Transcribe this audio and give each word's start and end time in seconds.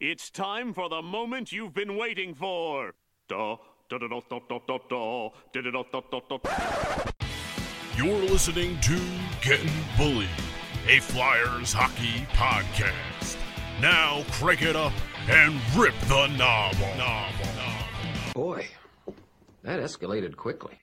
It's 0.00 0.30
time 0.30 0.72
for 0.72 0.88
the 0.88 1.02
moment 1.02 1.52
you've 1.52 1.74
been 1.74 1.94
waiting 1.94 2.34
for. 2.34 2.94
You're 3.28 3.58
listening 8.22 8.80
to 8.80 8.98
Getting 9.42 9.70
Bullied, 9.98 10.30
a 10.88 11.00
Flyers 11.00 11.74
hockey 11.74 12.26
podcast. 12.32 13.36
Now 13.82 14.24
crank 14.30 14.62
it 14.62 14.74
up 14.74 14.94
and 15.28 15.60
rip 15.76 15.92
the 16.08 16.28
knob. 16.28 16.74
Boy, 18.34 18.68
that 19.64 19.80
escalated 19.80 20.34
quickly. 20.34 20.78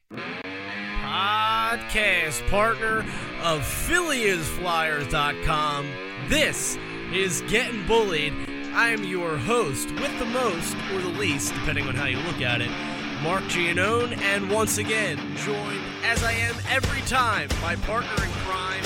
Podcast 1.01 2.47
partner 2.51 2.99
of 3.41 3.61
PhillyIsFlyers.com. 3.61 5.87
This 6.27 6.77
is 7.11 7.41
Getting 7.47 7.83
Bullied 7.87 8.33
I 8.77 8.89
am 8.89 9.03
your 9.03 9.37
host 9.37 9.89
with 9.93 10.19
the 10.19 10.25
most 10.25 10.77
or 10.93 11.01
the 11.01 11.17
least, 11.17 11.51
depending 11.51 11.87
on 11.87 11.95
how 11.95 12.05
you 12.05 12.19
look 12.19 12.41
at 12.41 12.61
it, 12.61 12.69
Mark 13.23 13.41
Giannone, 13.45 14.15
and 14.19 14.51
once 14.51 14.77
again, 14.77 15.17
joined 15.37 15.81
as 16.03 16.23
I 16.23 16.33
am 16.33 16.53
every 16.69 17.01
time, 17.07 17.49
my 17.59 17.75
partner 17.75 18.23
in 18.23 18.29
crime 18.45 18.83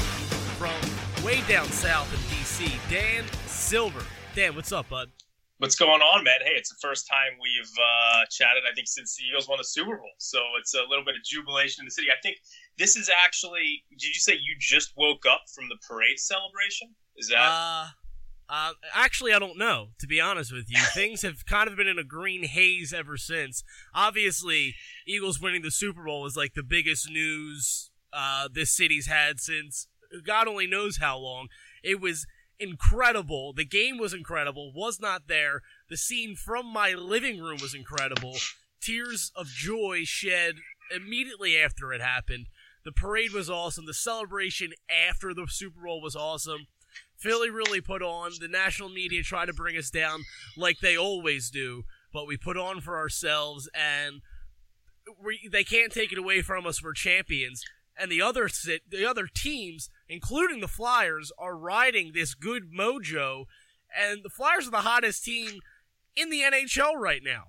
from 0.56 0.80
way 1.26 1.42
down 1.42 1.66
south 1.66 2.08
in 2.14 2.20
DC, 2.32 2.72
Dan 2.90 3.26
Silver. 3.48 4.02
Dan, 4.34 4.56
what's 4.56 4.72
up, 4.72 4.88
bud? 4.88 5.10
What's 5.58 5.76
going 5.76 6.00
on, 6.00 6.24
man? 6.24 6.40
Hey, 6.42 6.54
it's 6.56 6.70
the 6.70 6.80
first 6.82 7.06
time 7.06 7.34
we've 7.42 7.74
uh, 7.78 8.24
chatted, 8.30 8.64
I 8.72 8.74
think, 8.74 8.88
since 8.88 9.18
the 9.18 9.26
Eagles 9.26 9.50
won 9.50 9.58
the 9.58 9.66
Super 9.66 9.98
Bowl. 9.98 10.16
So 10.20 10.40
it's 10.58 10.74
a 10.74 10.88
little 10.90 11.04
bit 11.04 11.16
of 11.18 11.24
jubilation 11.26 11.82
in 11.82 11.86
the 11.88 11.92
city. 11.92 12.08
I 12.10 12.20
think 12.24 12.38
this 12.78 12.96
is 12.96 13.12
actually, 13.26 13.84
did 13.90 14.08
you 14.08 14.22
say 14.22 14.36
you 14.36 14.56
just 14.58 14.94
woke 14.96 15.26
up 15.30 15.42
from 15.54 15.68
the 15.68 15.76
parade 15.86 16.18
celebration? 16.18 16.96
Is 17.18 17.28
that. 17.28 17.52
Uh, 17.52 17.88
uh, 18.52 18.74
actually, 18.94 19.34
I 19.34 19.40
don't 19.40 19.58
know. 19.58 19.90
To 20.00 20.08
be 20.08 20.20
honest 20.20 20.52
with 20.52 20.66
you, 20.68 20.82
things 20.94 21.22
have 21.22 21.46
kind 21.46 21.70
of 21.70 21.78
been 21.78 21.88
in 21.88 21.98
a 21.98 22.04
green 22.04 22.44
haze 22.44 22.94
ever 22.94 23.16
since. 23.16 23.64
Obviously, 23.96 24.76
Eagles 25.08 25.40
winning 25.40 25.62
the 25.62 25.72
Super 25.72 26.04
Bowl 26.04 26.22
was 26.22 26.36
like 26.36 26.54
the 26.54 26.64
biggest 26.64 27.10
news 27.10 27.92
uh, 28.12 28.50
this 28.54 28.76
city's 28.76 29.08
had 29.08 29.40
since 29.40 29.88
God 30.26 30.50
only 30.50 30.68
knows 30.68 30.98
how 30.98 31.18
long. 31.18 31.48
It 31.82 32.02
was 32.02 32.28
incredible. 32.60 33.54
The 33.54 33.66
game 33.66 33.98
was 33.98 34.14
incredible. 34.14 34.74
Was 34.76 35.00
not 35.00 35.28
there. 35.28 35.62
The 35.90 35.96
scene 35.96 36.36
from 36.36 36.66
my 36.66 36.92
living 36.92 37.40
room 37.40 37.58
was 37.62 37.74
incredible. 37.74 38.36
Tears 38.82 39.32
of 39.34 39.48
joy 39.48 40.02
shed 40.04 40.56
immediately 40.94 41.58
after 41.58 41.94
it 41.94 42.02
happened. 42.02 42.48
The 42.84 42.92
parade 42.92 43.32
was 43.32 43.50
awesome. 43.50 43.86
The 43.86 43.94
celebration 43.94 44.74
after 44.90 45.34
the 45.34 45.48
Super 45.48 45.84
Bowl 45.86 46.02
was 46.02 46.16
awesome. 46.16 46.68
Philly 47.22 47.50
really 47.50 47.82
put 47.82 48.02
on. 48.02 48.32
The 48.40 48.48
national 48.48 48.90
media 48.90 49.22
tried 49.22 49.46
to 49.46 49.54
bring 49.54 49.78
us 49.78 49.92
down 49.92 50.24
like 50.58 50.80
they 50.80 50.98
always 50.98 51.52
do, 51.52 51.84
but 52.12 52.26
we 52.26 52.36
put 52.36 52.58
on 52.58 52.82
for 52.82 52.98
ourselves, 52.98 53.70
and 53.74 54.22
we, 55.24 55.48
they 55.52 55.64
can't 55.64 55.92
take 55.92 56.12
it 56.12 56.18
away 56.18 56.42
from 56.42 56.66
us. 56.66 56.84
We're 56.84 56.94
champions, 56.94 57.64
and 57.98 58.12
the 58.12 58.22
other 58.22 58.50
the 58.90 59.06
other 59.06 59.28
teams, 59.28 59.90
including 60.10 60.62
the 60.62 60.68
Flyers, 60.68 61.32
are 61.38 61.56
riding 61.56 62.12
this 62.14 62.34
good 62.34 62.72
mojo, 62.76 63.46
and 63.96 64.24
the 64.24 64.30
Flyers 64.30 64.68
are 64.68 64.72
the 64.72 64.78
hottest 64.78 65.24
team 65.24 65.60
in 66.16 66.32
the 66.32 66.42
NHL 66.42 66.96
right 66.98 67.22
now. 67.24 67.46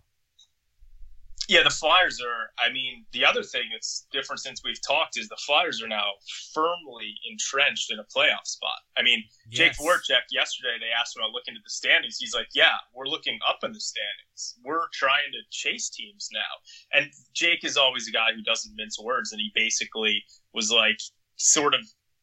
Yeah, 1.48 1.62
the 1.64 1.70
Flyers 1.70 2.20
are. 2.20 2.50
I 2.58 2.72
mean, 2.72 3.04
the 3.12 3.24
other 3.24 3.42
thing 3.42 3.64
that's 3.72 4.06
different 4.12 4.40
since 4.40 4.62
we've 4.64 4.80
talked 4.86 5.18
is 5.18 5.28
the 5.28 5.38
Flyers 5.44 5.82
are 5.82 5.88
now 5.88 6.12
firmly 6.54 7.14
entrenched 7.30 7.90
in 7.92 7.98
a 7.98 8.04
playoff 8.04 8.46
spot. 8.46 8.78
I 8.96 9.02
mean, 9.02 9.24
Jake 9.50 9.74
Yes. 9.78 9.80
Voracek 9.80 10.22
yesterday 10.30 10.76
they 10.78 10.90
asked 10.98 11.16
him 11.16 11.22
about 11.22 11.32
looking 11.32 11.54
at 11.54 11.62
the 11.64 11.70
standings. 11.70 12.18
He's 12.18 12.34
like, 12.34 12.48
"Yeah, 12.54 12.76
we're 12.94 13.08
looking 13.08 13.38
up 13.48 13.58
in 13.64 13.72
the 13.72 13.80
standings. 13.80 14.58
We're 14.64 14.86
trying 14.92 15.32
to 15.32 15.40
chase 15.50 15.90
teams 15.90 16.28
now." 16.32 16.52
And 16.92 17.10
Jake 17.34 17.64
is 17.64 17.76
always 17.76 18.08
a 18.08 18.12
guy 18.12 18.32
who 18.34 18.42
doesn't 18.42 18.74
mince 18.76 18.98
words, 19.00 19.32
and 19.32 19.40
he 19.40 19.50
basically 19.54 20.24
was 20.54 20.70
like, 20.70 20.98
sort 21.36 21.74
of, 21.74 21.80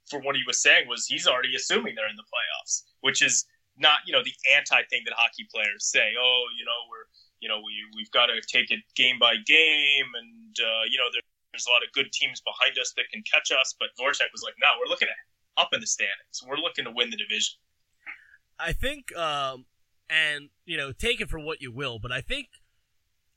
for 0.09 0.19
what 0.21 0.35
he 0.35 0.43
was 0.47 0.61
saying 0.61 0.87
was 0.87 1.05
he's 1.05 1.27
already 1.27 1.55
assuming 1.55 1.95
they're 1.95 2.09
in 2.09 2.15
the 2.15 2.23
playoffs, 2.23 2.83
which 3.01 3.21
is 3.21 3.45
not 3.77 3.99
you 4.05 4.13
know 4.13 4.23
the 4.23 4.33
anti 4.55 4.81
thing 4.89 5.01
that 5.05 5.13
hockey 5.17 5.47
players 5.53 5.85
say. 5.85 6.13
Oh, 6.19 6.45
you 6.57 6.65
know 6.65 6.79
we're 6.89 7.07
you 7.39 7.49
know 7.49 7.57
we 7.57 7.73
we've 7.95 8.11
got 8.11 8.27
to 8.27 8.41
take 8.47 8.71
it 8.71 8.79
game 8.95 9.17
by 9.19 9.35
game, 9.45 10.09
and 10.17 10.55
uh, 10.59 10.83
you 10.89 10.97
know 10.97 11.09
there, 11.11 11.23
there's 11.53 11.67
a 11.67 11.71
lot 11.71 11.83
of 11.83 11.91
good 11.93 12.11
teams 12.11 12.41
behind 12.41 12.77
us 12.79 12.93
that 12.95 13.05
can 13.11 13.23
catch 13.23 13.51
us. 13.51 13.75
But 13.79 13.89
Voracek 13.99 14.31
was 14.31 14.43
like, 14.43 14.55
no, 14.61 14.67
we're 14.79 14.89
looking 14.89 15.07
at 15.07 15.61
up 15.61 15.69
in 15.73 15.81
the 15.81 15.87
standings. 15.87 16.41
We're 16.45 16.57
looking 16.57 16.85
to 16.85 16.91
win 16.91 17.09
the 17.09 17.17
division. 17.17 17.55
I 18.59 18.73
think, 18.73 19.15
um, 19.15 19.65
and 20.09 20.49
you 20.65 20.77
know, 20.77 20.91
take 20.91 21.21
it 21.21 21.29
for 21.29 21.39
what 21.39 21.61
you 21.61 21.71
will, 21.71 21.99
but 21.99 22.11
I 22.11 22.21
think, 22.21 22.47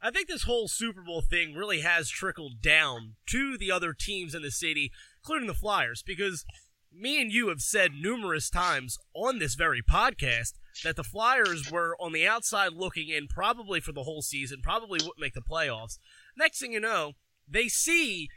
I 0.00 0.10
think 0.10 0.28
this 0.28 0.44
whole 0.44 0.68
Super 0.68 1.02
Bowl 1.02 1.22
thing 1.22 1.54
really 1.54 1.80
has 1.80 2.08
trickled 2.08 2.60
down 2.60 3.14
to 3.26 3.56
the 3.56 3.70
other 3.70 3.92
teams 3.92 4.34
in 4.34 4.42
the 4.42 4.50
city, 4.50 4.90
including 5.22 5.46
the 5.46 5.54
Flyers, 5.54 6.02
because 6.04 6.44
me 6.92 7.20
and 7.20 7.32
you 7.32 7.48
have 7.48 7.60
said 7.60 7.92
numerous 7.94 8.50
times 8.50 8.98
on 9.14 9.38
this 9.38 9.54
very 9.54 9.82
podcast 9.82 10.54
that 10.84 10.96
the 10.96 11.04
Flyers 11.04 11.70
were 11.70 11.96
on 12.00 12.12
the 12.12 12.26
outside 12.26 12.72
looking 12.72 13.08
in, 13.08 13.28
probably 13.28 13.80
for 13.80 13.92
the 13.92 14.04
whole 14.04 14.22
season, 14.22 14.60
probably 14.62 14.98
wouldn't 15.02 15.20
make 15.20 15.34
the 15.34 15.40
playoffs. 15.40 15.98
Next 16.36 16.60
thing 16.60 16.72
you 16.72 16.80
know, 16.80 17.12
they 17.48 17.68
see 17.68 18.28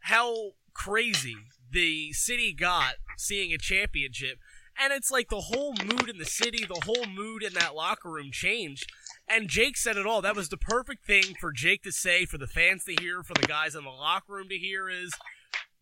how 0.00 0.52
crazy 0.74 1.36
the 1.70 2.12
city 2.12 2.52
got 2.52 2.94
seeing 3.16 3.52
a 3.52 3.58
championship. 3.58 4.38
And 4.78 4.92
it's 4.92 5.10
like 5.10 5.28
the 5.28 5.40
whole 5.40 5.74
mood 5.84 6.08
in 6.08 6.18
the 6.18 6.24
city, 6.24 6.64
the 6.64 6.82
whole 6.84 7.06
mood 7.06 7.42
in 7.44 7.54
that 7.54 7.76
locker 7.76 8.10
room 8.10 8.30
changed. 8.32 8.90
And 9.28 9.48
Jake 9.48 9.76
said 9.76 9.96
it 9.96 10.06
all. 10.06 10.20
That 10.20 10.36
was 10.36 10.48
the 10.48 10.56
perfect 10.56 11.06
thing 11.06 11.36
for 11.40 11.52
Jake 11.52 11.84
to 11.84 11.92
say, 11.92 12.26
for 12.26 12.38
the 12.38 12.48
fans 12.48 12.84
to 12.84 12.96
hear, 13.00 13.22
for 13.22 13.34
the 13.34 13.46
guys 13.46 13.74
in 13.74 13.84
the 13.84 13.90
locker 13.90 14.32
room 14.32 14.48
to 14.48 14.58
hear 14.58 14.88
is 14.88 15.14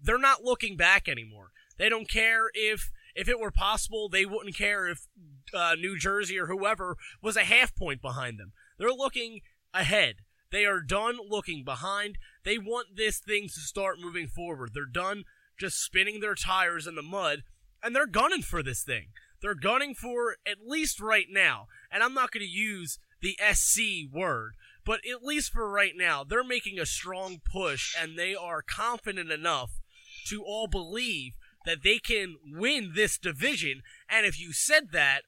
they're 0.00 0.18
not 0.18 0.44
looking 0.44 0.76
back 0.76 1.08
anymore. 1.08 1.52
They 1.78 1.88
don't 1.88 2.08
care 2.08 2.50
if 2.52 2.90
if 3.14 3.28
it 3.28 3.40
were 3.40 3.50
possible, 3.50 4.08
they 4.08 4.24
wouldn't 4.24 4.56
care 4.56 4.88
if 4.88 5.06
uh, 5.54 5.74
New 5.74 5.98
Jersey 5.98 6.38
or 6.38 6.46
whoever 6.46 6.96
was 7.20 7.36
a 7.36 7.44
half 7.44 7.74
point 7.74 8.00
behind 8.00 8.38
them. 8.38 8.52
They're 8.78 8.90
looking 8.90 9.40
ahead. 9.74 10.16
They 10.50 10.66
are 10.66 10.80
done 10.80 11.18
looking 11.28 11.64
behind. 11.64 12.18
They 12.44 12.58
want 12.58 12.96
this 12.96 13.18
thing 13.18 13.44
to 13.44 13.60
start 13.60 14.00
moving 14.00 14.28
forward. 14.28 14.70
They're 14.74 14.84
done 14.84 15.24
just 15.58 15.82
spinning 15.82 16.20
their 16.20 16.34
tires 16.34 16.86
in 16.86 16.94
the 16.94 17.02
mud, 17.02 17.42
and 17.82 17.94
they're 17.94 18.06
gunning 18.06 18.42
for 18.42 18.62
this 18.62 18.82
thing. 18.82 19.08
They're 19.40 19.54
gunning 19.54 19.94
for 19.94 20.36
at 20.46 20.66
least 20.66 21.00
right 21.00 21.26
now. 21.28 21.66
And 21.90 22.02
I'm 22.02 22.14
not 22.14 22.30
going 22.30 22.44
to 22.44 22.50
use 22.50 22.98
the 23.20 23.36
SC 23.52 24.12
word, 24.12 24.52
but 24.84 25.00
at 25.08 25.24
least 25.24 25.52
for 25.52 25.68
right 25.68 25.94
now, 25.96 26.24
they're 26.24 26.44
making 26.44 26.78
a 26.78 26.86
strong 26.86 27.40
push, 27.44 27.94
and 28.00 28.18
they 28.18 28.34
are 28.34 28.62
confident 28.62 29.30
enough 29.30 29.80
to 30.26 30.42
all 30.42 30.66
believe 30.66 31.34
that 31.64 31.82
they 31.82 31.98
can 31.98 32.36
win 32.44 32.92
this 32.94 33.18
division. 33.18 33.82
And 34.08 34.26
if 34.26 34.40
you 34.40 34.52
said 34.52 34.88
that 34.92 35.22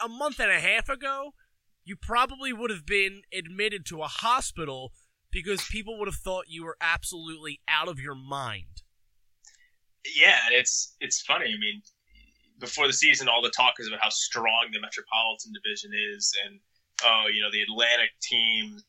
a 0.00 0.08
month 0.08 0.40
and 0.40 0.50
a 0.50 0.60
half 0.60 0.88
ago, 0.88 1.32
you 1.84 1.96
probably 1.96 2.52
would 2.52 2.70
have 2.70 2.84
been 2.84 3.22
admitted 3.32 3.86
to 3.86 4.02
a 4.02 4.08
hospital 4.08 4.92
because 5.30 5.64
people 5.70 5.98
would 5.98 6.08
have 6.08 6.16
thought 6.16 6.46
you 6.48 6.64
were 6.64 6.76
absolutely 6.80 7.60
out 7.68 7.88
of 7.88 8.00
your 8.00 8.14
mind. 8.14 8.82
Yeah, 10.16 10.38
it's 10.50 10.94
it's 11.00 11.20
funny. 11.20 11.46
I 11.46 11.58
mean, 11.58 11.82
before 12.58 12.86
the 12.86 12.92
season, 12.92 13.28
all 13.28 13.42
the 13.42 13.50
talk 13.50 13.74
is 13.78 13.88
about 13.88 14.00
how 14.02 14.08
strong 14.08 14.68
the 14.72 14.80
Metropolitan 14.80 15.52
Division 15.52 15.90
is, 16.14 16.32
and 16.46 16.60
oh, 17.04 17.24
you 17.32 17.42
know, 17.42 17.50
the 17.50 17.62
Atlantic 17.62 18.10
teams 18.22 18.84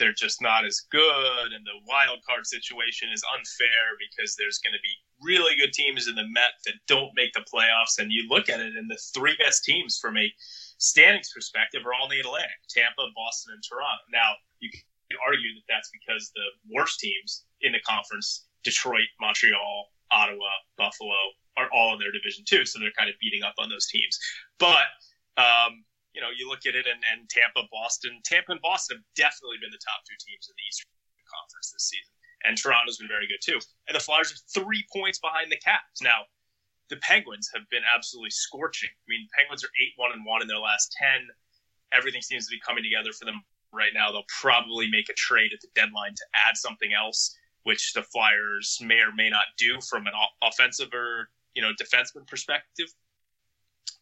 they're 0.00 0.16
just 0.16 0.40
not 0.40 0.64
as 0.64 0.80
good, 0.90 1.52
and 1.52 1.62
the 1.68 1.84
wild 1.86 2.24
card 2.26 2.46
situation 2.48 3.12
is 3.12 3.22
unfair 3.36 4.00
because 4.00 4.34
there's 4.34 4.58
going 4.58 4.72
to 4.72 4.80
be 4.80 4.96
really 5.20 5.54
good 5.60 5.76
teams 5.76 6.08
in 6.08 6.16
the 6.16 6.26
Met 6.32 6.56
that 6.64 6.80
don't 6.88 7.12
make 7.14 7.36
the 7.36 7.44
playoffs. 7.44 8.00
And 8.00 8.10
you 8.10 8.24
look 8.28 8.48
at 8.48 8.58
it, 8.58 8.74
and 8.74 8.88
the 8.88 8.98
three 9.12 9.36
best 9.36 9.62
teams 9.62 10.00
from 10.00 10.16
a 10.16 10.32
standings 10.80 11.30
perspective 11.30 11.84
are 11.84 11.92
all 11.92 12.08
in 12.08 12.16
the 12.16 12.24
Atlantic: 12.24 12.56
Tampa, 12.72 13.04
Boston, 13.14 13.52
and 13.54 13.62
Toronto. 13.62 14.02
Now 14.10 14.40
you 14.58 14.72
can 14.72 14.82
argue 15.20 15.52
that 15.54 15.68
that's 15.68 15.92
because 15.92 16.32
the 16.32 16.48
worst 16.72 16.98
teams 16.98 17.44
in 17.60 17.72
the 17.72 17.84
conference, 17.84 18.48
Detroit, 18.64 19.12
Montreal, 19.20 19.92
Ottawa, 20.10 20.50
Buffalo, 20.80 21.20
are 21.56 21.68
all 21.76 21.92
in 21.92 22.00
their 22.00 22.12
division 22.12 22.44
too. 22.48 22.64
So 22.64 22.80
they're 22.80 22.96
kind 22.96 23.10
of 23.10 23.16
beating 23.20 23.44
up 23.44 23.54
on 23.58 23.68
those 23.68 23.86
teams. 23.86 24.18
But 24.58 24.88
um, 25.36 25.84
you 26.14 26.20
know, 26.20 26.30
you 26.34 26.48
look 26.48 26.66
at 26.66 26.74
it, 26.74 26.86
and, 26.90 26.98
and 27.12 27.28
Tampa, 27.30 27.66
Boston, 27.70 28.18
Tampa 28.24 28.52
and 28.52 28.62
Boston 28.62 28.98
have 28.98 29.06
definitely 29.14 29.62
been 29.62 29.70
the 29.70 29.82
top 29.82 30.02
two 30.02 30.18
teams 30.18 30.50
in 30.50 30.54
the 30.58 30.66
Eastern 30.66 30.90
Conference 31.30 31.70
this 31.70 31.86
season, 31.86 32.14
and 32.44 32.58
Toronto's 32.58 32.98
been 32.98 33.10
very 33.10 33.30
good 33.30 33.42
too. 33.42 33.62
And 33.86 33.94
the 33.94 34.02
Flyers 34.02 34.34
are 34.34 34.42
three 34.50 34.82
points 34.90 35.22
behind 35.22 35.50
the 35.50 35.62
Caps 35.62 36.02
now. 36.02 36.26
The 36.90 36.98
Penguins 36.98 37.46
have 37.54 37.62
been 37.70 37.86
absolutely 37.86 38.34
scorching. 38.34 38.90
I 38.90 39.06
mean, 39.06 39.30
Penguins 39.30 39.62
are 39.62 39.70
eight 39.78 39.94
one 39.94 40.10
and 40.10 40.26
one 40.26 40.42
in 40.42 40.48
their 40.50 40.58
last 40.58 40.90
ten. 40.98 41.30
Everything 41.94 42.22
seems 42.22 42.46
to 42.46 42.50
be 42.50 42.58
coming 42.66 42.82
together 42.82 43.14
for 43.14 43.24
them 43.24 43.42
right 43.70 43.94
now. 43.94 44.10
They'll 44.10 44.26
probably 44.42 44.90
make 44.90 45.08
a 45.08 45.14
trade 45.14 45.54
at 45.54 45.60
the 45.62 45.70
deadline 45.74 46.14
to 46.18 46.24
add 46.48 46.56
something 46.56 46.90
else, 46.92 47.38
which 47.62 47.94
the 47.94 48.02
Flyers 48.02 48.78
may 48.82 48.98
or 48.98 49.14
may 49.14 49.30
not 49.30 49.54
do 49.58 49.78
from 49.80 50.06
an 50.06 50.14
offensive 50.42 50.90
or 50.92 51.30
you 51.54 51.62
know 51.62 51.70
defenseman 51.78 52.26
perspective. 52.26 52.90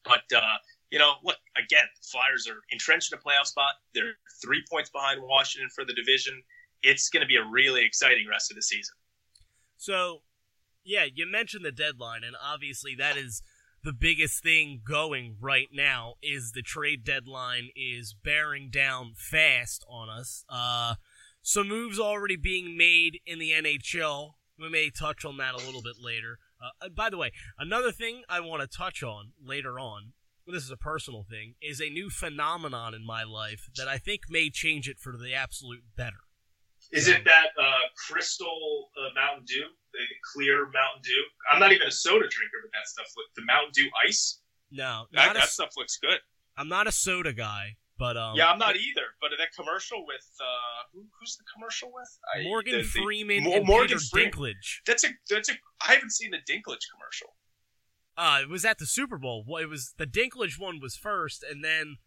But 0.05 0.25
uh, 0.35 0.57
you 0.91 0.99
know, 0.99 1.15
look 1.23 1.37
again, 1.57 1.85
Flyers 2.03 2.49
are 2.49 2.61
entrenched 2.71 3.13
in 3.13 3.19
a 3.19 3.23
playoff 3.23 3.47
spot. 3.47 3.73
They're 3.95 4.17
three 4.43 4.63
points 4.71 4.91
behind 4.91 5.21
Washington 5.23 5.69
for 5.75 5.85
the 5.85 5.93
division. 5.93 6.43
It's 6.83 7.09
going 7.11 7.23
to 7.23 7.27
be 7.27 7.37
a 7.37 7.45
really 7.45 7.85
exciting 7.85 8.27
rest 8.29 8.51
of 8.51 8.57
the 8.57 8.63
season. 8.63 8.95
So, 9.77 10.23
yeah, 10.85 11.05
you 11.13 11.31
mentioned 11.31 11.65
the 11.65 11.73
deadline, 11.73 12.25
and 12.25 12.37
obviously 12.43 12.95
that 12.97 13.17
is 13.17 13.43
the 13.85 13.93
biggest 13.93 14.43
thing 14.43 14.81
going 14.87 15.37
right 15.41 15.69
now. 15.73 16.15
Is 16.23 16.53
the 16.53 16.63
trade 16.63 17.05
deadline 17.05 17.69
is 17.77 18.15
bearing 18.15 18.71
down 18.71 19.13
fast 19.15 19.85
on 19.89 20.09
us. 20.09 20.45
Uh, 20.49 20.95
some 21.43 21.69
moves 21.69 21.99
already 21.99 22.37
being 22.37 22.77
made 22.77 23.21
in 23.27 23.39
the 23.39 23.53
NHL. 23.53 24.33
We 24.59 24.69
may 24.69 24.91
touch 24.91 25.25
on 25.25 25.37
that 25.37 25.55
a 25.55 25.59
little 25.59 25.83
bit 25.83 25.97
later. 26.03 26.39
Uh, 26.61 26.89
by 26.89 27.09
the 27.11 27.17
way, 27.17 27.31
another 27.59 27.93
thing 27.93 28.23
I 28.29 28.41
want 28.41 28.63
to 28.63 28.67
touch 28.67 29.03
on 29.03 29.31
later 29.41 29.79
on 29.79 30.13
this 30.53 30.65
is 30.65 30.71
a 30.71 30.77
personal 30.77 31.25
thing, 31.29 31.55
is 31.63 31.81
a 31.81 31.91
new 31.91 32.11
phenomenon 32.11 32.95
in 32.95 33.05
my 33.05 33.25
life 33.25 33.69
that 33.77 33.89
I 33.89 33.99
think 33.99 34.23
may 34.29 34.51
change 34.51 34.89
it 34.89 34.99
for 34.99 35.17
the 35.17 35.35
absolute 35.35 35.83
better. 35.97 36.17
Is 36.91 37.07
it 37.09 37.25
that 37.25 37.49
uh, 37.61 37.87
crystal 38.09 38.89
uh, 38.97 39.13
Mountain 39.15 39.45
Dew, 39.47 39.65
the 39.93 40.01
clear 40.33 40.65
Mountain 40.65 41.03
Dew? 41.03 41.23
I'm 41.53 41.61
not 41.61 41.73
even 41.73 41.87
a 41.87 41.91
soda 41.91 42.27
drinker, 42.29 42.59
but 42.63 42.71
that 42.73 42.89
stuff, 42.89 43.07
look, 43.17 43.27
the 43.37 43.45
Mountain 43.45 43.73
Dew 43.75 43.91
Ice. 44.07 44.41
No, 44.71 45.05
that, 45.13 45.33
a, 45.33 45.35
that 45.35 45.49
stuff 45.49 45.71
looks 45.77 45.99
good. 45.99 46.19
I'm 46.57 46.69
not 46.69 46.87
a 46.87 46.93
soda 46.93 47.33
guy, 47.33 47.77
but 47.99 48.17
um, 48.17 48.37
yeah, 48.37 48.51
I'm 48.51 48.59
not 48.59 48.77
either. 48.77 49.05
But 49.21 49.31
that 49.39 49.49
commercial 49.57 50.05
with 50.07 50.27
uh, 50.41 50.83
who, 50.93 51.05
who's 51.19 51.37
the 51.37 51.45
commercial 51.55 51.91
with? 51.93 52.09
Morgan 52.45 52.79
the, 52.79 52.85
Freeman 52.85 53.47
and 53.47 53.67
Morgan 53.67 53.99
Peter 53.99 54.01
Freeman. 54.11 54.33
Dinklage. 54.33 54.81
That's 54.87 55.05
a 55.05 55.09
that's 55.29 55.51
a. 55.51 55.55
I 55.87 55.93
haven't 55.93 56.13
seen 56.13 56.31
the 56.31 56.39
Dinklage 56.39 56.85
commercial. 56.95 57.35
Uh, 58.19 58.41
it 58.43 58.49
was 58.49 58.65
at 58.65 58.79
the 58.79 58.87
Super 58.87 59.17
Bowl. 59.17 59.45
Well, 59.47 59.63
it 59.63 59.69
was 59.69 59.95
the 59.97 60.07
Dinklage 60.07 60.59
one 60.59 60.81
was 60.81 60.97
first, 60.97 61.45
and 61.49 61.65
then 61.65 61.99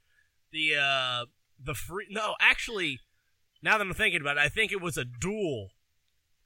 the 0.52 0.76
uh 0.76 1.26
the 1.64 1.74
free. 1.74 2.08
No, 2.10 2.36
actually, 2.42 3.00
now 3.64 3.78
that 3.78 3.88
I'm 3.88 3.94
thinking 3.94 4.20
about 4.20 4.36
it, 4.38 4.42
I 4.42 4.50
think 4.50 4.74
it 4.74 4.82
was 4.82 4.98
a 4.98 5.06
duel. 5.06 5.70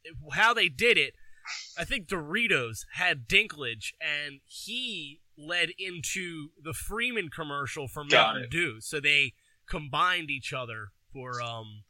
It, 0.04 0.14
how 0.34 0.54
they 0.54 0.70
did 0.70 1.00
it, 1.00 1.16
I 1.78 1.84
think 1.84 2.08
Doritos 2.08 2.86
had 2.94 3.28
Dinklage, 3.28 3.94
and 4.00 4.42
he 4.46 5.22
led 5.38 5.70
into 5.80 6.50
the 6.62 6.74
Freeman 6.74 7.30
commercial 7.30 7.88
for 7.88 8.04
Mountain 8.04 8.50
Dew. 8.52 8.82
So 8.82 9.00
they 9.00 9.34
combined 9.68 10.30
each 10.30 10.54
other 10.54 10.90
for 11.12 11.42
um, 11.42 11.84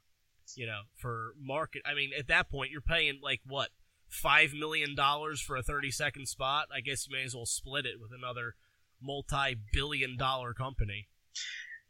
you 0.56 0.66
know, 0.66 0.82
for 0.96 1.34
market. 1.40 1.82
I 1.86 1.94
mean, 1.94 2.12
at 2.18 2.28
that 2.28 2.50
point, 2.50 2.72
you're 2.72 2.82
paying 2.82 3.20
like 3.22 3.42
what 3.46 3.70
five 4.16 4.54
million 4.54 4.96
dollars 4.96 5.42
for 5.42 5.56
a 5.56 5.64
thirty 5.64 5.92
second 5.92 6.28
spot, 6.28 6.68
I 6.74 6.82
guess 6.82 7.08
you 7.08 7.16
may 7.16 7.24
as 7.24 7.36
well 7.36 7.46
split 7.46 7.86
it 7.86 8.00
with 8.00 8.12
another 8.18 8.56
multi 9.02 9.56
billion 9.74 10.18
dollar 10.18 10.54
company. 10.54 11.08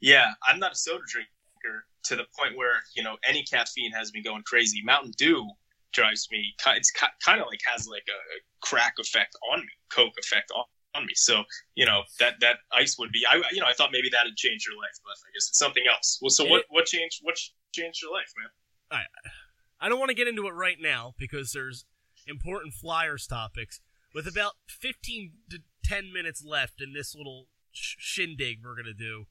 Yeah, 0.01 0.31
I'm 0.43 0.59
not 0.59 0.73
a 0.73 0.75
soda 0.75 1.03
drinker 1.07 1.85
to 2.05 2.15
the 2.15 2.25
point 2.37 2.57
where 2.57 2.81
you 2.95 3.03
know 3.03 3.17
any 3.27 3.43
caffeine 3.43 3.91
has 3.91 4.13
me 4.13 4.21
going 4.21 4.43
crazy. 4.43 4.81
Mountain 4.83 5.13
Dew 5.17 5.47
drives 5.93 6.27
me. 6.31 6.53
It's 6.67 6.91
kind 7.23 7.41
of 7.41 7.47
like 7.47 7.59
has 7.71 7.87
like 7.87 8.05
a 8.09 8.65
crack 8.65 8.95
effect 8.99 9.35
on 9.53 9.61
me, 9.61 9.67
Coke 9.89 10.13
effect 10.19 10.51
on, 10.55 10.65
on 10.95 11.05
me. 11.05 11.13
So 11.15 11.43
you 11.75 11.85
know 11.85 12.03
that 12.19 12.35
that 12.41 12.57
ice 12.73 12.97
would 12.99 13.11
be. 13.11 13.23
I 13.29 13.41
you 13.51 13.61
know 13.61 13.67
I 13.67 13.73
thought 13.73 13.91
maybe 13.91 14.09
that'd 14.11 14.35
change 14.35 14.65
your 14.67 14.77
life, 14.77 14.97
but 15.03 15.11
I 15.11 15.29
guess 15.33 15.49
it's 15.49 15.59
something 15.59 15.83
else. 15.91 16.19
Well, 16.21 16.29
so 16.29 16.45
what 16.45 16.65
what 16.69 16.85
changed 16.85 17.19
what 17.21 17.35
changed 17.73 18.01
your 18.01 18.11
life, 18.11 18.31
man? 18.37 18.49
I 18.91 19.85
I 19.85 19.89
don't 19.89 19.99
want 19.99 20.09
to 20.09 20.15
get 20.15 20.27
into 20.27 20.47
it 20.47 20.53
right 20.53 20.77
now 20.79 21.13
because 21.17 21.51
there's 21.51 21.85
important 22.27 22.73
Flyers 22.73 23.27
topics. 23.27 23.81
With 24.13 24.27
about 24.27 24.53
15 24.67 25.31
to 25.49 25.59
10 25.83 26.11
minutes 26.13 26.43
left 26.43 26.81
in 26.81 26.93
this 26.93 27.15
little 27.15 27.47
sh- 27.71 27.95
shindig 27.97 28.59
we're 28.63 28.75
going 28.75 28.85
to 28.85 28.93
do, 28.93 29.25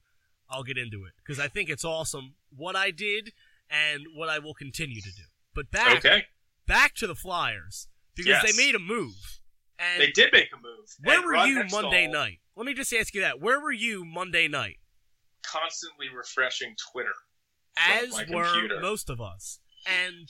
I'll 0.48 0.62
get 0.62 0.76
into 0.76 1.04
it 1.04 1.12
because 1.16 1.40
I 1.40 1.48
think 1.48 1.70
it's 1.70 1.84
awesome 1.84 2.34
what 2.54 2.76
I 2.76 2.90
did 2.90 3.32
and 3.70 4.04
what 4.14 4.28
I 4.28 4.38
will 4.38 4.54
continue 4.54 5.00
to 5.00 5.10
do. 5.10 5.22
But 5.54 5.70
back, 5.70 5.98
okay. 5.98 6.24
back 6.66 6.94
to 6.96 7.06
the 7.06 7.14
Flyers 7.14 7.88
because 8.14 8.42
yes. 8.42 8.56
they 8.56 8.64
made 8.64 8.74
a 8.74 8.78
move. 8.78 9.40
And 9.78 10.00
they 10.00 10.10
did 10.10 10.32
make 10.32 10.48
a 10.52 10.56
move. 10.56 10.88
Where 11.02 11.18
and 11.18 11.26
were 11.26 11.46
you 11.46 11.64
Monday 11.70 12.06
night? 12.06 12.38
Let 12.56 12.66
me 12.66 12.74
just 12.74 12.92
ask 12.92 13.14
you 13.14 13.22
that. 13.22 13.40
Where 13.40 13.60
were 13.60 13.72
you 13.72 14.04
Monday 14.04 14.46
night? 14.48 14.78
Constantly 15.44 16.06
refreshing 16.14 16.74
Twitter. 16.92 17.14
As 17.76 18.12
were 18.30 18.44
computer. 18.44 18.80
most 18.80 19.10
of 19.10 19.20
us. 19.20 19.58
And 19.86 20.28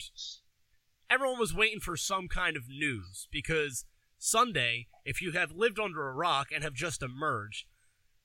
everyone 1.15 1.39
was 1.39 1.55
waiting 1.55 1.79
for 1.79 1.97
some 1.97 2.27
kind 2.27 2.57
of 2.57 2.69
news 2.69 3.29
because 3.31 3.85
Sunday, 4.19 4.89
if 5.05 5.23
you 5.23 5.31
have 5.31 5.53
lived 5.53 5.79
under 5.79 6.09
a 6.09 6.13
rock 6.13 6.49
and 6.53 6.65
have 6.65 6.75
just 6.75 7.05
emerged, 7.05 7.67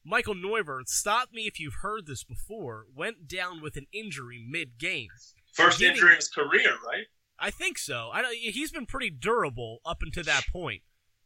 Michael 0.04 0.34
Neuvirth, 0.34 0.88
stop 0.88 1.32
me 1.32 1.44
if 1.44 1.60
you've 1.60 1.82
heard 1.84 2.08
this 2.08 2.24
before, 2.24 2.88
went 2.96 3.28
down 3.28 3.62
with 3.62 3.78
an 3.78 3.86
injury 3.94 4.44
mid 4.50 4.80
game. 4.80 5.10
First 5.54 5.78
Getting, 5.78 5.98
injury 5.98 6.12
in 6.12 6.16
his 6.16 6.30
career, 6.30 6.78
right? 6.88 7.06
I 7.38 7.52
think 7.52 7.78
so. 7.78 8.10
I 8.12 8.24
he's 8.34 8.72
been 8.72 8.88
pretty 8.88 9.12
durable 9.12 9.82
up 9.86 10.00
until 10.02 10.24
that 10.24 10.46
point. 10.52 10.82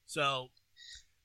So, 0.06 0.50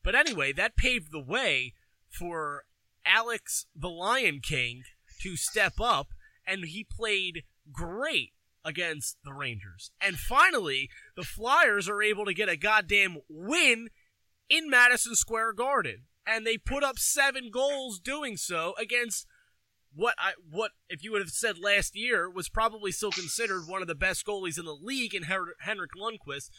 but 0.04 0.14
anyway, 0.14 0.52
that 0.52 0.76
paved 0.76 1.10
the 1.10 1.20
way 1.20 1.74
for 2.08 2.62
Alex 3.04 3.66
the 3.74 3.90
Lion 3.90 4.38
King 4.40 4.82
to 5.22 5.36
step 5.36 5.80
up, 5.80 6.08
and 6.46 6.64
he 6.64 6.84
played 6.84 7.42
great 7.72 8.34
against 8.64 9.16
the 9.24 9.32
Rangers. 9.32 9.90
And 10.00 10.16
finally, 10.16 10.90
the 11.16 11.22
Flyers 11.22 11.88
are 11.88 12.02
able 12.02 12.24
to 12.24 12.34
get 12.34 12.48
a 12.48 12.56
goddamn 12.56 13.18
win 13.28 13.88
in 14.48 14.70
Madison 14.70 15.14
Square 15.14 15.54
Garden. 15.54 16.04
And 16.26 16.46
they 16.46 16.58
put 16.58 16.84
up 16.84 16.98
seven 16.98 17.50
goals 17.50 17.98
doing 17.98 18.36
so 18.36 18.74
against 18.78 19.26
what 19.94 20.14
I 20.18 20.32
what 20.50 20.72
if 20.88 21.02
you 21.02 21.12
would 21.12 21.22
have 21.22 21.30
said 21.30 21.58
last 21.58 21.96
year 21.96 22.28
was 22.28 22.48
probably 22.48 22.92
still 22.92 23.10
considered 23.10 23.66
one 23.66 23.80
of 23.80 23.88
the 23.88 23.94
best 23.94 24.26
goalies 24.26 24.58
in 24.58 24.66
the 24.66 24.72
league 24.72 25.14
in 25.14 25.24
Her- 25.24 25.56
Henrik 25.60 25.92
Lundqvist. 25.98 26.50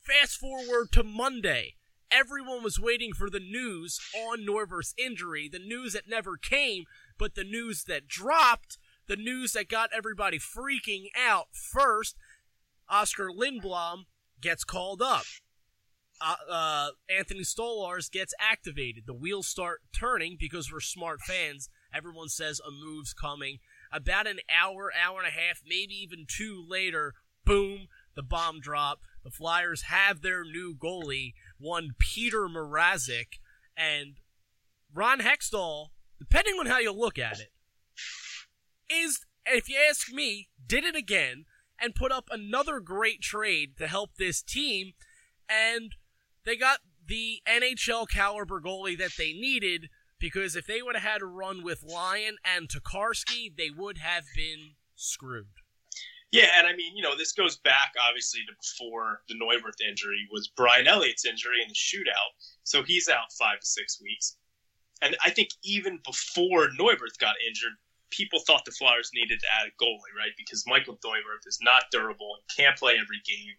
Fast 0.00 0.36
forward 0.36 0.92
to 0.92 1.02
Monday. 1.02 1.76
Everyone 2.10 2.62
was 2.62 2.78
waiting 2.78 3.12
for 3.12 3.30
the 3.30 3.40
news 3.40 3.98
on 4.14 4.46
Neuvirth's 4.46 4.94
injury, 4.98 5.48
the 5.48 5.58
news 5.58 5.94
that 5.94 6.08
never 6.08 6.36
came, 6.36 6.84
but 7.18 7.34
the 7.34 7.42
news 7.42 7.84
that 7.84 8.06
dropped 8.06 8.78
the 9.06 9.16
news 9.16 9.52
that 9.52 9.68
got 9.68 9.90
everybody 9.94 10.38
freaking 10.38 11.06
out 11.16 11.48
first 11.52 12.16
Oskar 12.88 13.30
Lindblom 13.30 14.04
gets 14.40 14.64
called 14.64 15.02
up. 15.02 15.24
Uh, 16.20 16.36
uh, 16.50 16.88
Anthony 17.10 17.40
Stolarz 17.40 18.10
gets 18.10 18.34
activated. 18.38 19.04
The 19.06 19.14
wheels 19.14 19.46
start 19.46 19.80
turning 19.92 20.36
because 20.38 20.72
we're 20.72 20.80
smart 20.80 21.20
fans. 21.20 21.68
Everyone 21.94 22.28
says 22.28 22.60
a 22.60 22.70
move's 22.70 23.12
coming. 23.12 23.58
About 23.92 24.26
an 24.26 24.38
hour, 24.48 24.92
hour 24.92 25.18
and 25.18 25.28
a 25.28 25.30
half, 25.30 25.60
maybe 25.66 25.94
even 25.94 26.26
two 26.28 26.64
later, 26.68 27.14
boom, 27.44 27.88
the 28.14 28.22
bomb 28.22 28.60
drop. 28.60 29.00
The 29.22 29.30
Flyers 29.30 29.82
have 29.82 30.20
their 30.20 30.44
new 30.44 30.74
goalie, 30.74 31.34
one 31.58 31.90
Peter 31.98 32.48
Mrazek, 32.48 33.38
and 33.76 34.16
Ron 34.92 35.20
Hextall, 35.20 35.88
depending 36.18 36.54
on 36.58 36.66
how 36.66 36.78
you 36.78 36.92
look 36.92 37.18
at 37.18 37.40
it, 37.40 37.50
is, 38.90 39.20
if 39.46 39.68
you 39.68 39.76
ask 39.88 40.12
me, 40.12 40.48
did 40.66 40.84
it 40.84 40.96
again 40.96 41.44
and 41.80 41.94
put 41.94 42.12
up 42.12 42.28
another 42.30 42.80
great 42.80 43.20
trade 43.20 43.76
to 43.78 43.86
help 43.86 44.16
this 44.16 44.42
team. 44.42 44.92
And 45.48 45.92
they 46.44 46.56
got 46.56 46.78
the 47.06 47.40
NHL 47.48 48.08
caliber 48.08 48.60
goalie 48.60 48.98
that 48.98 49.12
they 49.18 49.32
needed 49.32 49.88
because 50.18 50.56
if 50.56 50.66
they 50.66 50.80
would 50.80 50.96
have 50.96 51.04
had 51.04 51.18
to 51.18 51.26
run 51.26 51.62
with 51.62 51.82
Lyon 51.82 52.36
and 52.44 52.68
Tokarski, 52.68 53.54
they 53.56 53.70
would 53.70 53.98
have 53.98 54.24
been 54.34 54.72
screwed. 54.94 55.46
Yeah, 56.32 56.48
and 56.58 56.66
I 56.66 56.74
mean, 56.74 56.96
you 56.96 57.02
know, 57.02 57.16
this 57.16 57.32
goes 57.32 57.58
back 57.58 57.92
obviously 58.08 58.40
to 58.48 58.54
before 58.56 59.20
the 59.28 59.34
Neuvirth 59.34 59.86
injury 59.86 60.26
was 60.32 60.48
Brian 60.56 60.86
Elliott's 60.88 61.24
injury 61.24 61.62
in 61.62 61.68
the 61.68 61.74
shootout. 61.74 62.34
So 62.64 62.82
he's 62.82 63.08
out 63.08 63.32
five 63.38 63.60
to 63.60 63.66
six 63.66 64.00
weeks. 64.02 64.36
And 65.00 65.16
I 65.24 65.30
think 65.30 65.50
even 65.62 66.00
before 66.04 66.68
Neuvirth 66.80 67.18
got 67.20 67.34
injured, 67.46 67.74
people 68.10 68.40
thought 68.46 68.64
the 68.64 68.72
Flyers 68.72 69.10
needed 69.14 69.40
to 69.40 69.46
add 69.60 69.66
a 69.66 69.74
goalie, 69.82 70.14
right? 70.16 70.32
Because 70.36 70.64
Michael 70.66 70.98
Neuvirth 71.04 71.46
is 71.46 71.58
not 71.62 71.84
durable 71.90 72.36
and 72.36 72.56
can't 72.56 72.76
play 72.76 72.94
every 72.94 73.22
game, 73.26 73.54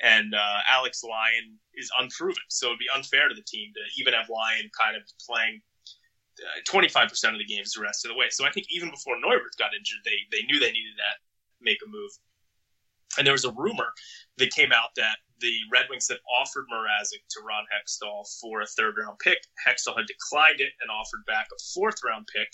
and 0.00 0.34
uh, 0.34 0.60
Alex 0.68 1.02
Lyon 1.04 1.58
is 1.74 1.90
unproven. 1.98 2.42
So 2.48 2.68
it'd 2.68 2.78
be 2.78 2.88
unfair 2.94 3.28
to 3.28 3.34
the 3.34 3.44
team 3.46 3.72
to 3.74 3.82
even 4.00 4.14
have 4.14 4.28
Lyon 4.28 4.70
kind 4.78 4.96
of 4.96 5.02
playing 5.24 5.60
uh, 6.40 6.60
25% 6.68 7.10
of 7.32 7.38
the 7.38 7.44
games 7.44 7.72
the 7.72 7.82
rest 7.82 8.04
of 8.04 8.10
the 8.10 8.16
way. 8.16 8.26
So 8.30 8.46
I 8.46 8.50
think 8.50 8.66
even 8.70 8.90
before 8.90 9.16
Neuvirth 9.16 9.58
got 9.58 9.76
injured, 9.76 10.00
they 10.04 10.24
they 10.32 10.44
knew 10.46 10.58
they 10.58 10.72
needed 10.72 10.96
that 10.96 11.20
make 11.60 11.78
a 11.84 11.88
move. 11.88 12.10
And 13.18 13.26
there 13.26 13.34
was 13.34 13.44
a 13.44 13.52
rumor 13.52 13.92
that 14.38 14.50
came 14.50 14.72
out 14.72 14.94
that 14.96 15.18
the 15.40 15.56
Red 15.72 15.86
Wings 15.90 16.08
had 16.08 16.18
offered 16.28 16.66
Mrazek 16.72 17.24
to 17.30 17.40
Ron 17.42 17.64
Hextall 17.72 18.24
for 18.40 18.60
a 18.60 18.66
third 18.66 18.94
round 18.96 19.18
pick. 19.18 19.38
Hextall 19.66 19.96
had 19.96 20.06
declined 20.06 20.60
it 20.60 20.72
and 20.80 20.90
offered 20.90 21.24
back 21.26 21.48
a 21.52 21.58
fourth 21.74 21.96
round 22.04 22.28
pick 22.32 22.48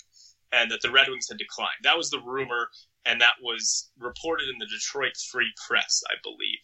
and 0.51 0.71
that 0.71 0.81
the 0.81 0.91
Red 0.91 1.09
Wings 1.09 1.27
had 1.29 1.37
declined. 1.37 1.83
That 1.83 1.97
was 1.97 2.09
the 2.09 2.21
rumor, 2.21 2.69
and 3.05 3.19
that 3.21 3.35
was 3.41 3.91
reported 3.99 4.49
in 4.49 4.57
the 4.59 4.65
Detroit 4.67 5.15
Free 5.31 5.51
Press, 5.67 6.03
I 6.09 6.15
believe. 6.23 6.59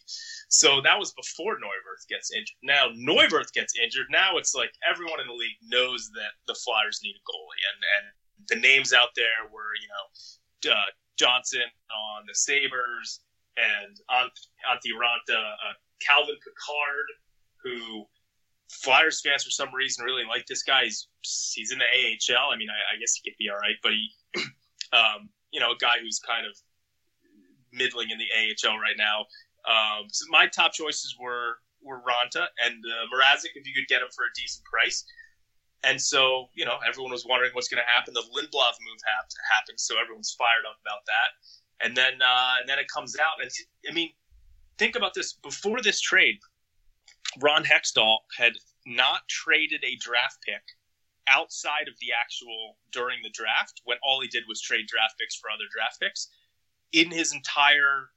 So 0.48 0.80
that 0.82 0.98
was 0.98 1.12
before 1.12 1.56
Neuvirth 1.56 2.08
gets 2.08 2.32
injured. 2.32 2.60
Now 2.62 2.88
Neuvirth 2.96 3.52
gets 3.52 3.74
injured. 3.78 4.06
Now 4.10 4.36
it's 4.36 4.54
like 4.54 4.72
everyone 4.88 5.20
in 5.20 5.26
the 5.26 5.34
league 5.34 5.60
knows 5.62 6.10
that 6.14 6.32
the 6.46 6.54
Flyers 6.54 7.00
need 7.02 7.16
a 7.16 7.24
goalie, 7.24 7.64
and 7.68 7.78
and 7.96 8.04
the 8.48 8.60
names 8.60 8.92
out 8.92 9.10
there 9.16 9.48
were 9.52 9.72
you 9.80 9.88
know 9.88 10.72
uh, 10.72 10.90
Johnson 11.18 11.68
on 11.92 12.24
the 12.26 12.34
Sabres 12.34 13.20
and 13.56 13.96
Antti 14.10 14.92
Raanta, 14.96 15.38
uh, 15.38 15.74
Calvin 16.00 16.36
Pickard, 16.42 17.08
who 17.62 18.04
Flyers 18.70 19.20
fans 19.20 19.44
for 19.44 19.50
some 19.50 19.74
reason 19.74 20.04
really 20.04 20.24
like 20.24 20.46
this 20.46 20.62
guy. 20.62 20.84
He's 20.84 21.08
he's 21.54 21.72
in 21.72 21.78
the 21.78 21.84
AHL. 21.84 22.50
I 22.50 22.56
mean, 22.56 22.68
I, 22.70 22.96
I 22.96 22.98
guess 22.98 23.14
he 23.14 23.28
could 23.28 23.36
be 23.38 23.48
all 23.50 23.58
right, 23.58 23.76
but 23.82 23.92
he, 23.92 24.10
um, 24.92 25.28
you 25.52 25.60
know, 25.60 25.72
a 25.72 25.76
guy 25.76 26.00
who's 26.02 26.18
kind 26.18 26.46
of 26.46 26.56
middling 27.72 28.10
in 28.10 28.18
the 28.18 28.28
AHL 28.32 28.78
right 28.78 28.96
now. 28.96 29.26
Um, 29.66 30.06
so 30.10 30.24
my 30.30 30.46
top 30.46 30.72
choices 30.72 31.16
were 31.20 31.58
were 31.82 32.00
Raanta 32.00 32.46
and 32.64 32.80
uh, 32.80 33.04
Mrazek 33.12 33.52
if 33.54 33.66
you 33.66 33.74
could 33.74 33.88
get 33.88 34.00
him 34.00 34.08
for 34.14 34.24
a 34.24 34.32
decent 34.34 34.64
price. 34.64 35.04
And 35.84 36.00
so, 36.00 36.48
you 36.54 36.64
know, 36.64 36.78
everyone 36.88 37.12
was 37.12 37.26
wondering 37.28 37.52
what's 37.52 37.68
going 37.68 37.82
to 37.84 37.92
happen. 37.92 38.14
The 38.14 38.24
Lindblom 38.32 38.74
move 38.80 39.00
happened, 39.52 39.78
so 39.78 40.00
everyone's 40.00 40.34
fired 40.38 40.64
up 40.64 40.80
about 40.80 41.04
that. 41.04 41.84
And 41.84 41.94
then, 41.94 42.22
uh, 42.22 42.54
and 42.60 42.68
then 42.68 42.78
it 42.78 42.86
comes 42.88 43.16
out, 43.18 43.42
and 43.42 43.50
I 43.88 43.92
mean, 43.92 44.10
think 44.78 44.96
about 44.96 45.12
this: 45.12 45.34
before 45.34 45.82
this 45.82 46.00
trade, 46.00 46.38
Ron 47.40 47.64
Hextall 47.64 48.18
had 48.36 48.52
not 48.86 49.26
traded 49.28 49.82
a 49.84 49.96
draft 49.96 50.38
pick 50.42 50.62
outside 51.26 51.88
of 51.88 51.94
the 52.00 52.08
actual 52.20 52.76
during 52.92 53.18
the 53.22 53.30
draft 53.30 53.80
when 53.84 53.96
all 54.02 54.20
he 54.20 54.28
did 54.28 54.44
was 54.48 54.60
trade 54.60 54.86
draft 54.86 55.14
picks 55.18 55.34
for 55.36 55.50
other 55.50 55.64
draft 55.72 56.00
picks 56.00 56.28
in 56.92 57.10
his 57.10 57.32
entire 57.32 58.10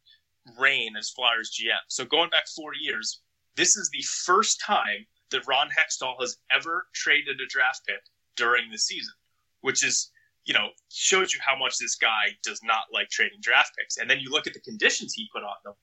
reign 0.60 0.96
as 0.98 1.10
Flyers 1.10 1.52
GM. 1.52 1.80
So 1.88 2.06
going 2.06 2.30
back 2.30 2.48
four 2.48 2.72
years, 2.80 3.22
this 3.56 3.76
is 3.76 3.90
the 3.90 4.04
first 4.26 4.62
time 4.62 5.06
that 5.32 5.48
Ron 5.48 5.70
Hextall 5.70 6.16
has 6.22 6.38
ever 6.52 6.88
traded 6.94 7.40
a 7.42 7.46
draft 7.48 7.86
pick 7.86 8.02
during 8.36 8.70
the 8.72 8.78
season, 8.78 9.14
which 9.62 9.84
is, 9.84 10.12
you 10.46 10.54
know, 10.54 10.70
shows 10.90 11.34
you 11.34 11.40
how 11.44 11.58
much 11.58 11.78
this 11.78 11.96
guy 11.96 12.38
does 12.44 12.62
not 12.64 12.84
like 12.94 13.10
trading 13.10 13.40
draft 13.42 13.72
picks. 13.78 13.98
And 13.98 14.10
then 14.10 14.20
you 14.20 14.30
look 14.30 14.48
at 14.48 14.54
the 14.54 14.62
conditions 14.62 15.14
he 15.14 15.28
put 15.34 15.44
on 15.44 15.56
them. 15.66 15.74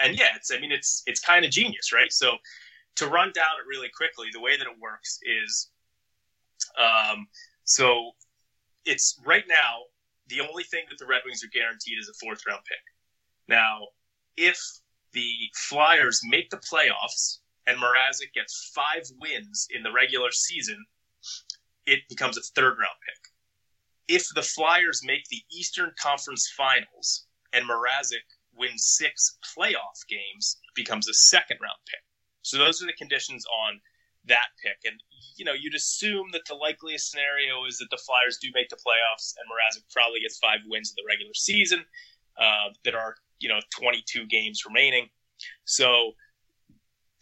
And 0.00 0.18
yeah, 0.18 0.34
it's 0.36 0.52
I 0.52 0.58
mean 0.58 0.72
it's 0.72 1.02
it's 1.06 1.20
kind 1.20 1.44
of 1.44 1.50
genius, 1.50 1.92
right? 1.92 2.12
So 2.12 2.36
to 2.96 3.06
run 3.06 3.32
down 3.34 3.52
it 3.60 3.68
really 3.68 3.88
quickly, 3.88 4.28
the 4.32 4.40
way 4.40 4.56
that 4.56 4.66
it 4.66 4.78
works 4.80 5.18
is, 5.22 5.70
um, 6.78 7.26
so 7.64 8.12
it's 8.84 9.20
right 9.24 9.44
now 9.48 9.84
the 10.28 10.40
only 10.40 10.64
thing 10.64 10.84
that 10.88 10.98
the 10.98 11.06
Red 11.06 11.22
Wings 11.24 11.42
are 11.44 11.52
guaranteed 11.52 11.98
is 11.98 12.08
a 12.08 12.14
fourth 12.14 12.40
round 12.46 12.62
pick. 12.64 12.78
Now, 13.48 13.88
if 14.36 14.58
the 15.12 15.50
Flyers 15.68 16.20
make 16.24 16.50
the 16.50 16.58
playoffs 16.58 17.38
and 17.66 17.78
Mrazek 17.78 18.32
gets 18.34 18.72
five 18.74 19.02
wins 19.20 19.68
in 19.70 19.82
the 19.82 19.92
regular 19.92 20.30
season, 20.30 20.84
it 21.86 22.00
becomes 22.08 22.38
a 22.38 22.42
third 22.42 22.78
round 22.78 22.98
pick. 23.06 24.16
If 24.16 24.26
the 24.34 24.42
Flyers 24.42 25.02
make 25.04 25.24
the 25.28 25.42
Eastern 25.50 25.92
Conference 26.00 26.52
Finals 26.56 27.26
and 27.52 27.68
Mrazek 27.68 28.26
wins 28.54 28.84
six 28.84 29.38
playoff 29.56 30.06
games, 30.08 30.58
it 30.62 30.74
becomes 30.74 31.08
a 31.08 31.14
second 31.14 31.58
round 31.60 31.78
pick. 31.88 32.00
So 32.42 32.58
those 32.58 32.82
are 32.82 32.86
the 32.86 32.92
conditions 32.92 33.44
on 33.66 33.80
that 34.26 34.54
pick. 34.62 34.78
And, 34.84 35.00
you 35.36 35.44
know, 35.44 35.52
you'd 35.52 35.74
assume 35.74 36.28
that 36.32 36.42
the 36.46 36.54
likeliest 36.54 37.10
scenario 37.10 37.64
is 37.66 37.78
that 37.78 37.88
the 37.90 37.98
Flyers 37.98 38.38
do 38.40 38.48
make 38.54 38.68
the 38.68 38.76
playoffs 38.76 39.34
and 39.38 39.46
Mrazek 39.50 39.90
probably 39.92 40.20
gets 40.20 40.38
five 40.38 40.60
wins 40.66 40.90
in 40.90 41.02
the 41.02 41.08
regular 41.08 41.34
season. 41.34 41.84
Uh, 42.38 42.72
that 42.84 42.94
are, 42.94 43.14
you 43.40 43.48
know, 43.48 43.60
22 43.78 44.26
games 44.26 44.64
remaining. 44.64 45.06
So 45.66 46.12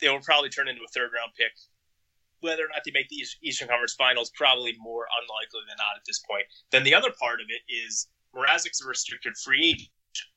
they 0.00 0.08
will 0.08 0.20
probably 0.20 0.48
turn 0.48 0.68
into 0.68 0.82
a 0.82 0.88
third 0.94 1.10
round 1.12 1.32
pick. 1.36 1.50
Whether 2.40 2.64
or 2.64 2.68
not 2.68 2.82
they 2.84 2.92
make 2.92 3.08
the 3.08 3.26
Eastern 3.42 3.66
Conference 3.66 3.94
Finals, 3.94 4.30
probably 4.36 4.76
more 4.78 5.06
unlikely 5.20 5.60
than 5.68 5.76
not 5.78 5.96
at 5.96 6.02
this 6.06 6.20
point. 6.20 6.44
Then 6.70 6.84
the 6.84 6.94
other 6.94 7.10
part 7.18 7.40
of 7.40 7.46
it 7.50 7.60
is 7.70 8.06
Mrazek's 8.34 8.82
a 8.82 8.88
restricted 8.88 9.36
free 9.36 9.70
agent. 9.70 9.90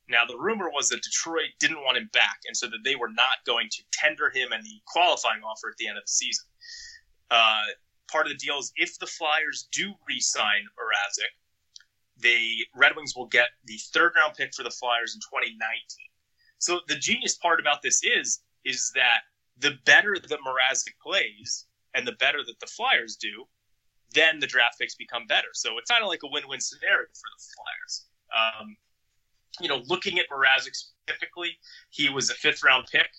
Now, 0.09 0.25
the 0.25 0.37
rumor 0.37 0.69
was 0.69 0.89
that 0.89 1.01
Detroit 1.01 1.51
didn't 1.59 1.81
want 1.81 1.97
him 1.97 2.09
back, 2.11 2.39
and 2.45 2.55
so 2.55 2.67
that 2.67 2.83
they 2.83 2.95
were 2.95 3.09
not 3.09 3.45
going 3.45 3.69
to 3.71 3.83
tender 3.91 4.29
him 4.29 4.49
any 4.51 4.81
qualifying 4.85 5.43
offer 5.43 5.69
at 5.69 5.77
the 5.77 5.87
end 5.87 5.97
of 5.97 6.03
the 6.03 6.11
season. 6.11 6.45
Uh, 7.31 7.63
part 8.11 8.27
of 8.27 8.33
the 8.33 8.37
deal 8.37 8.59
is 8.59 8.71
if 8.75 8.99
the 8.99 9.07
Flyers 9.07 9.67
do 9.71 9.93
re 10.07 10.19
sign 10.19 10.65
Mrazek, 10.77 11.33
the 12.17 12.65
Red 12.75 12.95
Wings 12.95 13.15
will 13.15 13.27
get 13.27 13.49
the 13.65 13.79
third 13.93 14.13
round 14.15 14.35
pick 14.35 14.53
for 14.53 14.63
the 14.63 14.71
Flyers 14.71 15.15
in 15.15 15.21
2019. 15.21 15.79
So 16.59 16.81
the 16.87 16.95
genius 16.95 17.35
part 17.37 17.59
about 17.59 17.81
this 17.81 18.03
is 18.03 18.41
is 18.65 18.91
that 18.95 19.21
the 19.57 19.77
better 19.85 20.15
that 20.15 20.39
Mrazek 20.39 20.97
plays 21.01 21.65
and 21.93 22.07
the 22.07 22.13
better 22.13 22.43
that 22.45 22.59
the 22.59 22.67
Flyers 22.67 23.15
do, 23.15 23.45
then 24.13 24.39
the 24.39 24.47
draft 24.47 24.79
picks 24.79 24.95
become 24.95 25.27
better. 25.27 25.49
So 25.53 25.77
it's 25.77 25.89
kind 25.89 26.03
of 26.03 26.09
like 26.09 26.23
a 26.23 26.29
win-win 26.31 26.61
scenario 26.61 27.07
for 27.07 27.29
the 27.37 27.43
Flyers. 27.55 28.05
Um, 28.33 28.77
you 29.61 29.67
know, 29.67 29.81
looking 29.87 30.19
at 30.19 30.25
Mrazek 30.29 30.75
specifically, 30.75 31.57
he 31.89 32.09
was 32.09 32.29
a 32.29 32.33
fifth 32.35 32.63
round 32.63 32.87
pick 32.91 33.09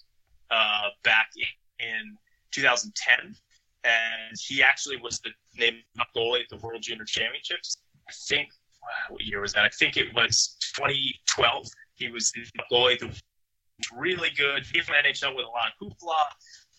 uh, 0.51 0.89
back 1.03 1.29
in, 1.37 1.87
in 1.87 2.17
2010, 2.51 3.35
and 3.85 4.37
he 4.39 4.63
actually 4.63 4.97
was 4.97 5.21
the 5.21 5.31
named 5.57 5.79
goalie 6.17 6.41
at 6.41 6.49
the 6.51 6.57
World 6.57 6.83
Junior 6.83 7.05
Championships. 7.05 7.79
I 8.09 8.13
think 8.29 8.49
what 9.09 9.23
year 9.23 9.41
was 9.41 9.53
that? 9.55 9.65
I 9.65 9.69
think 9.69 9.97
it 9.97 10.15
was 10.15 10.57
2012. 10.75 11.67
He 11.95 12.11
was 12.11 12.33
the 12.33 12.45
goalie, 12.71 13.21
really 13.97 14.31
good. 14.37 14.65
He 14.67 14.81
from 14.81 14.97
NHL 14.97 15.37
with 15.37 15.47
a 15.47 15.49
lot 15.49 15.73
of 15.81 15.89
hoopla. 15.89 16.25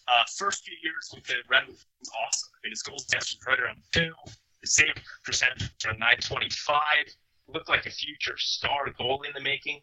Uh, 0.08 0.24
first 0.38 0.64
few 0.64 0.76
years 0.84 1.10
with 1.14 1.24
the 1.26 1.36
Red 1.50 1.66
Wings 1.66 1.86
was 2.00 2.10
awesome. 2.10 2.50
I 2.54 2.58
mean, 2.64 2.72
his 2.72 2.84
goals 2.84 3.06
against 3.10 3.46
right 3.48 3.60
around 3.60 3.78
two. 3.92 4.12
Save 4.64 4.94
percentage 5.24 5.72
around 5.86 6.00
925 6.00 6.80
looked 7.54 7.70
like 7.70 7.86
a 7.86 7.92
future 7.92 8.38
star 8.38 8.90
goal 8.98 9.24
in 9.24 9.32
the 9.34 9.42
making. 9.42 9.82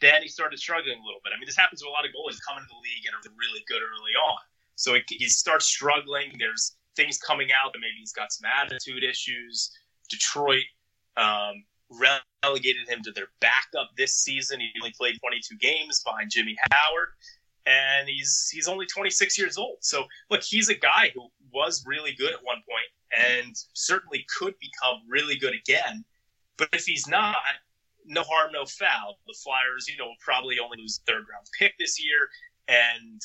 Then 0.00 0.22
he 0.22 0.28
started 0.28 0.58
struggling 0.58 0.96
a 0.96 1.04
little 1.04 1.20
bit. 1.24 1.32
I 1.34 1.38
mean, 1.38 1.46
this 1.46 1.56
happens 1.56 1.82
to 1.82 1.88
a 1.88 1.92
lot 1.92 2.04
of 2.04 2.10
goalies 2.10 2.40
coming 2.46 2.64
to 2.64 2.70
the 2.70 2.80
league 2.80 3.04
and 3.04 3.14
are 3.14 3.36
really 3.36 3.62
good 3.68 3.82
early 3.82 4.16
on. 4.16 4.40
So 4.76 4.96
he, 5.08 5.28
starts 5.28 5.66
struggling. 5.66 6.32
There's 6.38 6.76
things 6.96 7.18
coming 7.18 7.48
out 7.52 7.72
that 7.74 7.80
maybe 7.80 8.00
he's 8.00 8.12
got 8.12 8.32
some 8.32 8.48
attitude 8.48 9.04
issues. 9.04 9.70
Detroit 10.08 10.64
um, 11.18 11.64
relegated 11.90 12.88
him 12.88 13.02
to 13.02 13.12
their 13.12 13.28
backup 13.40 13.90
this 13.98 14.16
season. 14.16 14.60
He 14.60 14.72
only 14.80 14.94
played 14.96 15.18
22 15.20 15.56
games 15.56 16.02
behind 16.02 16.30
Jimmy 16.30 16.56
Howard, 16.72 17.08
and 17.66 18.08
he's 18.08 18.48
he's 18.50 18.68
only 18.68 18.86
26 18.86 19.38
years 19.38 19.58
old. 19.58 19.76
So 19.80 20.04
look, 20.30 20.42
he's 20.42 20.70
a 20.70 20.74
guy 20.74 21.10
who 21.14 21.28
was 21.52 21.84
really 21.86 22.12
good 22.12 22.32
at 22.32 22.42
one 22.42 22.62
point 22.66 22.88
and 23.18 23.54
certainly 23.74 24.24
could 24.38 24.54
become 24.60 25.00
really 25.08 25.36
good 25.36 25.54
again. 25.54 26.04
But 26.60 26.68
if 26.74 26.84
he's 26.84 27.08
not, 27.08 27.36
no 28.04 28.22
harm, 28.22 28.52
no 28.52 28.66
foul. 28.66 29.16
The 29.26 29.34
Flyers, 29.42 29.88
you 29.88 29.96
know, 29.96 30.04
will 30.12 30.22
probably 30.22 30.58
only 30.58 30.76
lose 30.78 31.00
a 31.00 31.10
third 31.10 31.24
round 31.24 31.46
pick 31.58 31.72
this 31.78 31.96
year, 31.98 32.28
and 32.68 33.20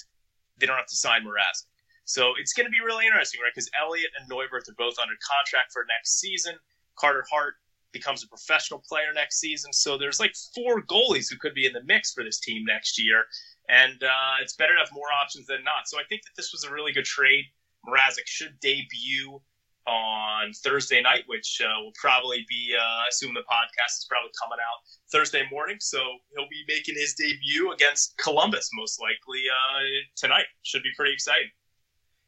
they 0.58 0.66
don't 0.66 0.78
have 0.78 0.88
to 0.88 0.96
sign 0.96 1.24
Mrazek. 1.24 1.68
So 2.06 2.32
it's 2.40 2.54
going 2.54 2.66
to 2.66 2.72
be 2.72 2.80
really 2.80 3.06
interesting, 3.06 3.42
right? 3.42 3.52
Because 3.54 3.70
Elliott 3.78 4.12
and 4.18 4.30
Neuvirth 4.32 4.70
are 4.70 4.78
both 4.78 4.96
under 5.02 5.16
contract 5.20 5.74
for 5.74 5.86
next 5.90 6.20
season. 6.20 6.56
Carter 6.96 7.26
Hart 7.30 7.56
becomes 7.92 8.24
a 8.24 8.28
professional 8.28 8.82
player 8.88 9.12
next 9.14 9.40
season. 9.40 9.74
So 9.74 9.98
there's 9.98 10.20
like 10.20 10.34
four 10.54 10.82
goalies 10.84 11.28
who 11.30 11.38
could 11.38 11.56
be 11.56 11.66
in 11.66 11.74
the 11.74 11.84
mix 11.84 12.14
for 12.14 12.24
this 12.24 12.40
team 12.40 12.64
next 12.66 13.02
year. 13.02 13.26
And 13.68 14.02
uh, 14.04 14.36
it's 14.42 14.56
better 14.56 14.74
to 14.74 14.80
have 14.80 14.90
more 14.94 15.12
options 15.12 15.48
than 15.48 15.64
not. 15.64 15.88
So 15.88 15.98
I 16.00 16.04
think 16.08 16.24
that 16.24 16.32
this 16.38 16.52
was 16.54 16.64
a 16.64 16.72
really 16.72 16.94
good 16.94 17.06
trade. 17.06 17.46
Mrazek 17.88 18.28
should 18.28 18.60
debut 18.62 19.42
on 19.88 20.52
Thursday 20.54 21.02
night, 21.02 21.24
which 21.28 21.62
uh, 21.64 21.82
will 21.84 21.94
probably 22.00 22.46
be, 22.50 22.76
uh, 22.78 22.82
I 22.82 23.06
assume 23.10 23.34
the 23.34 23.42
podcast 23.42 24.00
is 24.00 24.08
probably 24.10 24.32
coming 24.42 24.58
out 24.60 24.82
Thursday 25.12 25.44
morning. 25.52 25.78
So 25.80 26.00
he'll 26.36 26.50
be 26.50 26.64
making 26.68 26.96
his 26.96 27.14
debut 27.14 27.72
against 27.72 28.18
Columbus, 28.18 28.70
most 28.74 29.00
likely 29.00 29.44
uh, 29.50 29.84
tonight. 30.16 30.46
Should 30.64 30.84
be 30.84 30.92
pretty 30.96 31.14
exciting. 31.14 31.50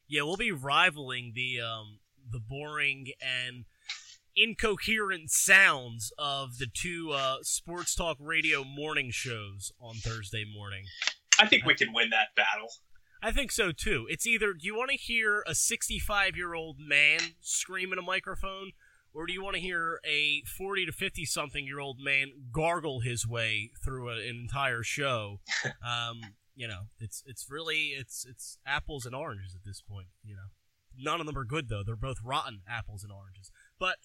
Yeah, 0.07 0.21
we'll 0.21 0.37
be 0.37 0.51
rivaling 0.51 1.33
the 1.35 1.61
um, 1.61 1.99
the 2.31 2.39
boring 2.39 3.07
and 3.21 3.65
incoherent 4.35 5.31
sounds 5.31 6.11
of 6.17 6.59
the 6.59 6.67
two 6.71 7.11
uh, 7.11 7.37
sports 7.41 7.95
talk 7.95 8.17
radio 8.19 8.63
morning 8.63 9.09
shows 9.11 9.71
on 9.81 9.95
Thursday 9.95 10.45
morning. 10.45 10.85
I 11.39 11.47
think 11.47 11.65
we 11.65 11.75
can 11.75 11.91
win 11.93 12.09
that 12.11 12.35
battle. 12.35 12.69
I 13.21 13.31
think 13.31 13.51
so 13.51 13.71
too. 13.71 14.05
It's 14.09 14.27
either 14.27 14.53
do 14.53 14.65
you 14.65 14.75
want 14.75 14.91
to 14.91 14.97
hear 14.97 15.43
a 15.47 15.55
65 15.55 16.36
year 16.36 16.53
old 16.53 16.77
man 16.79 17.19
scream 17.41 17.91
in 17.91 18.00
a 18.00 18.03
microphone, 18.03 18.71
or 19.13 19.25
do 19.25 19.33
you 19.33 19.43
want 19.43 19.55
to 19.55 19.62
hear 19.62 20.00
a 20.05 20.43
40 20.43 20.86
to 20.86 20.91
50 20.91 21.25
something 21.25 21.65
year 21.65 21.79
old 21.79 21.97
man 22.00 22.31
gargle 22.51 23.00
his 23.00 23.27
way 23.27 23.71
through 23.83 24.09
a, 24.09 24.17
an 24.17 24.36
entire 24.36 24.83
show? 24.83 25.39
um, 25.65 26.21
you 26.55 26.67
know, 26.67 26.81
it's 27.00 27.24
it's 27.25 27.47
really 27.50 27.93
it's 27.97 28.25
it's 28.29 28.57
apples 28.65 29.05
and 29.05 29.15
oranges 29.15 29.55
at 29.55 29.63
this 29.65 29.81
point. 29.81 30.07
You 30.24 30.36
know, 30.36 30.50
none 30.97 31.19
of 31.19 31.25
them 31.25 31.38
are 31.38 31.45
good 31.45 31.69
though. 31.69 31.83
They're 31.83 31.95
both 31.95 32.17
rotten 32.24 32.62
apples 32.69 33.03
and 33.03 33.12
oranges. 33.12 33.51
But 33.79 33.97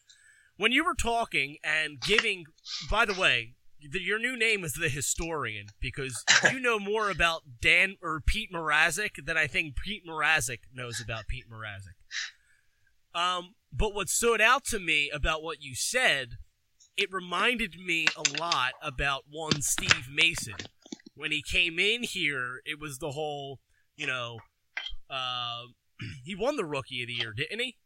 when 0.56 0.72
you 0.72 0.84
were 0.84 0.94
talking 0.94 1.56
and 1.64 2.00
giving, 2.00 2.44
by 2.90 3.04
the 3.04 3.14
way, 3.14 3.54
the, 3.90 4.00
your 4.00 4.18
new 4.18 4.36
name 4.36 4.64
is 4.64 4.74
the 4.74 4.88
historian 4.88 5.66
because 5.80 6.24
you 6.52 6.60
know 6.60 6.78
more 6.78 7.10
about 7.10 7.42
Dan 7.60 7.96
or 8.02 8.20
Pete 8.24 8.52
Mrazek 8.52 9.24
than 9.24 9.36
I 9.36 9.46
think 9.46 9.76
Pete 9.76 10.06
Mrazek 10.06 10.60
knows 10.72 11.00
about 11.00 11.26
Pete 11.26 11.46
Mrazek. 11.50 11.96
Um, 13.14 13.54
but 13.72 13.94
what 13.94 14.08
stood 14.08 14.40
out 14.40 14.64
to 14.66 14.78
me 14.78 15.10
about 15.10 15.42
what 15.42 15.62
you 15.62 15.74
said, 15.74 16.36
it 16.96 17.12
reminded 17.12 17.76
me 17.78 18.06
a 18.16 18.40
lot 18.40 18.72
about 18.82 19.24
one 19.30 19.62
Steve 19.62 20.08
Mason. 20.12 20.56
When 21.14 21.30
he 21.30 21.42
came 21.42 21.78
in 21.78 22.02
here, 22.02 22.60
it 22.64 22.80
was 22.80 22.98
the 22.98 23.12
whole, 23.12 23.60
you 23.96 24.06
know, 24.06 24.38
uh, 25.10 25.62
he 26.24 26.34
won 26.34 26.56
the 26.56 26.64
Rookie 26.64 27.02
of 27.02 27.08
the 27.08 27.14
Year, 27.14 27.32
didn't 27.36 27.60
he? 27.60 27.76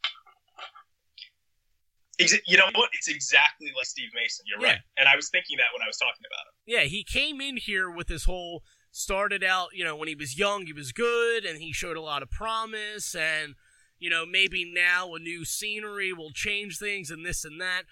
You 2.18 2.56
know 2.56 2.70
what? 2.74 2.90
It's 2.94 3.08
exactly 3.08 3.72
like 3.76 3.86
Steve 3.86 4.10
Mason. 4.14 4.46
You're 4.48 4.60
yeah. 4.60 4.74
right. 4.74 4.80
And 4.96 5.08
I 5.08 5.16
was 5.16 5.28
thinking 5.28 5.58
that 5.58 5.66
when 5.74 5.82
I 5.82 5.86
was 5.86 5.98
talking 5.98 6.24
about 6.26 6.46
him. 6.46 6.54
Yeah, 6.66 6.88
he 6.88 7.04
came 7.04 7.40
in 7.40 7.58
here 7.58 7.90
with 7.90 8.06
this 8.06 8.24
whole 8.24 8.62
started 8.90 9.44
out, 9.44 9.68
you 9.74 9.84
know, 9.84 9.94
when 9.94 10.08
he 10.08 10.14
was 10.14 10.38
young, 10.38 10.64
he 10.64 10.72
was 10.72 10.92
good 10.92 11.44
and 11.44 11.60
he 11.60 11.72
showed 11.72 11.98
a 11.98 12.00
lot 12.00 12.22
of 12.22 12.30
promise 12.30 13.14
and 13.14 13.54
you 13.98 14.10
know, 14.10 14.26
maybe 14.26 14.64
now 14.64 15.14
a 15.14 15.18
new 15.18 15.44
scenery 15.44 16.12
will 16.12 16.30
change 16.30 16.78
things 16.78 17.10
and 17.10 17.24
this 17.24 17.44
and 17.44 17.60
that. 17.60 17.82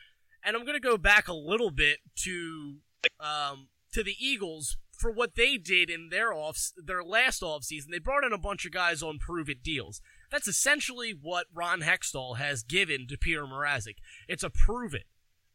And 0.45 0.57
I'm 0.57 0.65
going 0.65 0.77
to 0.77 0.81
go 0.81 0.99
back 0.99 1.29
a 1.29 1.35
little 1.35 1.71
bit 1.71 1.99
to 2.17 2.77
um, 3.19 3.69
to 3.93 4.03
the 4.03 4.15
Eagles 4.19 4.77
for 4.93 5.11
what 5.11 5.35
they 5.35 5.57
did 5.57 5.91
in 5.91 6.09
their 6.11 6.33
off 6.33 6.73
their 6.77 7.03
last 7.03 7.43
offseason. 7.43 7.87
They 7.91 7.99
brought 7.99 8.25
in 8.25 8.33
a 8.33 8.39
bunch 8.39 8.67
of 8.67 8.73
guys 8.73 9.03
on 9.03 9.19
prove 9.19 9.49
it 9.49 9.63
deals. 9.63 10.01
That's 10.35 10.49
essentially 10.49 11.13
what 11.13 11.47
Ron 11.55 11.83
Hextall 11.83 12.39
has 12.39 12.65
given 12.65 13.07
to 13.07 13.17
Peter 13.17 13.45
Mrazek. 13.45 13.99
It's 14.27 14.43
a 14.43 14.51
prove 14.51 14.93
it. 14.93 15.05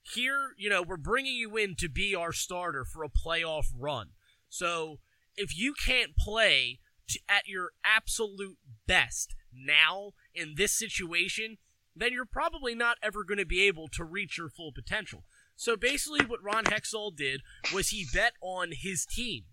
Here, 0.02 0.54
you 0.58 0.70
know, 0.70 0.82
we're 0.82 0.96
bringing 0.96 1.36
you 1.36 1.58
in 1.58 1.76
to 1.80 1.90
be 1.90 2.16
our 2.16 2.32
starter 2.32 2.86
for 2.86 3.04
a 3.04 3.10
playoff 3.10 3.66
run. 3.78 4.12
So 4.48 5.00
if 5.36 5.58
you 5.58 5.74
can't 5.74 6.16
play 6.16 6.80
to, 7.10 7.20
at 7.28 7.46
your 7.46 7.72
absolute 7.84 8.58
best 8.88 9.36
now 9.54 10.12
in 10.34 10.54
this 10.56 10.72
situation, 10.72 11.58
then 11.94 12.14
you're 12.14 12.24
probably 12.24 12.74
not 12.74 12.96
ever 13.04 13.26
going 13.26 13.38
to 13.38 13.46
be 13.46 13.68
able 13.68 13.90
to 13.90 14.06
reach 14.06 14.38
your 14.38 14.48
full 14.48 14.72
potential. 14.72 15.26
So 15.58 15.76
basically, 15.76 16.26
what 16.26 16.42
Ron 16.42 16.64
Hextall 16.64 17.18
did 17.18 17.42
was 17.74 17.90
he 17.90 18.06
bet 18.14 18.32
on 18.40 18.70
his 18.72 19.06
team. 19.06 19.44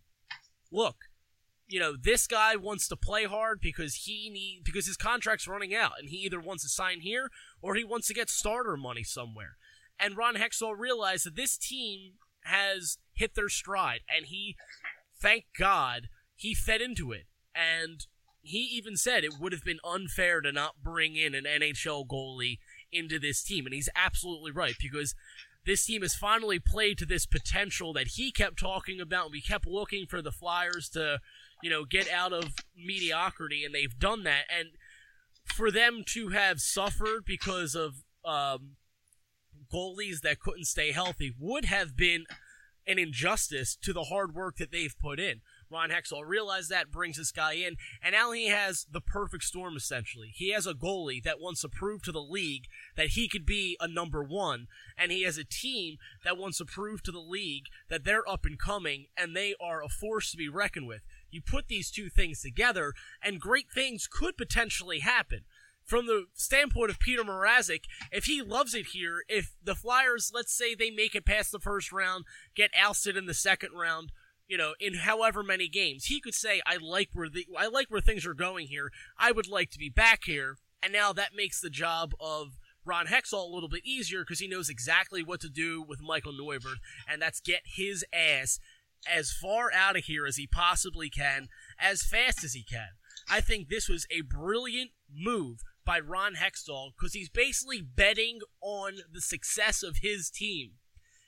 Look, 0.70 0.98
you 1.68 1.80
know, 1.80 1.94
this 2.00 2.26
guy 2.26 2.56
wants 2.56 2.86
to 2.88 2.96
play 2.96 3.24
hard 3.24 3.60
because 3.60 3.94
he 3.94 4.30
need 4.30 4.62
because 4.64 4.86
his 4.86 4.96
contract's 4.96 5.48
running 5.48 5.74
out, 5.74 5.92
and 5.98 6.08
he 6.08 6.18
either 6.18 6.40
wants 6.40 6.62
to 6.62 6.68
sign 6.68 7.00
here 7.00 7.30
or 7.60 7.74
he 7.74 7.84
wants 7.84 8.06
to 8.08 8.14
get 8.14 8.30
starter 8.30 8.76
money 8.76 9.02
somewhere. 9.02 9.56
And 9.98 10.16
Ron 10.16 10.36
Hextall 10.36 10.78
realized 10.78 11.26
that 11.26 11.36
this 11.36 11.56
team 11.56 12.12
has 12.44 12.98
hit 13.14 13.34
their 13.34 13.48
stride, 13.48 14.00
and 14.14 14.26
he, 14.26 14.56
thank 15.20 15.46
God, 15.58 16.08
he 16.36 16.54
fed 16.54 16.80
into 16.80 17.12
it. 17.12 17.26
And 17.54 18.06
he 18.42 18.58
even 18.58 18.96
said 18.96 19.24
it 19.24 19.40
would 19.40 19.52
have 19.52 19.64
been 19.64 19.80
unfair 19.84 20.40
to 20.40 20.52
not 20.52 20.82
bring 20.82 21.16
in 21.16 21.34
an 21.34 21.44
NHL 21.44 22.06
goalie 22.06 22.58
into 22.92 23.18
this 23.18 23.42
team. 23.42 23.66
And 23.66 23.74
he's 23.74 23.88
absolutely 23.96 24.52
right 24.52 24.76
because 24.80 25.14
this 25.64 25.84
team 25.84 26.02
has 26.02 26.14
finally 26.14 26.60
played 26.60 26.98
to 26.98 27.06
this 27.06 27.26
potential 27.26 27.92
that 27.94 28.08
he 28.08 28.30
kept 28.30 28.58
talking 28.58 29.00
about. 29.00 29.32
We 29.32 29.40
kept 29.40 29.66
looking 29.66 30.06
for 30.06 30.22
the 30.22 30.30
Flyers 30.30 30.88
to, 30.90 31.18
you 31.66 31.72
know, 31.72 31.84
get 31.84 32.08
out 32.08 32.32
of 32.32 32.54
mediocrity, 32.76 33.64
and 33.64 33.74
they've 33.74 33.98
done 33.98 34.22
that. 34.22 34.44
And 34.56 34.68
for 35.52 35.72
them 35.72 36.04
to 36.10 36.28
have 36.28 36.60
suffered 36.60 37.24
because 37.26 37.74
of 37.74 38.04
um, 38.24 38.76
goalies 39.74 40.20
that 40.20 40.38
couldn't 40.38 40.66
stay 40.66 40.92
healthy 40.92 41.34
would 41.36 41.64
have 41.64 41.96
been 41.96 42.24
an 42.86 43.00
injustice 43.00 43.74
to 43.82 43.92
the 43.92 44.04
hard 44.04 44.32
work 44.32 44.58
that 44.58 44.70
they've 44.70 44.94
put 45.00 45.18
in. 45.18 45.40
Ron 45.68 45.90
Hextall 45.90 46.24
realized 46.24 46.70
that, 46.70 46.92
brings 46.92 47.16
this 47.16 47.32
guy 47.32 47.54
in, 47.54 47.78
and 48.00 48.12
now 48.12 48.30
he 48.30 48.46
has 48.46 48.86
the 48.88 49.00
perfect 49.00 49.42
storm 49.42 49.76
essentially. 49.76 50.30
He 50.32 50.52
has 50.52 50.68
a 50.68 50.72
goalie 50.74 51.20
that 51.24 51.40
wants 51.40 51.62
to 51.62 51.68
prove 51.68 52.02
to 52.02 52.12
the 52.12 52.22
league 52.22 52.66
that 52.96 53.08
he 53.08 53.26
could 53.26 53.44
be 53.44 53.76
a 53.80 53.88
number 53.88 54.22
one, 54.22 54.68
and 54.96 55.10
he 55.10 55.24
has 55.24 55.36
a 55.36 55.44
team 55.44 55.96
that 56.24 56.36
wants 56.36 56.58
to 56.58 56.64
prove 56.64 57.02
to 57.02 57.10
the 57.10 57.18
league 57.18 57.64
that 57.88 58.04
they're 58.04 58.28
up 58.28 58.44
and 58.44 58.56
coming 58.56 59.06
and 59.16 59.34
they 59.34 59.56
are 59.60 59.82
a 59.82 59.88
force 59.88 60.30
to 60.30 60.36
be 60.36 60.48
reckoned 60.48 60.86
with. 60.86 61.02
You 61.36 61.42
put 61.42 61.68
these 61.68 61.90
two 61.90 62.08
things 62.08 62.40
together, 62.40 62.94
and 63.22 63.38
great 63.38 63.70
things 63.70 64.08
could 64.10 64.38
potentially 64.38 65.00
happen 65.00 65.44
from 65.84 66.06
the 66.06 66.28
standpoint 66.32 66.90
of 66.90 66.98
Peter 66.98 67.22
Mrazek, 67.22 67.84
if 68.10 68.24
he 68.24 68.40
loves 68.40 68.74
it 68.74 68.86
here, 68.86 69.22
if 69.28 69.54
the 69.62 69.74
Flyers, 69.74 70.32
let's 70.34 70.56
say 70.56 70.74
they 70.74 70.90
make 70.90 71.14
it 71.14 71.26
past 71.26 71.52
the 71.52 71.60
first 71.60 71.92
round, 71.92 72.24
get 72.54 72.70
ousted 72.74 73.18
in 73.18 73.26
the 73.26 73.34
second 73.34 73.72
round, 73.74 74.12
you 74.48 74.56
know, 74.56 74.72
in 74.80 74.94
however 74.94 75.42
many 75.42 75.68
games. 75.68 76.06
He 76.06 76.22
could 76.22 76.34
say, 76.34 76.62
"I 76.64 76.78
like 76.78 77.10
where 77.12 77.28
the 77.28 77.46
I 77.54 77.66
like 77.66 77.88
where 77.88 78.00
things 78.00 78.24
are 78.24 78.34
going 78.34 78.68
here. 78.68 78.90
I 79.18 79.30
would 79.30 79.46
like 79.46 79.70
to 79.72 79.78
be 79.78 79.90
back 79.90 80.24
here." 80.24 80.56
And 80.82 80.90
now 80.90 81.12
that 81.12 81.36
makes 81.36 81.60
the 81.60 81.70
job 81.70 82.14
of 82.18 82.58
Ron 82.82 83.08
Hextall 83.08 83.46
a 83.46 83.54
little 83.54 83.68
bit 83.68 83.84
easier 83.84 84.22
because 84.22 84.38
he 84.38 84.48
knows 84.48 84.70
exactly 84.70 85.22
what 85.22 85.40
to 85.42 85.50
do 85.50 85.82
with 85.82 86.00
Michael 86.00 86.32
Neuvirth, 86.32 86.80
and 87.06 87.20
that's 87.20 87.40
get 87.40 87.62
his 87.64 88.04
ass 88.10 88.58
as 89.12 89.30
far 89.32 89.70
out 89.72 89.96
of 89.96 90.04
here 90.04 90.26
as 90.26 90.36
he 90.36 90.46
possibly 90.46 91.10
can, 91.10 91.48
as 91.78 92.02
fast 92.02 92.44
as 92.44 92.52
he 92.54 92.62
can. 92.62 92.88
I 93.28 93.40
think 93.40 93.68
this 93.68 93.88
was 93.88 94.06
a 94.10 94.20
brilliant 94.20 94.90
move 95.12 95.60
by 95.84 96.00
Ron 96.00 96.34
Hextall 96.34 96.90
because 96.96 97.14
he's 97.14 97.28
basically 97.28 97.80
betting 97.80 98.40
on 98.60 98.98
the 99.12 99.20
success 99.20 99.82
of 99.82 99.98
his 100.02 100.30
team. 100.30 100.72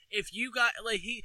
If 0.09 0.33
you 0.33 0.51
got 0.51 0.71
like 0.83 1.01
he 1.01 1.23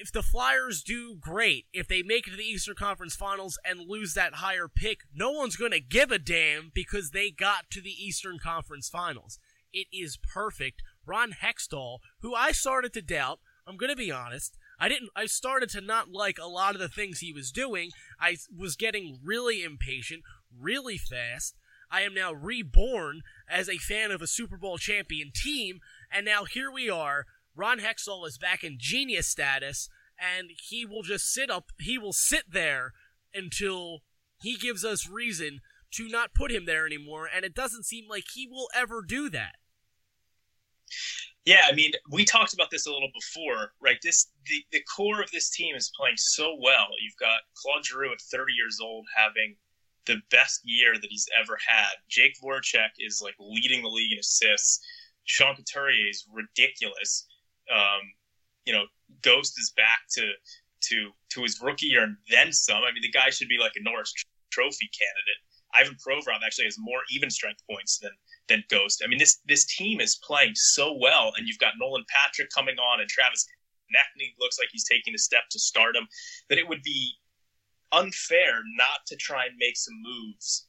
if 0.00 0.12
the 0.12 0.22
Flyers 0.22 0.82
do 0.82 1.14
great, 1.14 1.66
if 1.72 1.86
they 1.86 2.02
make 2.02 2.26
it 2.26 2.30
to 2.30 2.36
the 2.36 2.42
Eastern 2.42 2.74
Conference 2.74 3.14
Finals 3.14 3.58
and 3.64 3.88
lose 3.88 4.14
that 4.14 4.34
higher 4.34 4.68
pick, 4.68 5.00
no 5.14 5.30
one's 5.30 5.56
going 5.56 5.70
to 5.70 5.80
give 5.80 6.10
a 6.10 6.18
damn 6.18 6.70
because 6.74 7.10
they 7.10 7.30
got 7.30 7.70
to 7.70 7.80
the 7.80 7.90
Eastern 7.90 8.38
Conference 8.38 8.88
Finals. 8.88 9.38
It 9.72 9.86
is 9.92 10.18
perfect. 10.18 10.82
Ron 11.06 11.32
Hextall, 11.32 11.98
who 12.20 12.34
I 12.34 12.52
started 12.52 12.92
to 12.94 13.02
doubt, 13.02 13.38
I'm 13.66 13.76
going 13.76 13.90
to 13.90 13.96
be 13.96 14.10
honest, 14.10 14.58
I 14.80 14.88
didn't 14.88 15.10
I 15.14 15.26
started 15.26 15.68
to 15.70 15.80
not 15.80 16.10
like 16.10 16.38
a 16.38 16.48
lot 16.48 16.74
of 16.74 16.80
the 16.80 16.88
things 16.88 17.20
he 17.20 17.32
was 17.32 17.52
doing. 17.52 17.90
I 18.18 18.38
was 18.56 18.76
getting 18.76 19.20
really 19.22 19.62
impatient, 19.62 20.22
really 20.58 20.96
fast. 20.96 21.54
I 21.90 22.02
am 22.02 22.14
now 22.14 22.32
reborn 22.32 23.20
as 23.48 23.68
a 23.68 23.76
fan 23.76 24.10
of 24.10 24.22
a 24.22 24.26
Super 24.26 24.56
Bowl 24.56 24.78
champion 24.78 25.32
team, 25.34 25.80
and 26.10 26.24
now 26.24 26.44
here 26.44 26.70
we 26.70 26.88
are 26.88 27.26
Ron 27.54 27.80
Hextall 27.80 28.26
is 28.26 28.38
back 28.38 28.64
in 28.64 28.76
genius 28.78 29.26
status, 29.26 29.88
and 30.18 30.50
he 30.68 30.86
will 30.86 31.02
just 31.02 31.30
sit 31.30 31.50
up. 31.50 31.66
He 31.78 31.98
will 31.98 32.12
sit 32.12 32.44
there 32.50 32.92
until 33.34 33.98
he 34.40 34.56
gives 34.56 34.84
us 34.84 35.08
reason 35.08 35.60
to 35.92 36.08
not 36.08 36.34
put 36.34 36.52
him 36.52 36.64
there 36.64 36.86
anymore, 36.86 37.28
and 37.32 37.44
it 37.44 37.54
doesn't 37.54 37.84
seem 37.84 38.08
like 38.08 38.24
he 38.32 38.46
will 38.46 38.68
ever 38.74 39.02
do 39.06 39.28
that. 39.30 39.56
Yeah, 41.50 41.62
I 41.68 41.72
mean, 41.74 41.92
we 42.10 42.24
talked 42.24 42.54
about 42.54 42.70
this 42.70 42.86
a 42.86 42.92
little 42.92 43.10
before, 43.12 43.72
right? 43.80 43.98
This 44.02 44.30
the, 44.46 44.62
the 44.70 44.82
core 44.82 45.20
of 45.20 45.30
this 45.32 45.50
team 45.50 45.74
is 45.74 45.90
playing 45.98 46.16
so 46.16 46.56
well. 46.60 46.86
You've 47.02 47.18
got 47.18 47.40
Claude 47.56 47.84
Giroux 47.84 48.12
at 48.12 48.20
30 48.20 48.52
years 48.52 48.78
old 48.80 49.06
having 49.16 49.56
the 50.06 50.22
best 50.30 50.60
year 50.64 50.94
that 50.94 51.10
he's 51.10 51.26
ever 51.40 51.58
had. 51.66 51.90
Jake 52.08 52.36
Voracek 52.42 52.90
is 52.98 53.20
like 53.22 53.34
leading 53.38 53.82
the 53.82 53.88
league 53.88 54.12
in 54.12 54.18
assists. 54.18 54.80
Sean 55.24 55.56
Couturier 55.56 56.08
is 56.08 56.24
ridiculous 56.32 57.26
um, 57.70 58.02
you 58.66 58.72
know, 58.72 58.84
Ghost 59.22 59.58
is 59.58 59.72
back 59.76 60.06
to 60.12 60.32
to 60.82 61.10
to 61.30 61.42
his 61.42 61.60
rookie 61.60 61.86
year 61.86 62.02
and 62.04 62.16
then 62.30 62.52
some. 62.52 62.82
I 62.82 62.92
mean, 62.92 63.02
the 63.02 63.10
guy 63.10 63.30
should 63.30 63.48
be 63.48 63.58
like 63.58 63.72
a 63.76 63.82
Norris 63.82 64.12
Trophy 64.50 64.90
candidate. 64.90 65.40
Ivan 65.72 65.96
Provorov 66.02 66.42
actually 66.44 66.64
has 66.64 66.76
more 66.78 67.00
even 67.10 67.30
strength 67.30 67.62
points 67.70 67.98
than 67.98 68.10
than 68.50 68.64
Ghost. 68.68 69.02
I 69.02 69.08
mean, 69.08 69.18
this 69.18 69.40
this 69.46 69.64
team 69.64 70.00
is 70.00 70.20
playing 70.22 70.52
so 70.54 70.92
well, 71.00 71.32
and 71.36 71.48
you've 71.48 71.58
got 71.58 71.74
Nolan 71.78 72.04
Patrick 72.08 72.50
coming 72.50 72.76
on, 72.78 73.00
and 73.00 73.08
Travis 73.08 73.46
Konecny 73.88 74.34
looks 74.38 74.58
like 74.58 74.68
he's 74.70 74.84
taking 74.84 75.14
a 75.14 75.18
step 75.18 75.44
to 75.52 75.58
stardom. 75.58 76.06
That 76.50 76.58
it 76.58 76.68
would 76.68 76.82
be 76.82 77.12
unfair 77.92 78.60
not 78.76 79.06
to 79.06 79.16
try 79.16 79.46
and 79.46 79.54
make 79.58 79.76
some 79.76 79.94
moves 80.02 80.68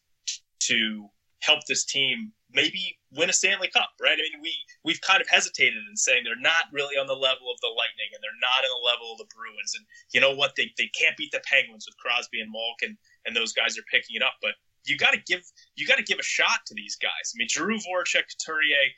to 0.60 1.10
help 1.41 1.60
this 1.67 1.86
team 1.86 2.32
maybe 2.54 2.98
win 3.17 3.30
a 3.30 3.34
Stanley 3.34 3.70
Cup, 3.70 3.89
right? 4.02 4.13
I 4.13 4.22
mean, 4.22 4.41
we 4.41 4.54
we've 4.84 5.02
kind 5.02 5.22
of 5.22 5.28
hesitated 5.28 5.82
in 5.89 5.98
saying 5.98 6.24
they're 6.24 6.39
not 6.39 6.70
really 6.72 6.98
on 6.98 7.08
the 7.08 7.17
level 7.17 7.50
of 7.50 7.60
the 7.62 7.74
Lightning 7.74 8.13
and 8.13 8.22
they're 8.22 8.41
not 8.41 8.63
on 8.63 8.72
the 8.72 8.86
level 8.86 9.12
of 9.13 9.17
the 9.17 9.30
Bruins. 9.34 9.74
And 9.76 9.86
you 10.13 10.22
know 10.22 10.36
what? 10.36 10.54
They 10.56 10.72
they 10.78 10.89
can't 10.94 11.17
beat 11.17 11.32
the 11.32 11.41
Penguins 11.46 11.86
with 11.88 11.98
Crosby 11.98 12.41
and 12.41 12.52
Malkin, 12.52 12.98
and 13.26 13.36
those 13.36 13.54
guys 13.54 13.78
are 13.78 13.91
picking 13.91 14.15
it 14.15 14.24
up. 14.24 14.38
But 14.41 14.54
you 14.86 14.98
got 14.98 15.12
to 15.12 15.20
give 15.28 15.41
you 15.76 15.88
got 15.88 15.98
to 15.98 16.04
give 16.04 16.20
a 16.20 16.24
shot 16.24 16.60
to 16.67 16.74
these 16.76 16.96
guys. 16.96 17.34
I 17.34 17.38
mean, 17.38 17.48
Giroux, 17.48 17.78
Voracek, 17.78 18.24
Couturier, 18.30 18.89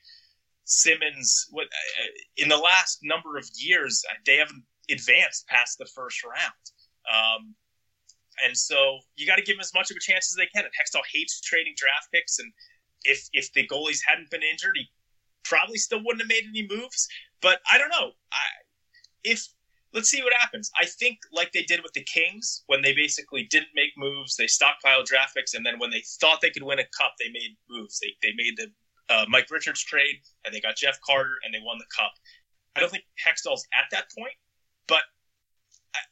Simmonds. 0.65 1.47
What 1.51 1.65
uh, 1.65 2.07
in 2.37 2.49
the 2.49 2.57
last 2.57 2.99
number 3.03 3.37
of 3.37 3.49
years 3.55 4.03
they 4.25 4.37
haven't 4.37 4.63
advanced 4.89 5.47
past 5.47 5.77
the 5.77 5.85
first 5.85 6.23
round. 6.23 6.63
Um, 7.07 7.55
and 8.45 8.57
so 8.57 8.99
you 9.15 9.27
got 9.27 9.35
to 9.35 9.43
give 9.43 9.55
them 9.55 9.61
as 9.61 9.73
much 9.73 9.91
of 9.91 9.97
a 9.97 9.99
chance 9.99 10.31
as 10.31 10.35
they 10.35 10.47
can. 10.47 10.65
And 10.65 10.73
Hextall 10.73 11.03
hates 11.11 11.39
trading 11.41 11.73
draft 11.77 12.07
picks, 12.13 12.39
and 12.39 12.51
if 13.03 13.27
if 13.33 13.51
the 13.53 13.67
goalies 13.67 13.99
hadn't 14.05 14.29
been 14.29 14.43
injured, 14.43 14.75
he 14.75 14.89
probably 15.43 15.77
still 15.77 15.99
wouldn't 16.03 16.21
have 16.21 16.29
made 16.29 16.45
any 16.47 16.67
moves. 16.67 17.07
But 17.41 17.59
I 17.71 17.77
don't 17.77 17.89
know. 17.89 18.11
I 18.31 18.43
if 19.23 19.47
let's 19.93 20.09
see 20.09 20.23
what 20.23 20.33
happens. 20.33 20.71
I 20.79 20.85
think 20.85 21.19
like 21.31 21.51
they 21.51 21.63
did 21.63 21.81
with 21.83 21.93
the 21.93 22.03
Kings 22.03 22.63
when 22.67 22.81
they 22.81 22.93
basically 22.93 23.43
didn't 23.49 23.69
make 23.75 23.91
moves, 23.97 24.35
they 24.35 24.45
stockpiled 24.45 25.05
draft 25.05 25.35
picks, 25.35 25.53
and 25.53 25.65
then 25.65 25.79
when 25.79 25.91
they 25.91 26.03
thought 26.19 26.39
they 26.41 26.49
could 26.49 26.63
win 26.63 26.79
a 26.79 26.85
cup, 26.97 27.13
they 27.19 27.29
made 27.29 27.55
moves. 27.69 27.99
They 27.99 28.13
they 28.21 28.33
made 28.35 28.57
the 28.57 28.71
uh, 29.13 29.25
Mike 29.27 29.47
Richards 29.51 29.83
trade, 29.83 30.15
and 30.45 30.53
they 30.53 30.61
got 30.61 30.75
Jeff 30.75 30.99
Carter, 31.05 31.35
and 31.43 31.53
they 31.53 31.59
won 31.63 31.77
the 31.77 31.85
cup. 31.95 32.13
I 32.75 32.79
don't 32.79 32.89
think 32.89 33.03
Hextall's 33.23 33.65
at 33.77 33.85
that 33.91 34.05
point, 34.17 34.33
but 34.87 35.03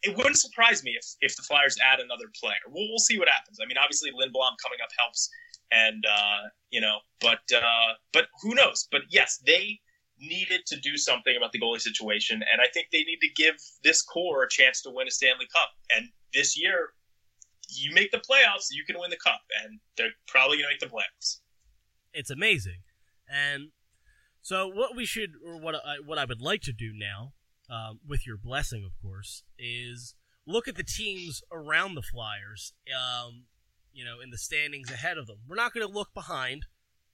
it 0.04 0.16
wouldn't 0.16 0.38
surprise 0.38 0.84
me 0.84 0.92
if, 0.92 1.06
if 1.22 1.36
the 1.36 1.42
Flyers 1.42 1.78
add 1.84 2.00
another 2.00 2.26
player. 2.40 2.62
We'll, 2.68 2.88
we'll 2.90 3.00
see 3.00 3.18
what 3.18 3.28
happens. 3.28 3.58
I 3.62 3.66
mean, 3.66 3.78
obviously 3.82 4.12
Lindblom 4.12 4.56
coming 4.62 4.80
up 4.84 4.90
helps, 5.00 5.30
and 5.72 6.06
uh, 6.06 6.50
you 6.70 6.82
know, 6.82 6.98
but 7.20 7.40
uh, 7.56 7.94
but 8.14 8.28
who 8.42 8.54
knows? 8.54 8.88
But 8.92 9.02
yes, 9.10 9.42
they 9.46 9.80
needed 10.22 10.66
to 10.68 10.80
do 10.80 10.98
something 10.98 11.36
about 11.36 11.52
the 11.52 11.60
goalie 11.60 11.82
situation, 11.82 12.44
and 12.52 12.62
I 12.62 12.68
think 12.74 12.88
they 12.92 13.04
need 13.04 13.20
to 13.22 13.30
give 13.36 13.56
this 13.84 14.02
core 14.02 14.44
a 14.44 14.50
chance 14.50 14.82
to 14.84 14.90
win 14.90 15.08
a 15.08 15.12
Stanley 15.12 15.48
Cup. 15.54 15.70
And 15.96 16.10
this 16.34 16.58
year, 16.58 16.90
you 17.70 17.94
make 17.94 18.12
the 18.12 18.18
playoffs, 18.18 18.68
you 18.72 18.84
can 18.86 19.00
win 19.00 19.10
the 19.10 19.18
cup, 19.18 19.42
and 19.64 19.80
they're 19.98 20.10
probably 20.28 20.58
going 20.58 20.68
to 20.68 20.74
make 20.74 20.80
the 20.80 20.96
playoffs. 20.96 21.40
It's 22.14 22.30
amazing, 22.30 22.84
and 23.28 23.70
so 24.42 24.68
what 24.68 24.96
we 24.96 25.06
should, 25.06 25.34
or 25.46 25.60
what 25.60 25.76
I, 25.76 25.96
what 26.06 26.18
I 26.18 26.26
would 26.26 26.42
like 26.42 26.62
to 26.62 26.74
do 26.74 26.92
now 26.94 27.34
um, 27.70 28.00
with 28.08 28.26
your 28.26 28.38
blessing, 28.38 28.84
of 28.84 28.92
course, 29.02 29.44
is 29.58 30.16
look 30.46 30.68
at 30.68 30.76
the 30.76 30.84
teams 30.84 31.42
around 31.52 31.96
the 31.96 32.02
Flyers, 32.02 32.74
um, 32.90 33.46
you 33.94 34.04
know, 34.04 34.20
in 34.22 34.32
the 34.32 34.38
standings 34.38 34.92
ahead 34.92 35.18
of 35.18 35.28
them. 35.28 35.38
We're 35.48 35.56
not 35.56 35.74
going 35.74 35.88
to 35.88 35.94
look 35.94 36.14
behind. 36.14 36.66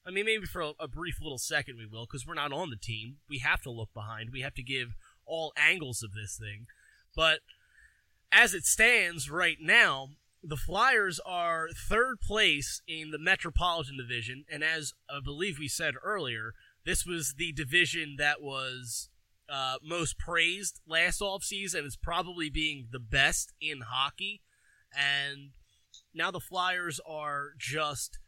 I 0.07 0.11
mean, 0.11 0.25
maybe 0.25 0.45
for 0.45 0.61
a, 0.61 0.71
a 0.79 0.87
brief 0.87 1.17
little 1.21 1.37
second 1.37 1.77
we 1.77 1.85
will, 1.85 2.05
because 2.05 2.25
we're 2.25 2.33
not 2.33 2.53
on 2.53 2.69
the 2.69 2.77
team. 2.77 3.17
We 3.29 3.39
have 3.39 3.61
to 3.63 3.71
look 3.71 3.93
behind. 3.93 4.29
We 4.31 4.41
have 4.41 4.53
to 4.55 4.63
give 4.63 4.95
all 5.25 5.51
angles 5.57 6.01
of 6.01 6.13
this 6.13 6.37
thing. 6.37 6.67
But 7.15 7.39
as 8.31 8.53
it 8.53 8.63
stands 8.63 9.29
right 9.29 9.57
now, 9.59 10.09
the 10.41 10.55
Flyers 10.55 11.19
are 11.25 11.67
third 11.75 12.21
place 12.21 12.81
in 12.87 13.11
the 13.11 13.19
Metropolitan 13.19 13.97
Division, 13.97 14.45
and 14.49 14.63
as 14.63 14.93
I 15.09 15.19
believe 15.23 15.59
we 15.59 15.67
said 15.67 15.95
earlier, 16.01 16.53
this 16.85 17.05
was 17.05 17.35
the 17.37 17.51
division 17.51 18.15
that 18.17 18.41
was 18.41 19.09
uh, 19.49 19.75
most 19.83 20.17
praised 20.17 20.79
last 20.87 21.19
offseason. 21.21 21.85
It's 21.85 21.97
probably 21.97 22.49
being 22.49 22.87
the 22.91 22.99
best 22.99 23.53
in 23.59 23.81
hockey. 23.81 24.41
And 24.95 25.49
now 26.13 26.31
the 26.31 26.39
Flyers 26.39 26.99
are 27.05 27.49
just 27.57 28.19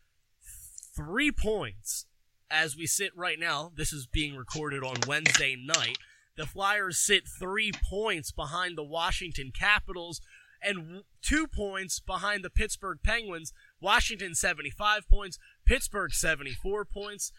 three 0.99 1.31
points 1.31 2.07
as 2.51 2.75
we 2.75 2.85
sit 2.85 3.12
right 3.15 3.39
now. 3.39 3.71
This 3.75 3.93
is 3.93 4.05
being 4.05 4.35
recorded 4.35 4.83
on 4.83 4.97
Wednesday 5.07 5.55
night. 5.55 5.97
The 6.35 6.45
Flyers 6.45 6.97
sit 6.97 7.23
three 7.25 7.71
points 7.89 8.31
behind 8.31 8.77
the 8.77 8.83
Washington 8.83 9.51
Capitals 9.57 10.19
and 10.62 11.03
two 11.21 11.47
points 11.47 12.01
behind 12.01 12.43
the 12.43 12.49
Pittsburgh 12.49 12.99
Penguins. 13.01 13.53
Washington 13.79 14.35
75 14.35 15.07
points, 15.09 15.39
Pittsburgh 15.65 16.12
74 16.12 16.83
points. 16.83 17.31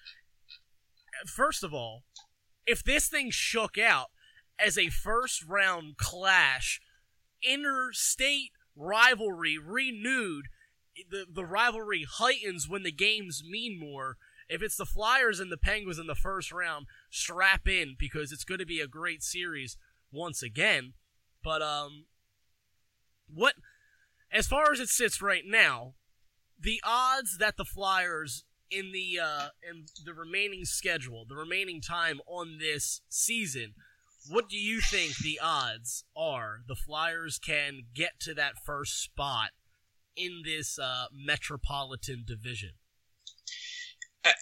First 1.26 1.62
of 1.62 1.74
all, 1.74 2.04
if 2.66 2.82
this 2.82 3.08
thing 3.08 3.30
shook 3.30 3.76
out 3.76 4.06
as 4.58 4.78
a 4.78 4.88
first 4.88 5.44
round 5.46 5.98
clash, 5.98 6.80
interstate 7.42 8.52
rivalry 8.74 9.58
renewed, 9.58 10.46
the, 11.08 11.26
the 11.32 11.44
rivalry 11.44 12.06
heightens 12.08 12.68
when 12.68 12.82
the 12.82 12.92
games 12.92 13.42
mean 13.48 13.78
more. 13.78 14.16
If 14.48 14.62
it's 14.62 14.76
the 14.76 14.84
Flyers 14.86 15.38
and 15.38 15.52
the 15.52 15.56
Penguins 15.56 15.98
in 15.98 16.08
the 16.08 16.14
first 16.14 16.50
round, 16.50 16.86
strap 17.08 17.68
in 17.68 17.94
because 17.98 18.32
it's 18.32 18.44
going 18.44 18.58
to 18.58 18.66
be 18.66 18.80
a 18.80 18.88
great 18.88 19.22
series 19.22 19.76
once 20.12 20.42
again. 20.42 20.94
But 21.42 21.62
um 21.62 22.06
what 23.32 23.54
as 24.32 24.46
far 24.46 24.72
as 24.72 24.80
it 24.80 24.88
sits 24.88 25.22
right 25.22 25.44
now, 25.46 25.94
the 26.58 26.80
odds 26.84 27.38
that 27.38 27.56
the 27.56 27.64
Flyers 27.64 28.44
in 28.70 28.92
the 28.92 29.18
uh, 29.22 29.48
in 29.68 29.86
the 30.04 30.14
remaining 30.14 30.64
schedule, 30.64 31.24
the 31.28 31.36
remaining 31.36 31.80
time 31.80 32.20
on 32.26 32.58
this 32.58 33.00
season, 33.08 33.74
what 34.28 34.48
do 34.48 34.56
you 34.56 34.80
think 34.80 35.16
the 35.16 35.40
odds 35.42 36.04
are 36.16 36.60
the 36.66 36.76
Flyers 36.76 37.38
can 37.38 37.82
get 37.94 38.20
to 38.20 38.34
that 38.34 38.54
first 38.64 39.02
spot 39.02 39.50
in 40.16 40.42
this 40.44 40.78
uh, 40.78 41.06
metropolitan 41.12 42.24
division? 42.26 42.70
I, 44.24 44.32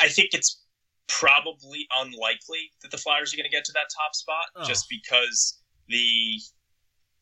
I 0.00 0.08
think 0.08 0.30
it's 0.32 0.62
probably 1.08 1.86
unlikely 2.00 2.70
that 2.82 2.90
the 2.90 2.98
Flyers 2.98 3.32
are 3.32 3.36
going 3.36 3.48
to 3.48 3.54
get 3.54 3.64
to 3.64 3.72
that 3.72 3.88
top 3.96 4.14
spot, 4.14 4.46
oh. 4.56 4.64
just 4.64 4.86
because 4.88 5.60
the, 5.88 6.40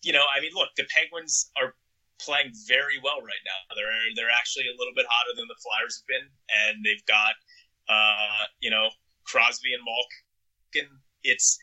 you 0.03 0.13
know, 0.13 0.25
I 0.35 0.41
mean, 0.41 0.53
look, 0.55 0.71
the 0.77 0.85
Penguins 0.91 1.51
are 1.61 1.75
playing 2.19 2.53
very 2.67 2.99
well 3.03 3.21
right 3.21 3.45
now. 3.45 3.75
They're 3.75 3.93
they're 4.17 4.33
actually 4.33 4.65
a 4.67 4.77
little 4.79 4.95
bit 4.95 5.07
hotter 5.09 5.37
than 5.37 5.47
the 5.49 5.61
Flyers 5.61 6.01
have 6.01 6.09
been, 6.09 6.27
and 6.49 6.85
they've 6.85 7.05
got 7.07 7.35
uh, 7.89 8.45
you 8.61 8.71
know 8.71 8.89
Crosby 9.25 9.75
and 9.75 9.83
Malkin. 9.85 10.91
It's 11.23 11.59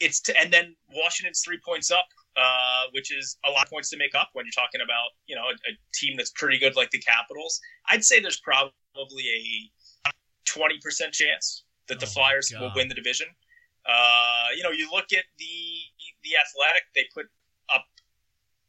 it's 0.00 0.20
to, 0.22 0.40
and 0.40 0.52
then 0.52 0.74
Washington's 0.90 1.42
three 1.44 1.60
points 1.64 1.90
up, 1.90 2.06
uh, 2.36 2.84
which 2.92 3.12
is 3.12 3.38
a 3.46 3.50
lot 3.50 3.64
of 3.64 3.70
points 3.70 3.90
to 3.90 3.96
make 3.96 4.14
up 4.14 4.30
when 4.32 4.44
you're 4.44 4.52
talking 4.52 4.80
about 4.80 5.10
you 5.26 5.36
know 5.36 5.42
a, 5.42 5.54
a 5.70 5.72
team 5.94 6.16
that's 6.16 6.30
pretty 6.30 6.58
good 6.58 6.76
like 6.76 6.90
the 6.90 6.98
Capitals. 6.98 7.60
I'd 7.88 8.04
say 8.04 8.20
there's 8.20 8.40
probably 8.40 8.72
a 8.94 10.10
twenty 10.44 10.78
percent 10.82 11.12
chance 11.12 11.64
that 11.88 12.00
the 12.00 12.06
oh 12.06 12.10
Flyers 12.10 12.52
will 12.58 12.72
win 12.74 12.88
the 12.88 12.94
division. 12.94 13.26
Uh, 13.86 14.48
you 14.56 14.62
know, 14.62 14.70
you 14.70 14.90
look 14.90 15.12
at 15.12 15.24
the 15.38 15.56
the 16.22 16.30
Athletic; 16.40 16.84
they 16.94 17.04
put 17.14 17.26
up 17.72 17.84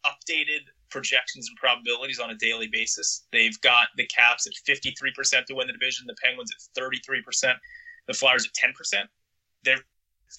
updated 0.06 0.62
projections 0.90 1.48
and 1.50 1.58
probabilities 1.58 2.20
on 2.20 2.30
a 2.30 2.36
daily 2.36 2.68
basis. 2.72 3.26
They've 3.32 3.60
got 3.62 3.88
the 3.98 4.06
Caps 4.08 4.48
at 4.48 4.54
53% 4.68 5.46
to 5.46 5.56
win 5.56 5.68
the 5.68 5.74
division, 5.74 6.06
the 6.08 6.16
Penguins 6.24 6.52
at 6.52 6.82
33%, 6.82 7.54
the 8.08 8.14
Flyers 8.14 8.46
at 8.46 8.54
10%. 8.54 9.04
They're 9.64 9.80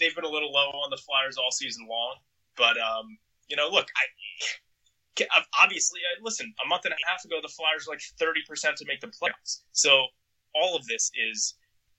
they've 0.01 0.15
been 0.15 0.25
a 0.25 0.29
little 0.29 0.53
low 0.53 0.71
on 0.71 0.91
the 0.91 0.97
Flyers 0.97 1.37
all 1.37 1.51
season 1.51 1.87
long, 1.89 2.17
but 2.57 2.77
um, 2.79 3.19
you 3.49 3.57
know, 3.57 3.69
look, 3.71 3.87
I 3.97 4.07
obviously, 5.61 6.01
I, 6.01 6.23
listen, 6.23 6.53
a 6.64 6.69
month 6.69 6.85
and 6.85 6.92
a 6.92 7.09
half 7.09 7.25
ago, 7.25 7.37
the 7.40 7.49
Flyers 7.49 7.87
were 7.87 7.95
like 7.95 8.03
30% 8.21 8.75
to 8.77 8.85
make 8.87 9.01
the 9.01 9.09
playoffs. 9.09 9.61
So 9.73 10.07
all 10.55 10.77
of 10.77 10.87
this 10.87 11.11
is, 11.16 11.55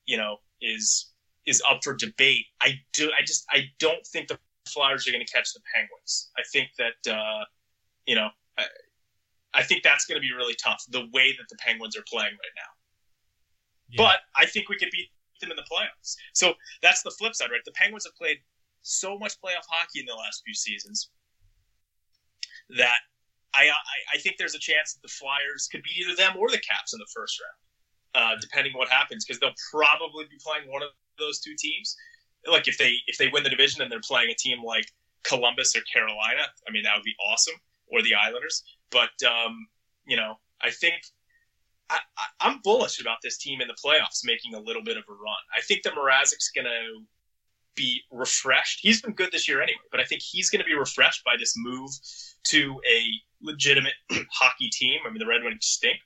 you 0.06 0.17
know, 0.17 0.38
is 0.62 1.12
is 1.46 1.62
up 1.70 1.80
for 1.84 1.93
debate. 1.93 2.46
I 2.62 2.74
do, 2.93 3.10
I 3.17 3.24
just, 3.26 3.46
I 3.50 3.63
don't 3.80 4.06
think 4.06 4.28
the 4.28 4.38
Flyers 4.67 5.08
are 5.08 5.12
going 5.12 5.26
to 5.26 5.32
catch 5.32 5.54
the 5.54 5.62
Penguins. 5.74 6.30
I 6.38 6.41
think 6.52 6.70
that, 6.78 7.13
uh, 7.13 7.46
you 8.06 8.15
know, 8.15 8.28
I, 8.58 8.63
I 9.54 9.63
think 9.63 9.82
that's 9.82 10.06
going 10.06 10.22
to 10.22 10.28
be 10.28 10.34
really 10.34 10.56
tough. 10.62 10.84
The 10.89 11.08
way 11.13 11.32
that 11.38 11.46
the 11.50 11.56
Penguins 11.58 11.96
are 11.96 12.04
playing 12.06 12.34
right 12.34 12.56
now. 12.58 12.72
Yeah. 13.89 13.96
But 13.98 14.17
I 14.36 14.46
think 14.46 14.67
we 14.67 14.78
could 14.78 14.89
beat 14.91 15.08
them 15.39 15.52
in 15.52 15.56
the 15.56 15.63
playoffs. 15.72 16.17
So 16.34 16.54
that's 16.82 17.02
the 17.02 17.12
flip 17.12 17.34
side, 17.34 17.50
right? 17.50 17.62
The 17.63 17.72
Penguins 17.72 18.06
have 18.06 18.15
played 18.15 18.38
so 18.82 19.18
much 19.18 19.34
playoff 19.44 19.66
hockey 19.70 20.00
in 20.00 20.06
the 20.06 20.13
last 20.16 20.42
few 20.46 20.54
seasons 20.54 21.10
that 22.70 23.00
I, 23.54 23.70
I, 23.70 24.16
I 24.16 24.18
think 24.20 24.38
there's 24.38 24.56
a 24.56 24.60
chance 24.60 24.94
that 24.94 25.02
the 25.02 25.13
Flyers 25.13 25.68
could 25.72 25.84
be 25.84 25.92
either 26.00 26.16
them 26.16 26.36
or 26.38 26.50
the 26.50 26.60
Caps 26.60 26.94
in 26.94 27.00
the 27.00 27.08
first 27.13 27.40
round, 27.42 27.58
uh, 28.16 28.40
depending 28.42 28.74
what 28.74 28.90
happens, 28.90 29.26
because 29.26 29.40
they'll 29.40 29.58
probably 29.72 30.26
be 30.26 30.38
playing 30.44 30.70
one 30.70 30.84
of 30.84 30.90
those 31.18 31.40
two 31.40 31.56
teams. 31.58 31.96
Like 32.46 32.68
if 32.68 32.78
they 32.78 32.96
if 33.08 33.18
they 33.18 33.28
win 33.30 33.44
the 33.44 33.50
division 33.50 33.82
and 33.82 33.92
they're 33.92 34.00
playing 34.00 34.30
a 34.30 34.36
team 34.36 34.63
like 34.63 34.86
Columbus 35.24 35.76
or 35.76 35.82
Carolina, 35.92 36.44
I 36.68 36.72
mean 36.72 36.84
that 36.84 36.96
would 36.96 37.04
be 37.04 37.16
awesome 37.32 37.56
or 37.88 38.02
the 38.02 38.13
Islanders. 38.13 38.63
But 38.92 39.12
um, 39.26 39.68
you 40.06 40.16
know, 40.16 40.36
I 40.62 40.72
think 40.72 41.02
I, 41.90 42.00
am 42.42 42.60
bullish 42.63 43.00
about 43.02 43.18
this 43.24 43.38
team 43.38 43.62
in 43.62 43.68
the 43.68 43.76
playoffs 43.84 44.22
making 44.24 44.54
a 44.54 44.60
little 44.60 44.84
bit 44.84 44.98
of 44.98 45.04
a 45.10 45.13
run. 45.13 45.44
I 45.56 45.62
think 45.62 45.84
that 45.84 45.94
Mrazek's 45.94 46.52
going 46.54 46.66
to 46.66 47.02
be 47.78 48.02
refreshed. 48.12 48.80
He's 48.82 49.02
been 49.02 49.13
good 49.13 49.32
this 49.32 49.48
year 49.48 49.62
anyway, 49.62 49.80
but 49.92 50.02
I 50.02 50.04
think 50.04 50.22
he's 50.22 50.50
going 50.50 50.60
to 50.60 50.66
be 50.66 50.74
refreshed 50.74 51.24
by 51.24 51.36
this 51.40 51.54
move 51.56 51.90
to 52.46 52.82
a 52.90 53.06
legitimate 53.42 53.94
hockey 54.32 54.70
team. 54.70 55.00
I 55.06 55.10
mean, 55.10 55.20
the 55.20 55.28
Red 55.28 55.44
Wings 55.44 55.66
stink, 55.66 56.00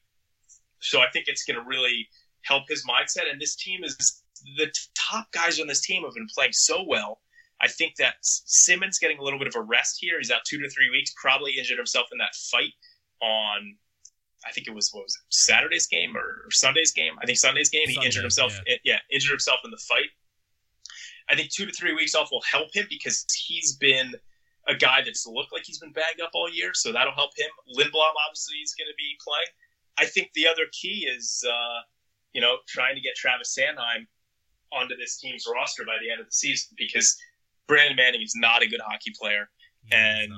so 0.80 1.02
I 1.02 1.10
think 1.12 1.26
it's 1.28 1.44
going 1.44 1.58
to 1.58 1.66
really 1.68 2.08
help 2.44 2.64
his 2.70 2.86
mindset. 2.86 3.32
And 3.32 3.42
this 3.42 3.56
team 3.56 3.84
is 3.84 4.22
the 4.58 4.72
top 4.96 5.32
guys 5.32 5.60
on 5.60 5.68
this 5.68 5.82
team 5.82 6.04
have 6.04 6.14
been 6.14 6.28
playing 6.36 6.54
so 6.54 6.84
well 6.88 7.20
I 7.62 7.68
think 7.68 7.96
that 7.98 8.16
Simmonds 8.22 8.98
getting 8.98 9.20
a 9.20 9.24
little 9.24 9.40
bit 9.40 9.48
of 9.48 9.56
a 9.56 9.62
rest 9.62 9.98
here. 10.00 10.18
He's 10.18 10.32
out 10.32 10.42
two 10.46 10.60
to 10.60 10.70
three 10.70 10.90
weeks. 10.90 11.14
Probably 11.22 11.54
injured 11.58 11.78
himself 11.78 12.08
in 12.12 12.18
that 12.18 12.34
fight 12.36 12.74
on, 13.22 13.76
I 14.46 14.52
think 14.52 14.68
it 14.68 14.74
was 14.74 14.90
what 14.92 15.04
was 15.04 15.16
it 15.16 15.34
Saturday's 15.34 15.86
game 15.86 16.18
or 16.18 16.50
Sunday's 16.50 16.92
game? 16.92 17.14
I 17.22 17.26
think 17.28 17.38
Sunday's 17.38 17.70
game. 17.70 17.88
He 17.88 18.04
injured 18.04 18.24
himself. 18.24 18.60
Yeah. 18.68 18.76
yeah, 18.84 19.00
injured 19.12 19.32
himself 19.32 19.60
in 19.64 19.70
the 19.70 19.78
fight. 19.78 20.10
I 21.30 21.36
think 21.36 21.52
two 21.52 21.66
to 21.66 21.72
three 21.72 21.94
weeks 21.94 22.16
off 22.16 22.30
will 22.32 22.44
help 22.50 22.74
him 22.74 22.86
because 22.90 23.26
he's 23.48 23.76
been 23.76 24.14
a 24.68 24.76
guy 24.76 25.02
that's 25.04 25.26
looked 25.26 25.54
like 25.54 25.64
he's 25.66 25.80
been 25.80 25.92
bagged 25.92 26.22
up 26.22 26.32
all 26.34 26.50
year, 26.50 26.72
so 26.74 26.92
that'll 26.92 27.14
help 27.14 27.32
him. 27.38 27.50
Lindblom 27.78 28.14
obviously 28.28 28.58
is 28.58 28.76
going 28.78 28.88
to 28.88 28.98
be 28.98 29.18
playing. 29.24 29.52
I 29.98 30.06
think 30.06 30.32
the 30.34 30.48
other 30.48 30.64
key 30.72 31.08
is, 31.10 31.44
uh, 31.48 31.82
you 32.34 32.42
know, 32.42 32.58
trying 32.68 32.96
to 32.96 33.02
get 33.02 33.16
Travis 33.16 33.58
Sanheim 33.58 34.08
onto 34.72 34.96
this 34.96 35.18
team's 35.20 35.46
roster 35.52 35.84
by 35.84 35.98
the 36.02 36.10
end 36.10 36.22
of 36.22 36.28
the 36.28 36.32
season 36.32 36.76
because 36.78 37.18
Brandon 37.68 37.96
Manning 37.96 38.22
is 38.22 38.34
not 38.36 38.62
a 38.62 38.68
good 38.68 38.82
hockey 38.86 39.12
player. 39.20 39.50
Yeah, 39.92 40.22
and 40.22 40.34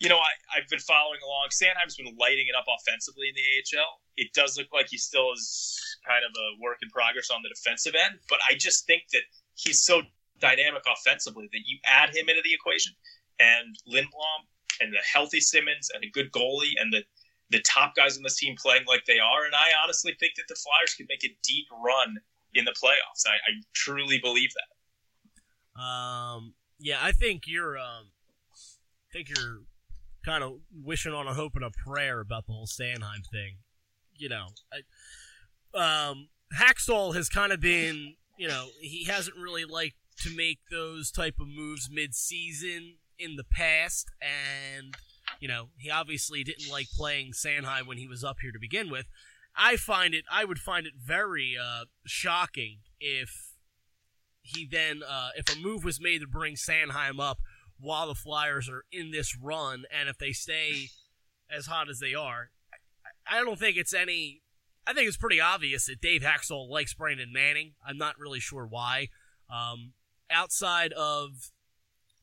you 0.00 0.08
know, 0.08 0.18
I, 0.18 0.58
I've 0.58 0.68
been 0.68 0.80
following 0.80 1.20
along. 1.24 1.48
Sanheim's 1.50 1.96
been 1.96 2.14
lighting 2.20 2.46
it 2.48 2.54
up 2.56 2.66
offensively 2.68 3.28
in 3.28 3.34
the 3.34 3.80
AHL. 3.80 4.00
It 4.16 4.32
does 4.34 4.58
look 4.58 4.68
like 4.72 4.88
he 4.90 4.98
still 4.98 5.32
is 5.32 5.80
kind 6.06 6.24
of 6.24 6.32
a 6.36 6.62
work 6.62 6.78
in 6.82 6.90
progress 6.90 7.30
on 7.30 7.42
the 7.42 7.48
defensive 7.48 7.94
end, 7.94 8.20
but 8.28 8.38
I 8.50 8.54
just 8.54 8.86
think 8.86 9.04
that 9.12 9.22
he's 9.56 9.82
so 9.82 10.02
dynamic 10.38 10.82
offensively 10.86 11.48
that 11.52 11.62
you 11.66 11.78
add 11.84 12.10
him 12.14 12.28
into 12.28 12.42
the 12.44 12.54
equation, 12.54 12.92
and 13.40 13.76
Lindblom 13.88 14.46
and 14.80 14.92
the 14.92 14.98
healthy 15.12 15.40
Simmonds 15.40 15.90
and 15.94 16.04
a 16.04 16.10
good 16.10 16.30
goalie 16.30 16.74
and 16.78 16.92
the 16.92 17.02
the 17.50 17.60
top 17.60 17.94
guys 17.94 18.16
on 18.16 18.22
this 18.22 18.36
team 18.36 18.56
playing 18.60 18.84
like 18.88 19.04
they 19.06 19.18
are, 19.18 19.44
and 19.44 19.54
I 19.54 19.68
honestly 19.82 20.16
think 20.18 20.34
that 20.36 20.44
the 20.48 20.56
Flyers 20.56 20.94
could 20.94 21.06
make 21.08 21.24
a 21.24 21.36
deep 21.44 21.66
run 21.84 22.16
in 22.54 22.64
the 22.64 22.72
playoffs. 22.72 23.26
I, 23.26 23.34
I 23.34 23.62
truly 23.72 24.18
believe 24.18 24.50
that. 24.54 25.80
Um, 25.80 26.54
yeah, 26.78 26.98
I 27.00 27.12
think 27.12 27.42
you're. 27.46 27.78
Um, 27.78 28.10
I 29.10 29.12
think 29.12 29.28
you're 29.28 29.60
kind 30.24 30.42
of 30.42 30.54
wishing 30.74 31.12
on 31.12 31.28
a 31.28 31.34
hope 31.34 31.52
and 31.54 31.64
a 31.64 31.70
prayer 31.70 32.20
about 32.20 32.46
the 32.46 32.52
whole 32.52 32.66
Sanheim 32.66 33.24
thing. 33.30 33.58
You 34.16 34.28
know, 34.28 34.46
I, 35.74 36.08
um, 36.08 36.28
Hextall 36.58 37.14
has 37.14 37.28
kind 37.28 37.52
of 37.52 37.60
been. 37.60 38.16
You 38.36 38.48
know, 38.48 38.68
he 38.80 39.04
hasn't 39.04 39.36
really 39.36 39.64
liked 39.64 39.96
to 40.20 40.34
make 40.34 40.58
those 40.70 41.10
type 41.10 41.36
of 41.40 41.48
moves 41.48 41.88
mid-season 41.90 42.96
in 43.18 43.36
the 43.36 43.44
past, 43.44 44.10
and 44.20 44.94
you 45.40 45.48
know, 45.48 45.68
he 45.76 45.90
obviously 45.90 46.44
didn't 46.44 46.70
like 46.70 46.86
playing 46.96 47.32
Sanheim 47.32 47.86
when 47.86 47.98
he 47.98 48.08
was 48.08 48.24
up 48.24 48.36
here 48.40 48.52
to 48.52 48.58
begin 48.58 48.90
with. 48.90 49.06
I 49.56 49.76
find 49.76 50.14
it. 50.14 50.24
I 50.30 50.44
would 50.44 50.58
find 50.58 50.86
it 50.86 50.94
very 51.02 51.56
uh, 51.60 51.84
shocking 52.04 52.78
if 53.00 53.52
he 54.42 54.66
then, 54.70 55.02
uh, 55.06 55.30
if 55.36 55.54
a 55.54 55.58
move 55.58 55.84
was 55.84 56.00
made 56.00 56.20
to 56.20 56.26
bring 56.26 56.54
Sanheim 56.54 57.20
up 57.20 57.38
while 57.78 58.06
the 58.06 58.14
Flyers 58.14 58.68
are 58.68 58.84
in 58.92 59.10
this 59.10 59.36
run, 59.36 59.84
and 59.90 60.08
if 60.08 60.18
they 60.18 60.32
stay 60.32 60.88
as 61.50 61.66
hot 61.66 61.88
as 61.88 62.00
they 62.00 62.14
are, 62.14 62.50
I 63.28 63.42
don't 63.42 63.58
think 63.58 63.76
it's 63.76 63.94
any. 63.94 64.42
I 64.86 64.92
think 64.92 65.08
it's 65.08 65.16
pretty 65.16 65.40
obvious 65.40 65.86
that 65.86 66.00
Dave 66.00 66.22
Hextall 66.22 66.68
likes 66.68 66.94
Brandon 66.94 67.32
Manning. 67.32 67.72
I'm 67.84 67.98
not 67.98 68.18
really 68.18 68.40
sure 68.40 68.66
why. 68.66 69.08
Um, 69.50 69.94
outside 70.30 70.92
of 70.92 71.50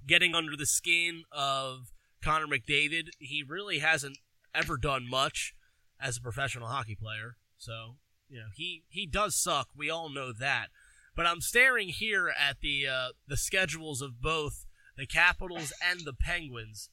getting 0.07 0.33
under 0.33 0.55
the 0.55 0.65
skin 0.65 1.23
of 1.31 1.91
Connor 2.23 2.47
McDavid, 2.47 3.09
he 3.19 3.43
really 3.45 3.79
hasn't 3.79 4.17
ever 4.55 4.77
done 4.77 5.09
much 5.09 5.55
as 5.99 6.17
a 6.17 6.21
professional 6.21 6.67
hockey 6.67 6.95
player. 6.95 7.35
So, 7.57 7.97
you 8.29 8.37
know, 8.37 8.47
he, 8.55 8.83
he 8.87 9.05
does 9.05 9.35
suck. 9.35 9.69
We 9.75 9.89
all 9.89 10.09
know 10.09 10.31
that. 10.31 10.67
But 11.15 11.27
I'm 11.27 11.41
staring 11.41 11.89
here 11.89 12.29
at 12.29 12.61
the 12.61 12.87
uh, 12.87 13.07
the 13.27 13.37
schedules 13.37 14.01
of 14.01 14.19
both 14.19 14.65
the 14.97 15.05
Capitals 15.05 15.71
and 15.79 16.01
the 16.05 16.13
Penguins 16.13 16.89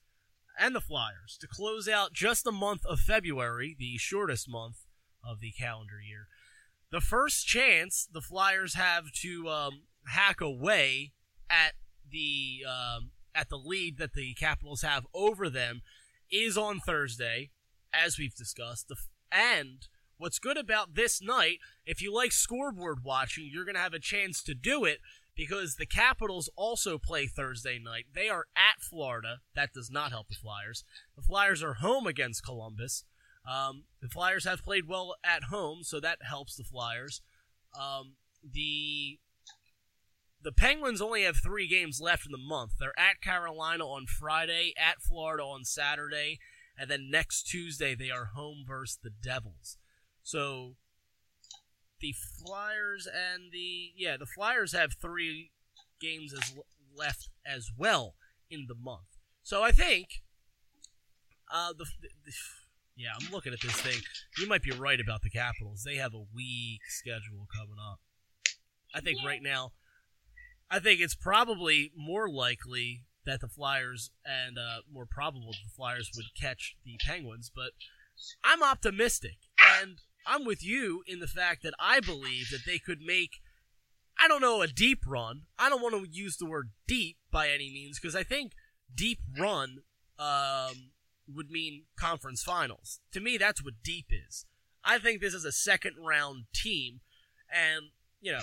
and 0.59 0.75
the 0.75 0.81
Flyers 0.81 1.39
to 1.41 1.49
close 1.49 1.89
out 1.89 2.13
just 2.13 2.45
the 2.45 2.53
month 2.53 2.85
of 2.85 3.01
February, 3.01 3.75
the 3.79 3.97
shortest 3.97 4.47
month 4.47 4.85
of 5.25 5.41
the 5.41 5.53
calendar 5.53 6.01
year. 6.01 6.27
The 6.91 7.01
first 7.01 7.47
chance 7.47 8.09
the 8.11 8.21
Flyers 8.21 8.75
have 8.75 9.13
to 9.23 9.49
um, 9.49 9.83
hack 10.07 10.41
away 10.41 11.13
at 11.49 11.75
the 12.09 12.65
um, 12.69 13.11
at 13.35 13.49
the 13.49 13.59
lead 13.59 13.99
that 13.99 14.15
the 14.15 14.35
Capitals 14.35 14.83
have 14.83 15.07
over 15.15 15.49
them 15.49 15.83
is 16.31 16.57
on 16.59 16.81
Thursday, 16.81 17.51
as 17.93 18.19
we've 18.19 18.35
discussed. 18.35 18.89
The, 18.89 18.97
and 19.31 19.87
what's 20.17 20.39
good 20.39 20.57
about 20.57 20.95
this 20.95 21.23
night, 21.23 21.59
if 21.87 22.03
you 22.03 22.15
like 22.15 22.33
scoreboard 22.33 23.05
watching, 23.05 23.49
you're 23.51 23.65
going 23.65 23.77
to 23.77 23.81
have 23.81 23.95
a 23.95 24.01
chance 24.01 24.43
to 24.45 24.55
do 24.55 24.85
it 24.85 24.99
because 25.37 25.77
the 25.77 25.87
Capitals 25.87 26.51
also 26.57 26.99
play 26.99 27.27
Thursday 27.27 27.79
night. 27.79 28.07
They 28.15 28.29
are 28.29 28.47
at 28.57 28.83
Florida. 28.83 29.39
That 29.55 29.73
does 29.73 29.91
not 29.91 30.11
help 30.11 30.29
the 30.29 30.35
Flyers. 30.35 30.85
The 31.17 31.23
Flyers 31.23 31.63
are 31.63 31.75
home 31.75 32.07
against 32.07 32.45
Columbus. 32.45 33.05
Um, 33.49 33.85
the 34.01 34.09
Flyers 34.09 34.45
have 34.45 34.63
played 34.63 34.87
well 34.87 35.17
at 35.25 35.45
home, 35.45 35.83
so 35.83 36.01
that 36.01 36.19
helps 36.23 36.57
the 36.57 36.65
Flyers. 36.65 37.23
Um, 37.79 38.17
the 38.43 39.19
the 40.43 40.53
Penguins 40.53 41.03
only 41.03 41.25
have 41.25 41.37
three 41.37 41.69
games 41.69 42.01
left 42.01 42.25
in 42.25 42.33
the 42.33 42.39
month. 42.39 42.73
They're 42.79 42.99
at 42.99 43.21
Carolina 43.21 43.85
on 43.85 44.07
Friday, 44.07 44.73
at 44.79 45.03
Florida 45.03 45.43
on 45.43 45.65
Saturday, 45.65 46.39
and 46.79 46.91
then 46.91 47.11
next 47.11 47.43
Tuesday 47.43 47.95
they 47.95 48.11
are 48.11 48.31
home 48.35 48.65
versus 48.67 48.99
the 49.03 49.11
Devils. 49.11 49.77
So 50.23 50.77
the 52.01 52.15
Flyers 52.15 53.07
and 53.07 53.53
the 53.53 53.91
yeah 53.97 54.17
the 54.17 54.27
Flyers 54.27 54.73
have 54.73 54.95
three 55.01 55.51
games 56.01 56.33
as 56.33 56.55
left 56.97 57.29
as 57.47 57.71
well 57.77 58.15
in 58.51 58.67
the 58.69 58.75
month. 58.75 59.19
So 59.43 59.63
I 59.63 59.73
think 59.73 60.23
uh, 61.53 61.73
the, 61.77 61.87
the 62.25 62.33
yeah 62.97 63.11
I'm 63.19 63.33
looking 63.33 63.53
at 63.53 63.61
this 63.61 63.81
thing. 63.81 64.01
You 64.39 64.49
might 64.49 64.63
be 64.63 64.73
right 64.73 65.01
about 65.01 65.23
the 65.23 65.31
Capitals. 65.31 65.83
They 65.85 65.97
have 65.97 66.15
a 66.15 66.25
weak 66.35 66.81
schedule 66.89 67.47
coming 67.55 67.77
up. 67.81 68.01
I 68.95 69.01
think 69.01 69.19
right 69.25 69.43
now 69.43 69.73
I 70.71 70.79
think 70.79 71.01
it's 71.01 71.17
probably 71.17 71.91
more 71.97 72.31
likely 72.31 73.03
that 73.27 73.41
the 73.41 73.49
Flyers 73.49 74.11
and 74.25 74.57
uh, 74.57 74.83
more 74.91 75.07
probable 75.07 75.49
that 75.49 75.59
the 75.65 75.75
Flyers 75.75 76.11
would 76.17 76.27
catch 76.41 76.77
the 76.85 76.97
Penguins, 77.05 77.51
but 77.55 77.73
I'm 78.45 78.63
optimistic, 78.63 79.37
and 79.81 79.99
I'm 80.27 80.45
with 80.45 80.65
you 80.65 81.03
in 81.07 81.21
the 81.21 81.27
fact 81.27 81.63
that 81.65 81.75
I 81.79 82.01
believe 82.01 82.51
that 82.51 82.65
they 82.67 82.79
could 82.79 83.01
make, 83.01 83.41
I 84.19 84.29
don't 84.29 84.41
know, 84.41 84.63
a 84.63 84.69
deep 84.69 85.01
run. 85.07 85.43
I 85.59 85.69
don't 85.69 85.83
want 85.83 85.95
to 85.95 86.11
use 86.11 86.37
the 86.37 86.47
word 86.47 86.71
deep 86.87 87.17
by 87.33 87.49
any 87.49 87.71
means 87.71 87.99
because 87.99 88.15
I 88.15 88.23
think 88.23 88.53
deep 88.95 89.19
run 89.39 89.79
um, 90.19 90.93
would 91.35 91.51
mean 91.51 91.85
conference 91.97 92.43
finals. 92.43 93.01
To 93.13 93.21
me, 93.21 93.37
that's 93.37 93.63
what 93.65 93.83
deep 93.83 94.07
is. 94.11 94.47
I 94.85 94.99
think 94.99 95.21
this 95.21 95.35
is 95.35 95.45
a 95.45 95.53
second 95.53 95.97
round 95.99 96.45
team, 96.55 97.01
and 97.53 97.87
you 98.21 98.33
know, 98.33 98.43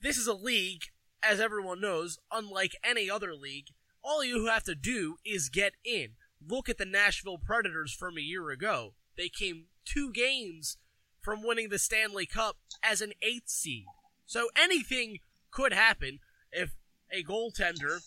this 0.00 0.16
is 0.16 0.26
a 0.26 0.34
league 0.34 0.82
as 1.22 1.40
everyone 1.40 1.80
knows, 1.80 2.18
unlike 2.32 2.76
any 2.82 3.08
other 3.08 3.34
league, 3.34 3.66
all 4.02 4.24
you 4.24 4.46
have 4.46 4.64
to 4.64 4.74
do 4.74 5.16
is 5.24 5.48
get 5.48 5.74
in. 5.84 6.10
Look 6.46 6.68
at 6.68 6.78
the 6.78 6.84
Nashville 6.84 7.38
Predators 7.38 7.92
from 7.92 8.18
a 8.18 8.22
year 8.22 8.50
ago. 8.50 8.94
They 9.16 9.28
came 9.28 9.66
two 9.84 10.10
games 10.10 10.78
from 11.20 11.44
winning 11.44 11.68
the 11.68 11.78
Stanley 11.78 12.26
Cup 12.26 12.56
as 12.82 13.00
an 13.00 13.12
eighth 13.22 13.48
seed. 13.48 13.84
So 14.26 14.48
anything 14.56 15.18
could 15.52 15.72
happen 15.72 16.18
if 16.50 16.74
a 17.12 17.22
goaltender, 17.22 18.00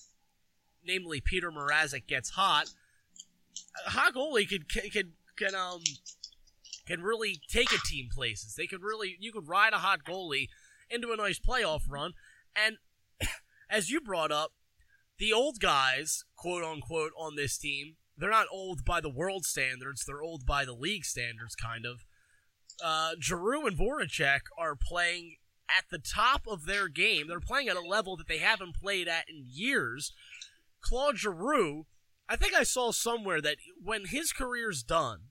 namely 0.86 1.22
Peter 1.22 1.52
Mrazek, 1.52 2.08
gets 2.08 2.32
hot. 2.32 2.74
Goalie 3.90 4.48
could 4.48 4.70
could 4.70 5.14
can 5.38 5.56
um 5.56 5.82
can 6.88 7.02
really 7.02 7.40
take 7.50 7.72
a 7.72 7.78
team 7.86 8.10
places. 8.14 8.56
They 8.56 8.68
could 8.68 8.82
really 8.82 9.18
you 9.20 9.32
could 9.32 9.48
ride 9.48 9.74
a 9.74 9.78
hot 9.78 10.04
goalie 10.04 10.48
into 10.90 11.12
a 11.12 11.18
nice 11.18 11.40
playoff 11.40 11.82
run. 11.88 12.14
And 12.56 12.78
as 13.70 13.90
you 13.90 14.02
brought 14.02 14.32
up, 14.32 14.54
the 15.18 15.34
old 15.34 15.60
guys, 15.60 16.26
quote 16.36 16.64
unquote, 16.64 17.12
on 17.18 17.36
this 17.36 17.58
team, 17.58 17.96
they're 18.18 18.30
not 18.30 18.48
old 18.52 18.86
by 18.86 19.02
the 19.02 19.10
world 19.10 19.46
standards, 19.46 20.04
they're 20.06 20.22
old 20.22 20.46
by 20.46 20.66
the 20.66 20.74
league 20.74 21.06
standards, 21.06 21.56
kind 21.56 21.86
of. 21.86 22.06
Uh, 22.84 23.12
Giroux 23.22 23.66
and 23.66 23.78
Voracek 23.78 24.42
are 24.58 24.76
playing 24.76 25.38
at 25.70 25.86
the 25.90 25.98
top 25.98 26.42
of 26.48 26.66
their 26.66 26.90
game. 26.90 27.28
They're 27.28 27.40
playing 27.40 27.70
at 27.70 27.78
a 27.78 27.82
level 27.82 28.18
that 28.18 28.28
they 28.28 28.40
haven't 28.40 28.76
played 28.76 29.08
at 29.08 29.30
in 29.30 29.46
years. 29.48 30.12
Claude 30.82 31.18
Giroux, 31.18 31.86
I 32.28 32.36
think 32.36 32.54
I 32.54 32.64
saw 32.64 32.92
somewhere 32.92 33.42
that 33.42 33.58
when 33.82 34.06
his 34.06 34.32
career's 34.32 34.84
done, 34.84 35.30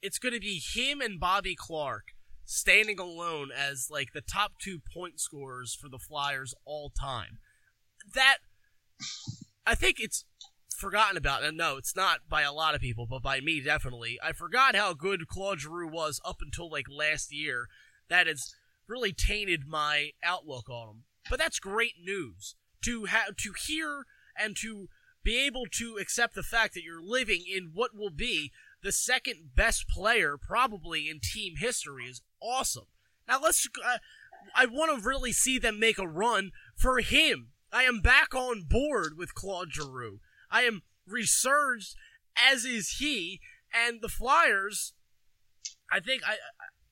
it's 0.00 0.18
going 0.18 0.34
to 0.34 0.40
be 0.40 0.60
him 0.60 1.00
and 1.00 1.18
Bobby 1.18 1.54
Clarke 1.56 2.08
standing 2.44 2.98
alone 2.98 3.50
as 3.56 3.88
like 3.90 4.12
the 4.12 4.20
top 4.20 4.52
two 4.60 4.80
point 4.92 5.20
scorers 5.20 5.74
for 5.74 5.88
the 5.88 5.98
Flyers 5.98 6.54
all 6.64 6.90
time. 6.90 7.38
That 8.14 8.38
I 9.66 9.74
think 9.74 9.96
it's 9.98 10.24
forgotten 10.76 11.16
about. 11.16 11.44
And 11.44 11.56
no, 11.56 11.76
it's 11.76 11.96
not 11.96 12.20
by 12.28 12.42
a 12.42 12.52
lot 12.52 12.74
of 12.74 12.80
people, 12.80 13.06
but 13.06 13.22
by 13.22 13.40
me 13.40 13.60
definitely. 13.60 14.18
I 14.22 14.32
forgot 14.32 14.74
how 14.74 14.94
good 14.94 15.28
Claude 15.28 15.60
Giroux 15.60 15.88
was 15.88 16.20
up 16.24 16.38
until 16.40 16.70
like 16.70 16.86
last 16.90 17.32
year. 17.32 17.68
That 18.08 18.26
has 18.26 18.54
really 18.88 19.12
tainted 19.12 19.62
my 19.66 20.10
outlook 20.24 20.68
on 20.68 20.88
him. 20.88 21.02
But 21.30 21.38
that's 21.38 21.58
great 21.58 21.94
news 22.02 22.56
to 22.84 23.04
have 23.04 23.36
to 23.36 23.52
hear 23.66 24.04
and 24.36 24.56
to 24.60 24.88
be 25.24 25.38
able 25.46 25.66
to 25.72 25.98
accept 26.00 26.34
the 26.34 26.42
fact 26.42 26.74
that 26.74 26.82
you're 26.82 27.02
living 27.02 27.44
in 27.48 27.70
what 27.74 27.94
will 27.94 28.10
be 28.10 28.50
the 28.82 28.92
second 28.92 29.50
best 29.54 29.88
player 29.88 30.36
probably 30.36 31.08
in 31.08 31.20
team 31.20 31.54
history 31.56 32.04
is 32.04 32.22
awesome. 32.40 32.86
Now 33.28 33.40
let's. 33.42 33.68
Uh, 33.84 33.98
I 34.54 34.66
want 34.66 34.98
to 34.98 35.08
really 35.08 35.32
see 35.32 35.58
them 35.58 35.78
make 35.78 35.98
a 35.98 36.06
run 36.06 36.50
for 36.76 36.98
him. 36.98 37.50
I 37.72 37.84
am 37.84 38.00
back 38.00 38.34
on 38.34 38.64
board 38.68 39.16
with 39.16 39.34
Claude 39.34 39.72
Giroux. 39.72 40.20
I 40.50 40.62
am 40.62 40.82
resurged, 41.06 41.94
as 42.36 42.64
is 42.64 42.96
he, 42.98 43.40
and 43.72 44.00
the 44.02 44.08
Flyers. 44.08 44.92
I 45.90 46.00
think 46.00 46.22
I, 46.26 46.32
I 46.32 46.36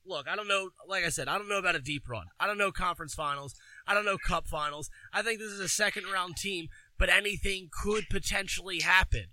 look. 0.07 0.29
I 0.29 0.37
don't 0.37 0.49
know. 0.49 0.71
Like 0.89 1.05
I 1.05 1.09
said, 1.09 1.29
I 1.29 1.37
don't 1.39 1.49
know 1.49 1.59
about 1.59 1.75
a 1.75 1.81
deep 1.81 2.09
run. 2.09 2.27
I 2.39 2.47
don't 2.47 2.59
know 2.59 2.71
conference 2.71 3.15
finals. 3.15 3.55
I 3.87 3.95
don't 3.95 4.05
know 4.05 4.19
Cup 4.19 4.47
Finals. 4.47 4.89
I 5.13 5.23
think 5.23 5.41
this 5.41 5.51
is 5.51 5.61
a 5.61 5.69
second 5.69 6.05
round 6.13 6.37
team, 6.37 6.69
but 7.01 7.09
anything 7.09 7.71
could 7.73 8.05
potentially 8.11 8.81
happen. 8.81 9.29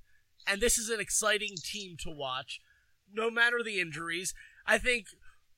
And 0.47 0.61
this 0.61 0.77
is 0.77 0.89
an 0.89 1.01
exciting 1.01 1.55
team 1.61 1.97
to 1.99 2.09
watch, 2.09 2.61
no 3.13 3.29
matter 3.29 3.61
the 3.61 3.81
injuries. 3.81 4.33
I 4.65 4.77
think 4.77 5.07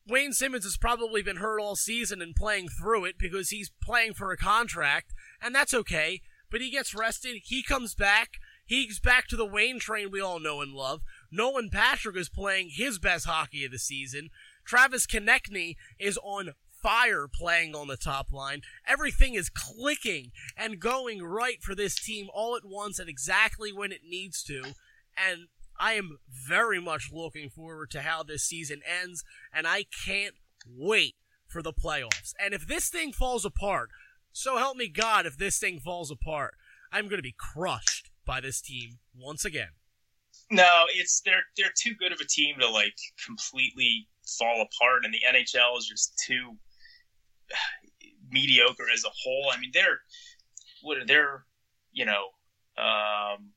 Wayne 0.08 0.34
Simmonds 0.34 0.66
has 0.66 0.76
probably 0.76 1.22
been 1.22 1.38
hurt 1.38 1.62
all 1.62 1.76
season 1.76 2.20
and 2.20 2.36
playing 2.36 2.70
through 2.70 3.06
it 3.06 3.20
because 3.20 3.50
he's 3.50 3.72
playing 3.84 4.16
for 4.16 4.32
a 4.32 4.38
contract, 4.38 5.14
and 5.40 5.54
that's 5.54 5.74
okay. 5.74 6.22
But 6.52 6.62
he 6.62 6.72
gets 6.72 6.96
rested, 6.96 7.42
he 7.44 7.62
comes 7.62 7.94
back, 7.94 8.40
he's 8.66 9.00
back 9.00 9.28
to 9.28 9.36
the 9.36 9.46
Wayne 9.46 9.78
train 9.78 10.10
we 10.10 10.20
all 10.20 10.40
know 10.40 10.62
and 10.62 10.74
love. 10.74 11.02
Nolan 11.32 11.70
Patrick 11.70 12.18
is 12.18 12.28
playing 12.28 12.72
his 12.72 12.98
best 12.98 13.28
hockey 13.28 13.66
of 13.66 13.72
the 13.72 13.78
season. 13.78 14.32
Travis 14.66 15.06
Konecny 15.06 15.76
is 16.00 16.18
on 16.24 16.54
fire 16.82 17.28
playing 17.28 17.76
on 17.76 17.88
the 17.88 17.98
top 17.98 18.32
line. 18.32 18.62
Everything 18.88 19.36
is 19.36 19.50
clicking 19.50 20.32
and 20.58 20.80
going 20.80 21.22
right 21.22 21.62
for 21.62 21.76
this 21.76 22.00
team 22.00 22.28
all 22.34 22.56
at 22.56 22.66
once 22.66 23.00
and 23.00 23.10
exactly 23.10 23.72
when 23.72 23.92
it 23.92 24.02
needs 24.08 24.44
to. 24.44 24.74
And 25.18 25.48
I 25.80 25.94
am 25.94 26.18
very 26.30 26.82
much 26.82 27.10
looking 27.12 27.50
forward 27.50 27.90
to 27.92 28.02
how 28.02 28.24
this 28.24 28.44
season 28.44 28.82
ends, 28.86 29.24
and 29.54 29.66
I 29.66 29.86
can't 30.06 30.36
wait 30.68 31.16
for 31.48 31.62
the 31.62 31.74
playoffs. 31.74 32.34
And 32.40 32.54
if 32.54 32.68
this 32.68 32.90
thing 32.90 33.14
falls 33.14 33.46
apart, 33.46 33.90
so 34.32 34.58
help 34.58 34.78
me 34.78 34.90
God, 34.90 35.26
if 35.26 35.38
this 35.38 35.58
thing 35.58 35.80
falls 35.80 36.12
apart, 36.12 36.56
I'm 36.92 37.06
going 37.06 37.18
to 37.18 37.24
be 37.24 37.36
crushed 37.38 38.10
by 38.26 38.42
this 38.42 38.62
team 38.62 39.00
once 39.16 39.46
again. 39.46 39.70
No, 40.52 40.86
it's 40.96 41.22
they're 41.22 41.44
they're 41.58 41.74
too 41.78 41.94
good 42.00 42.12
of 42.12 42.20
a 42.20 42.26
team 42.26 42.56
to 42.60 42.70
like 42.70 42.96
completely 43.24 44.08
fall 44.38 44.62
apart, 44.62 45.06
and 45.06 45.14
the 45.14 45.22
NHL 45.28 45.78
is 45.78 45.86
just 45.86 46.18
too 46.26 46.58
mediocre 48.32 48.86
as 48.94 49.04
a 49.04 49.12
whole. 49.24 49.52
I 49.54 49.60
mean, 49.60 49.72
they're 49.74 50.00
what 50.82 50.98
they're 51.08 51.46
you 51.92 52.06
know 52.06 52.28
um, 52.78 53.50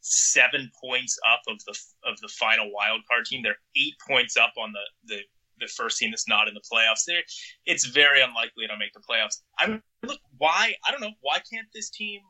seven 0.00 0.70
points 0.82 1.18
up 1.30 1.40
of 1.48 1.58
the 1.64 1.78
of 2.04 2.20
the 2.20 2.28
final 2.28 2.70
wild 2.72 3.02
card 3.08 3.26
team. 3.26 3.42
They're 3.42 3.58
eight 3.76 3.94
points 4.06 4.36
up 4.36 4.52
on 4.58 4.72
the 4.72 5.14
the 5.14 5.20
the 5.60 5.66
first 5.66 5.98
team 5.98 6.10
that's 6.10 6.28
not 6.28 6.48
in 6.48 6.54
the 6.54 6.62
playoffs. 6.72 7.04
There, 7.06 7.22
it's 7.66 7.86
very 7.86 8.22
unlikely 8.22 8.66
to 8.66 8.76
make 8.78 8.92
the 8.94 9.00
playoffs. 9.00 9.42
I'm 9.58 9.82
look 10.02 10.20
why 10.38 10.74
I 10.86 10.90
don't 10.90 11.00
know 11.00 11.12
why 11.20 11.40
can't 11.50 11.66
this 11.74 11.90
team. 11.90 12.20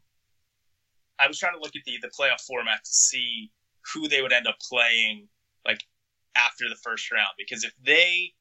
I 1.19 1.29
was 1.29 1.39
trying 1.39 1.55
to 1.55 1.61
look 1.61 1.77
at 1.77 1.83
the 1.87 1.99
the 2.03 2.11
playoff 2.19 2.41
format 2.41 2.85
to 2.85 2.91
see 2.91 3.51
who 3.95 4.09
they 4.09 4.23
would 4.23 4.33
end 4.33 4.47
up 4.47 4.57
playing 4.69 5.29
like 5.67 5.81
after 6.37 6.69
the 6.69 6.77
first 6.77 7.11
round 7.13 7.31
because 7.39 7.65
if 7.65 7.73
they, 7.85 8.33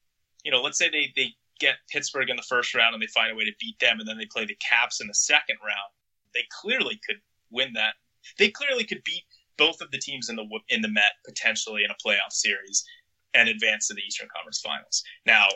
you 0.44 0.52
know, 0.52 0.62
let's 0.62 0.78
say 0.78 0.90
they 0.90 1.12
they 1.16 1.34
get 1.60 1.76
Pittsburgh 1.90 2.30
in 2.30 2.36
the 2.36 2.44
first 2.44 2.74
round 2.74 2.94
and 2.94 3.02
they 3.02 3.08
find 3.08 3.32
a 3.32 3.36
way 3.36 3.46
to 3.46 3.52
beat 3.60 3.80
them 3.80 4.00
and 4.00 4.08
then 4.08 4.18
they 4.18 4.26
play 4.26 4.46
the 4.46 4.56
Caps 4.56 5.02
in 5.02 5.08
the 5.08 5.14
second 5.14 5.58
round, 5.64 5.92
they 6.34 6.44
clearly 6.62 7.00
could 7.06 7.18
win 7.52 7.74
that. 7.74 7.94
They 8.38 8.50
clearly 8.50 8.84
could 8.84 9.04
beat 9.04 9.24
both 9.58 9.82
of 9.82 9.92
the 9.92 9.98
teams 9.98 10.30
in 10.30 10.36
the 10.36 10.48
in 10.70 10.82
the 10.82 10.88
Met 10.88 11.20
potentially 11.26 11.84
in 11.84 11.92
a 11.92 11.96
playoff 11.96 12.32
series 12.32 12.86
and 13.34 13.50
advance 13.50 13.88
to 13.88 13.94
the 13.94 14.02
Eastern 14.02 14.28
Conference 14.36 14.62
Finals. 14.62 15.04
Now, 15.26 15.48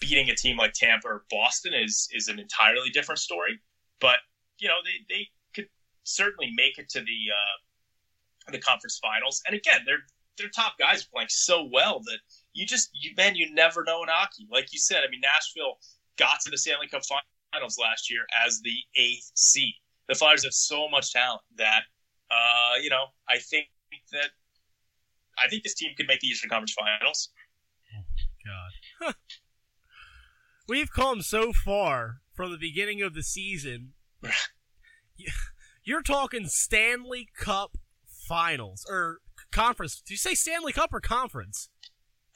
beating 0.00 0.30
a 0.30 0.34
team 0.34 0.56
like 0.56 0.72
Tampa 0.72 1.08
or 1.08 1.24
Boston 1.30 1.72
is 1.74 2.08
is 2.12 2.28
an 2.28 2.38
entirely 2.38 2.90
different 2.90 3.20
story, 3.20 3.60
but 4.00 4.16
you 4.58 4.68
know 4.68 4.78
they 4.84 5.14
they 5.14 5.28
could 5.54 5.68
certainly 6.04 6.52
make 6.56 6.78
it 6.78 6.88
to 6.90 7.00
the 7.00 7.30
uh, 7.30 8.50
the 8.52 8.58
conference 8.58 8.98
finals. 9.00 9.42
And 9.46 9.54
again, 9.54 9.80
their 9.86 9.98
their 10.38 10.48
top 10.48 10.78
guys 10.78 11.04
playing 11.04 11.28
so 11.30 11.68
well 11.70 12.00
that 12.00 12.18
you 12.52 12.66
just 12.66 12.90
you 12.92 13.12
man 13.16 13.34
you 13.34 13.52
never 13.54 13.84
know 13.84 14.02
in 14.02 14.08
hockey. 14.08 14.46
Like 14.50 14.72
you 14.72 14.78
said, 14.78 15.02
I 15.06 15.10
mean 15.10 15.20
Nashville 15.20 15.78
got 16.18 16.40
to 16.42 16.50
the 16.50 16.58
Stanley 16.58 16.88
Cup 16.88 17.02
Finals 17.52 17.78
last 17.80 18.10
year 18.10 18.22
as 18.44 18.60
the 18.60 18.76
eighth 18.96 19.30
seed. 19.34 19.74
The 20.08 20.14
Flyers 20.14 20.44
have 20.44 20.52
so 20.52 20.88
much 20.88 21.12
talent 21.12 21.42
that 21.56 21.82
uh, 22.30 22.78
you 22.80 22.90
know 22.90 23.06
I 23.28 23.38
think 23.38 23.68
that 24.12 24.30
I 25.38 25.48
think 25.48 25.62
this 25.62 25.74
team 25.74 25.92
could 25.96 26.06
make 26.06 26.20
the 26.20 26.28
Eastern 26.28 26.50
Conference 26.50 26.74
Finals. 26.74 27.30
Oh 27.96 28.04
God. 29.00 29.14
We've 30.68 30.92
come 30.92 31.22
so 31.22 31.52
far 31.52 32.20
from 32.34 32.52
the 32.52 32.58
beginning 32.58 33.02
of 33.02 33.14
the 33.14 33.22
season. 33.22 33.92
You're 35.84 36.02
talking 36.02 36.46
Stanley 36.46 37.28
Cup 37.36 37.76
Finals 38.06 38.86
or 38.88 39.18
conference. 39.50 40.00
Do 40.00 40.14
you 40.14 40.18
say 40.18 40.34
Stanley 40.34 40.72
Cup 40.72 40.92
or 40.92 41.00
conference? 41.00 41.68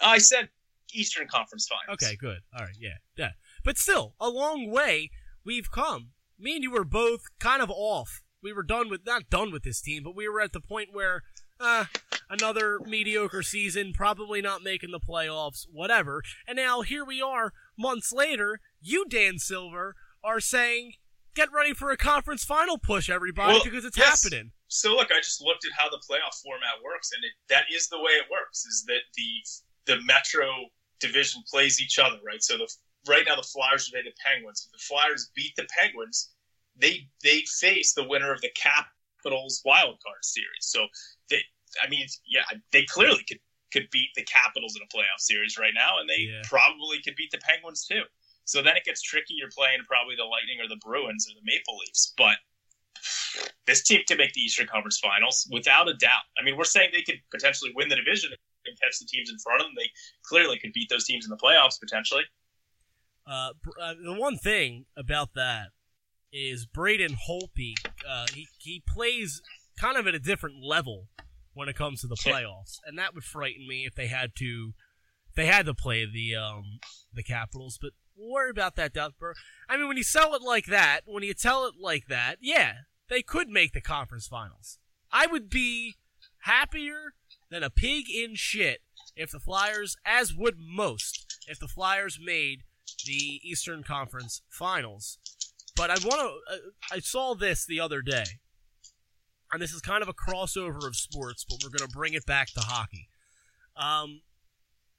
I 0.00 0.18
said 0.18 0.48
Eastern 0.92 1.26
Conference 1.28 1.68
Finals. 1.68 1.98
Okay, 2.02 2.16
good. 2.16 2.38
All 2.56 2.64
right, 2.64 2.76
yeah, 2.78 2.98
yeah. 3.16 3.30
But 3.64 3.78
still, 3.78 4.14
a 4.20 4.28
long 4.28 4.70
way 4.70 5.10
we've 5.44 5.70
come. 5.70 6.10
Me 6.38 6.54
and 6.54 6.62
you 6.62 6.70
were 6.70 6.84
both 6.84 7.22
kind 7.38 7.62
of 7.62 7.70
off. 7.70 8.22
We 8.42 8.52
were 8.52 8.62
done 8.62 8.88
with 8.90 9.00
not 9.06 9.30
done 9.30 9.50
with 9.50 9.62
this 9.62 9.80
team, 9.80 10.02
but 10.04 10.14
we 10.14 10.28
were 10.28 10.40
at 10.40 10.52
the 10.52 10.60
point 10.60 10.90
where 10.92 11.22
uh, 11.58 11.86
another 12.28 12.78
mediocre 12.84 13.42
season, 13.42 13.92
probably 13.92 14.40
not 14.42 14.62
making 14.62 14.90
the 14.90 15.00
playoffs, 15.00 15.66
whatever. 15.72 16.22
And 16.46 16.56
now 16.56 16.82
here 16.82 17.04
we 17.04 17.22
are, 17.22 17.52
months 17.78 18.12
later. 18.12 18.60
You, 18.80 19.06
Dan 19.08 19.38
Silver, 19.38 19.94
are 20.22 20.40
saying, 20.40 20.92
"Get 21.34 21.48
ready 21.52 21.72
for 21.72 21.90
a 21.90 21.96
conference 21.96 22.44
final 22.44 22.78
push, 22.78 23.08
everybody, 23.08 23.54
Well, 23.54 23.64
because 23.64 23.84
it's 23.84 23.96
yes. 23.96 24.22
happening." 24.22 24.52
So 24.68 24.94
look, 24.94 25.10
I 25.10 25.18
just 25.18 25.40
looked 25.40 25.64
at 25.64 25.72
how 25.76 25.88
the 25.88 26.02
playoff 26.08 26.40
format 26.42 26.82
works, 26.84 27.10
and 27.14 27.24
it, 27.24 27.32
that 27.48 27.64
is 27.74 27.88
the 27.88 27.98
way 27.98 28.12
it 28.12 28.26
works. 28.30 28.64
Is 28.66 28.84
that 28.86 29.02
the 29.16 29.30
the 29.86 30.00
Metro 30.02 30.48
division 31.00 31.42
plays 31.50 31.80
each 31.80 31.98
other, 31.98 32.18
right? 32.24 32.42
So 32.42 32.58
the 32.58 32.68
right 33.08 33.24
now 33.26 33.36
the 33.36 33.42
Flyers 33.42 33.88
play 33.90 34.02
the 34.02 34.12
Penguins. 34.24 34.66
If 34.66 34.72
the 34.72 34.78
Flyers 34.78 35.30
beat 35.34 35.54
the 35.56 35.66
Penguins, 35.78 36.30
they 36.76 37.08
they 37.22 37.42
face 37.60 37.94
the 37.94 38.06
winner 38.06 38.32
of 38.32 38.40
the 38.40 38.50
Capitals 38.54 39.62
wild 39.64 39.98
card 40.04 40.22
series. 40.24 40.60
So 40.60 40.86
they, 41.30 41.40
I 41.82 41.88
mean, 41.88 42.06
yeah, 42.26 42.42
they 42.72 42.84
clearly 42.84 43.24
could 43.28 43.40
could 43.72 43.88
beat 43.90 44.10
the 44.16 44.24
Capitals 44.24 44.76
in 44.76 44.82
a 44.82 44.86
playoff 44.96 45.18
series 45.18 45.58
right 45.58 45.74
now, 45.74 45.98
and 45.98 46.08
they 46.08 46.20
Yeah. 46.20 46.42
probably 46.44 47.02
could 47.02 47.16
beat 47.16 47.30
the 47.30 47.38
Penguins 47.38 47.84
too. 47.84 48.02
So 48.44 48.62
then 48.62 48.76
it 48.76 48.84
gets 48.84 49.02
tricky. 49.02 49.34
You're 49.34 49.50
playing 49.50 49.80
probably 49.88 50.14
the 50.14 50.24
Lightning 50.24 50.60
or 50.60 50.68
the 50.68 50.76
Bruins 50.76 51.28
or 51.28 51.34
the 51.34 51.44
Maple 51.44 51.76
Leafs, 51.78 52.14
but 52.16 52.38
this 53.66 53.82
team 53.82 54.00
can 54.06 54.18
make 54.18 54.32
the 54.32 54.40
Eastern 54.40 54.66
Conference 54.66 54.98
Finals 54.98 55.48
without 55.50 55.88
a 55.88 55.94
doubt. 55.94 56.22
I 56.38 56.44
mean, 56.44 56.56
we're 56.56 56.64
saying 56.64 56.90
they 56.92 57.02
could 57.02 57.20
potentially 57.30 57.72
win 57.74 57.88
the 57.88 57.96
division 57.96 58.30
and 58.66 58.78
catch 58.80 58.98
the 58.98 59.06
teams 59.06 59.30
in 59.30 59.38
front 59.38 59.60
of 59.60 59.66
them. 59.66 59.74
They 59.76 59.90
clearly 60.24 60.58
could 60.58 60.72
beat 60.72 60.88
those 60.88 61.04
teams 61.04 61.24
in 61.24 61.30
the 61.30 61.36
playoffs 61.36 61.80
potentially. 61.80 62.24
Uh, 63.26 63.50
uh, 63.80 63.94
the 64.02 64.14
one 64.14 64.36
thing 64.36 64.86
about 64.96 65.34
that 65.34 65.68
is 66.32 66.66
Braden 66.66 67.16
Holtby. 67.28 67.74
Uh, 68.08 68.26
he 68.32 68.46
he 68.58 68.82
plays 68.86 69.42
kind 69.78 69.96
of 69.96 70.06
at 70.06 70.14
a 70.14 70.18
different 70.18 70.56
level 70.62 71.08
when 71.54 71.68
it 71.68 71.76
comes 71.76 72.00
to 72.00 72.06
the 72.06 72.16
playoffs, 72.16 72.78
and 72.86 72.98
that 72.98 73.14
would 73.14 73.24
frighten 73.24 73.66
me 73.66 73.84
if 73.86 73.94
they 73.94 74.06
had 74.06 74.34
to 74.36 74.74
if 75.28 75.34
they 75.34 75.46
had 75.46 75.66
to 75.66 75.74
play 75.74 76.04
the 76.04 76.36
um 76.36 76.78
the 77.12 77.22
Capitals. 77.22 77.78
But 77.80 77.92
worry 78.16 78.50
about 78.50 78.76
that, 78.76 78.94
Duffborough. 78.94 79.34
I 79.68 79.76
mean, 79.76 79.88
when 79.88 79.96
you 79.96 80.04
sell 80.04 80.34
it 80.34 80.42
like 80.42 80.66
that, 80.66 81.00
when 81.06 81.22
you 81.22 81.34
tell 81.34 81.66
it 81.66 81.74
like 81.80 82.06
that, 82.08 82.36
yeah, 82.40 82.74
they 83.08 83.22
could 83.22 83.48
make 83.48 83.72
the 83.72 83.80
conference 83.80 84.26
finals. 84.26 84.78
I 85.10 85.26
would 85.26 85.48
be 85.48 85.96
happier 86.40 87.14
than 87.50 87.62
a 87.62 87.70
pig 87.70 88.06
in 88.10 88.34
shit 88.34 88.80
if 89.16 89.30
the 89.30 89.40
Flyers, 89.40 89.96
as 90.04 90.34
would 90.34 90.56
most, 90.58 91.38
if 91.48 91.58
the 91.58 91.68
Flyers 91.68 92.18
made 92.22 92.60
the 93.04 93.40
Eastern 93.42 93.82
Conference 93.82 94.42
Finals. 94.48 95.18
But 95.76 95.90
I 95.90 95.94
want 95.94 96.20
to. 96.48 96.54
Uh, 96.54 96.58
I 96.92 96.98
saw 97.00 97.34
this 97.34 97.66
the 97.66 97.80
other 97.80 98.00
day, 98.02 98.24
and 99.52 99.60
this 99.60 99.72
is 99.72 99.80
kind 99.80 100.02
of 100.02 100.08
a 100.08 100.14
crossover 100.14 100.86
of 100.86 100.96
sports, 100.96 101.44
but 101.48 101.58
we're 101.62 101.76
going 101.76 101.88
to 101.88 101.94
bring 101.96 102.14
it 102.14 102.24
back 102.26 102.48
to 102.54 102.60
hockey. 102.60 103.08
Um, 103.76 104.22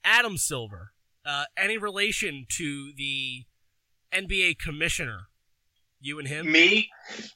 Adam 0.04 0.36
Silver, 0.38 0.92
uh, 1.26 1.44
any 1.56 1.78
relation 1.78 2.46
to 2.50 2.92
the 2.96 3.44
NBA 4.12 4.58
commissioner? 4.58 5.28
You 6.00 6.20
and 6.20 6.28
him? 6.28 6.50
Me, 6.52 6.88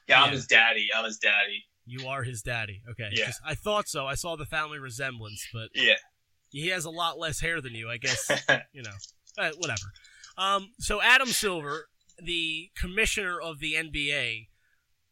yeah, 0.07 0.23
I'm 0.23 0.29
Yeah. 0.29 0.35
his 0.37 0.47
daddy. 0.47 0.89
I'm 0.95 1.05
his 1.05 1.19
daddy. 1.19 1.65
You 1.85 2.07
are 2.09 2.23
his 2.23 2.43
daddy. 2.43 2.83
Okay. 2.91 3.09
Yeah. 3.13 3.31
I 3.45 3.55
thought 3.55 3.89
so. 3.89 4.07
I 4.07 4.15
saw 4.15 4.37
the 4.37 4.47
family 4.47 4.79
resemblance, 4.79 5.47
but 5.53 5.71
Yeah. 5.75 5.95
he 6.51 6.69
has 6.69 6.85
a 6.85 6.91
lot 6.91 7.19
less 7.19 7.41
hair 7.41 7.61
than 7.61 7.75
you. 7.75 7.89
I 7.91 7.97
guess 7.99 8.31
you 8.73 8.83
know, 8.83 8.91
uh, 9.39 9.51
whatever. 9.59 9.93
Um, 10.39 10.71
so 10.79 11.03
Adam 11.03 11.29
Silver, 11.29 11.89
the 12.23 12.71
commissioner 12.77 13.41
of 13.41 13.59
the 13.59 13.75
NBA, 13.75 14.49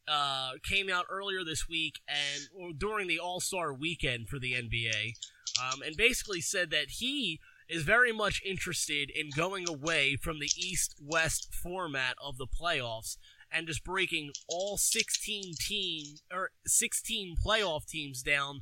uh, 0.07 0.53
came 0.63 0.89
out 0.89 1.05
earlier 1.09 1.43
this 1.43 1.67
week 1.69 1.99
and 2.07 2.47
or 2.55 2.71
during 2.75 3.07
the 3.07 3.19
All 3.19 3.39
Star 3.39 3.73
weekend 3.73 4.29
for 4.29 4.39
the 4.39 4.53
NBA, 4.53 5.13
um, 5.61 5.81
and 5.85 5.95
basically 5.95 6.41
said 6.41 6.71
that 6.71 6.89
he 6.89 7.39
is 7.69 7.83
very 7.83 8.11
much 8.11 8.41
interested 8.45 9.09
in 9.09 9.29
going 9.35 9.67
away 9.69 10.15
from 10.17 10.39
the 10.39 10.49
East 10.57 10.95
West 11.01 11.53
format 11.53 12.15
of 12.21 12.37
the 12.37 12.47
playoffs 12.47 13.17
and 13.51 13.67
just 13.67 13.83
breaking 13.83 14.31
all 14.47 14.77
16 14.77 15.53
team 15.59 16.05
or 16.33 16.51
16 16.65 17.35
playoff 17.45 17.85
teams 17.85 18.21
down 18.21 18.61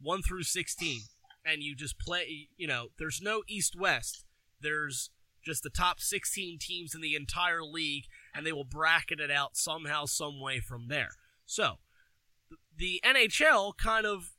1 0.00 0.22
through 0.22 0.42
16 0.42 1.00
and 1.44 1.62
you 1.62 1.74
just 1.74 1.98
play 1.98 2.48
you 2.56 2.66
know 2.66 2.88
there's 2.98 3.20
no 3.22 3.42
east 3.48 3.74
west 3.78 4.24
there's 4.60 5.10
just 5.48 5.62
the 5.62 5.70
top 5.70 6.00
16 6.00 6.58
teams 6.60 6.94
in 6.94 7.00
the 7.00 7.14
entire 7.14 7.62
league 7.62 8.04
and 8.34 8.46
they 8.46 8.52
will 8.52 8.64
bracket 8.64 9.20
it 9.20 9.30
out 9.30 9.56
somehow, 9.56 10.04
some 10.04 10.40
way 10.40 10.60
from 10.60 10.88
there. 10.88 11.10
So, 11.46 11.78
the 12.76 13.00
NHL 13.04 13.76
kind 13.76 14.06
of, 14.06 14.30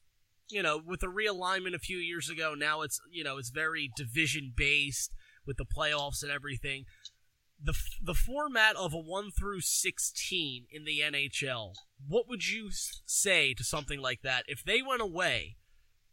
you 0.50 0.64
know, 0.64 0.82
with 0.84 1.02
the 1.02 1.08
realignment 1.08 1.74
a 1.74 1.80
few 1.80 1.98
years 1.98 2.30
ago, 2.30 2.54
now 2.56 2.82
it's, 2.82 3.02
you 3.12 3.24
know, 3.24 3.38
it's 3.38 3.50
very 3.50 3.92
division 3.96 4.54
based 4.56 5.14
with 5.46 5.58
the 5.58 5.66
playoffs 5.66 6.22
and 6.22 6.32
everything. 6.32 6.86
The, 7.62 7.74
the 8.02 8.14
format 8.14 8.78
of 8.78 8.94
a 8.94 8.98
1 8.98 9.32
through 9.32 9.62
16 9.62 10.68
in 10.72 10.86
the 10.86 11.02
NHL, 11.02 11.74
what 12.08 12.30
would 12.30 12.48
you 12.50 12.70
say 12.72 13.54
to 13.54 13.64
something 13.66 14.00
like 14.00 14.22
that 14.22 14.46
if 14.48 14.64
they 14.64 14.82
went 14.82 15.02
away 15.02 15.58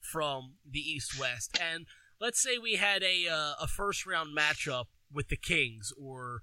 from 0.01 0.55
the 0.69 0.81
East 0.81 1.19
West 1.19 1.57
and 1.61 1.87
let's 2.21 2.43
say 2.43 2.59
we 2.59 2.75
had 2.75 3.03
a 3.03 3.29
uh, 3.29 3.55
a 3.61 3.67
first 3.67 4.07
round 4.07 4.37
matchup 4.37 4.87
with 5.13 5.29
the 5.29 5.37
Kings 5.37 5.93
or 6.01 6.41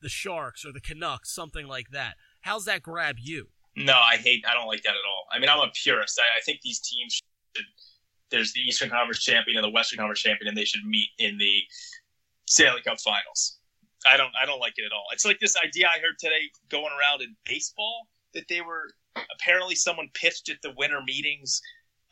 the 0.00 0.08
Sharks 0.08 0.64
or 0.64 0.72
the 0.72 0.80
Canucks, 0.80 1.34
something 1.34 1.66
like 1.66 1.88
that. 1.90 2.14
How's 2.42 2.64
that 2.66 2.82
grab 2.82 3.16
you? 3.18 3.48
No, 3.76 3.94
I 3.94 4.16
hate. 4.16 4.44
I 4.48 4.54
don't 4.54 4.68
like 4.68 4.82
that 4.82 4.90
at 4.90 5.08
all. 5.08 5.24
I 5.32 5.38
mean, 5.38 5.48
I'm 5.48 5.60
a 5.60 5.70
purist. 5.82 6.20
I, 6.20 6.38
I 6.38 6.40
think 6.42 6.60
these 6.62 6.80
teams 6.80 7.20
should. 7.56 7.64
There's 8.30 8.52
the 8.52 8.60
Eastern 8.60 8.90
Conference 8.90 9.22
champion 9.22 9.56
and 9.56 9.64
the 9.64 9.70
Western 9.70 9.98
Conference 9.98 10.20
champion, 10.20 10.48
and 10.48 10.56
they 10.56 10.64
should 10.64 10.84
meet 10.84 11.08
in 11.18 11.38
the 11.38 11.60
Stanley 12.48 12.82
Cup 12.82 13.00
Finals. 13.00 13.58
I 14.06 14.16
don't. 14.16 14.32
I 14.40 14.46
don't 14.46 14.60
like 14.60 14.74
it 14.76 14.84
at 14.84 14.92
all. 14.92 15.06
It's 15.12 15.24
like 15.24 15.38
this 15.40 15.56
idea 15.64 15.86
I 15.86 15.98
heard 16.00 16.18
today 16.18 16.50
going 16.68 16.90
around 16.92 17.22
in 17.22 17.34
baseball 17.44 18.08
that 18.34 18.48
they 18.48 18.60
were 18.60 18.90
apparently 19.34 19.74
someone 19.74 20.08
pitched 20.14 20.48
at 20.48 20.56
the 20.62 20.72
winter 20.76 21.00
meetings 21.04 21.60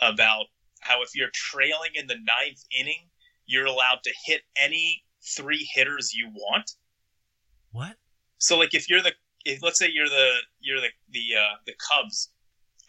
about 0.01 0.47
how 0.81 1.03
if 1.03 1.11
you're 1.15 1.31
trailing 1.33 1.91
in 1.95 2.07
the 2.07 2.17
ninth 2.17 2.65
inning, 2.79 3.09
you're 3.47 3.67
allowed 3.67 3.99
to 4.05 4.13
hit 4.25 4.43
any 4.57 5.03
three 5.37 5.69
hitters 5.75 6.13
you 6.15 6.29
want. 6.33 6.73
What? 7.71 7.97
So 8.39 8.59
like 8.59 8.75
if 8.75 8.89
you're 8.89 9.03
the 9.03 9.13
if, 9.45 9.63
let's 9.63 9.79
say 9.79 9.89
you're 9.91 10.09
the 10.09 10.39
you're 10.61 10.81
the 10.81 10.91
the 11.11 11.37
uh, 11.39 11.57
the 11.67 11.75
Cubs, 11.91 12.31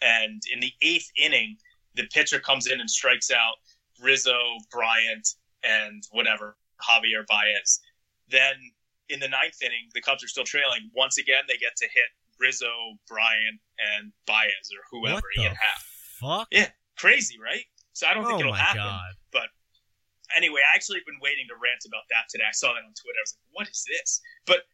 and 0.02 0.42
in 0.52 0.60
the 0.60 0.72
eighth 0.82 1.10
inning, 1.16 1.56
the 1.94 2.06
pitcher 2.12 2.38
comes 2.38 2.66
in 2.66 2.80
and 2.80 2.90
strikes 2.90 3.30
out 3.30 3.56
Rizzo, 4.00 4.38
Bryant, 4.70 5.28
and 5.62 6.02
whatever 6.10 6.56
Javier 6.82 7.26
Baez. 7.26 7.80
Then 8.28 8.54
in 9.14 9.22
the 9.22 9.30
ninth 9.30 9.62
inning, 9.62 9.86
the 9.94 10.02
Cubs 10.02 10.26
are 10.26 10.28
still 10.28 10.44
trailing. 10.44 10.90
Once 10.90 11.18
again, 11.22 11.46
they 11.46 11.56
get 11.56 11.78
to 11.78 11.86
hit 11.86 12.10
Rizzo, 12.42 12.98
Bryant, 13.06 13.62
and 13.78 14.10
Baez 14.26 14.66
or 14.74 14.82
whoever 14.90 15.22
what 15.22 15.38
Ian 15.38 15.54
Happ. 15.54 15.80
Fuck. 16.18 16.48
Yeah, 16.50 16.68
crazy, 16.98 17.38
right? 17.38 17.62
So 17.94 18.10
I 18.10 18.14
don't 18.18 18.26
think 18.26 18.42
oh 18.42 18.50
it'll 18.50 18.58
my 18.58 18.58
happen. 18.58 18.82
god. 18.82 19.14
But 19.30 19.48
anyway, 20.34 20.66
I 20.66 20.74
actually 20.74 20.98
have 20.98 21.06
been 21.06 21.22
waiting 21.22 21.46
to 21.46 21.54
rant 21.54 21.86
about 21.86 22.10
that 22.10 22.26
today. 22.26 22.42
I 22.42 22.52
saw 22.52 22.74
that 22.74 22.82
on 22.82 22.90
Twitter. 22.98 23.22
I 23.22 23.24
was 23.24 23.34
like, 23.38 23.48
"What 23.54 23.66
is 23.70 23.86
this?" 23.86 24.18
But 24.50 24.66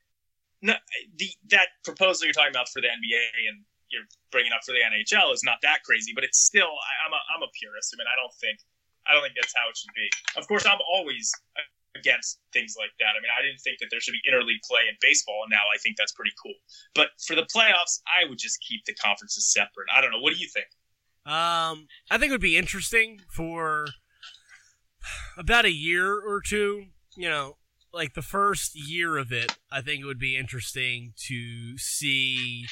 no, 0.65 0.75
the 1.21 1.29
that 1.53 1.77
proposal 1.85 2.25
you're 2.25 2.37
talking 2.37 2.57
about 2.57 2.73
for 2.73 2.81
the 2.81 2.89
NBA 2.89 3.53
and 3.53 3.61
you're 3.93 4.09
bringing 4.33 4.57
up 4.57 4.65
for 4.65 4.73
the 4.73 4.81
NHL 4.81 5.35
is 5.37 5.45
not 5.45 5.61
that 5.61 5.85
crazy, 5.85 6.17
but 6.17 6.25
it's 6.25 6.41
still. 6.41 6.73
I, 6.73 6.93
I'm 7.05 7.13
a 7.13 7.21
I'm 7.37 7.43
a 7.45 7.51
purist. 7.53 7.93
I 7.93 8.01
mean, 8.01 8.09
I 8.09 8.17
don't 8.17 8.33
think 8.41 8.57
I 9.05 9.13
don't 9.13 9.21
think 9.21 9.37
that's 9.37 9.53
how 9.53 9.69
it 9.69 9.77
should 9.77 9.93
be. 9.93 10.09
Of 10.41 10.49
course, 10.49 10.65
I'm 10.65 10.81
always 10.89 11.29
against 11.97 12.39
things 12.53 12.75
like 12.79 12.91
that. 12.99 13.17
I 13.17 13.21
mean, 13.21 13.33
I 13.37 13.43
didn't 13.43 13.61
think 13.61 13.79
that 13.81 13.89
there 13.91 14.01
should 14.01 14.15
be 14.15 14.23
interleague 14.29 14.63
play 14.69 14.83
in 14.89 14.95
baseball, 15.01 15.43
and 15.45 15.51
now 15.51 15.67
I 15.73 15.79
think 15.79 15.97
that's 15.97 16.13
pretty 16.13 16.33
cool. 16.43 16.55
But 16.95 17.09
for 17.27 17.35
the 17.35 17.47
playoffs, 17.49 18.01
I 18.07 18.29
would 18.29 18.39
just 18.39 18.59
keep 18.67 18.85
the 18.85 18.95
conferences 18.95 19.53
separate. 19.53 19.89
I 19.95 20.01
don't 20.01 20.13
know. 20.13 20.21
What 20.21 20.35
do 20.35 20.41
you 20.41 20.49
think? 20.49 20.67
Um, 21.27 21.89
I 22.11 22.19
think 22.19 22.31
it 22.31 22.33
would 22.33 22.41
be 22.41 22.57
interesting 22.57 23.21
for 23.29 23.87
about 25.37 25.65
a 25.65 25.73
year 25.73 26.15
or 26.15 26.41
two. 26.41 26.87
You 27.17 27.29
know, 27.29 27.57
like 27.93 28.15
the 28.15 28.23
first 28.23 28.73
year 28.75 29.17
of 29.17 29.33
it, 29.33 29.59
I 29.71 29.81
think 29.81 30.03
it 30.03 30.07
would 30.07 30.19
be 30.19 30.37
interesting 30.37 31.13
to 31.29 31.77
see. 31.79 32.67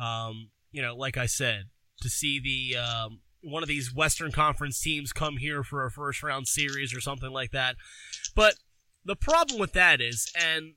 Um, 0.00 0.50
you 0.72 0.82
know, 0.82 0.94
like 0.94 1.16
I 1.16 1.26
said, 1.26 1.64
to 2.02 2.08
see 2.10 2.38
the 2.38 2.78
um, 2.78 3.20
one 3.42 3.62
of 3.62 3.68
these 3.68 3.94
Western 3.94 4.32
Conference 4.32 4.80
teams 4.80 5.12
come 5.12 5.36
here 5.36 5.62
for 5.62 5.84
a 5.84 5.90
first 5.90 6.22
round 6.22 6.48
series 6.48 6.94
or 6.94 7.00
something 7.00 7.30
like 7.30 7.52
that. 7.52 7.76
But 8.36 8.54
the 9.04 9.16
problem 9.16 9.58
with 9.58 9.72
that 9.72 10.00
is, 10.00 10.30
and 10.40 10.74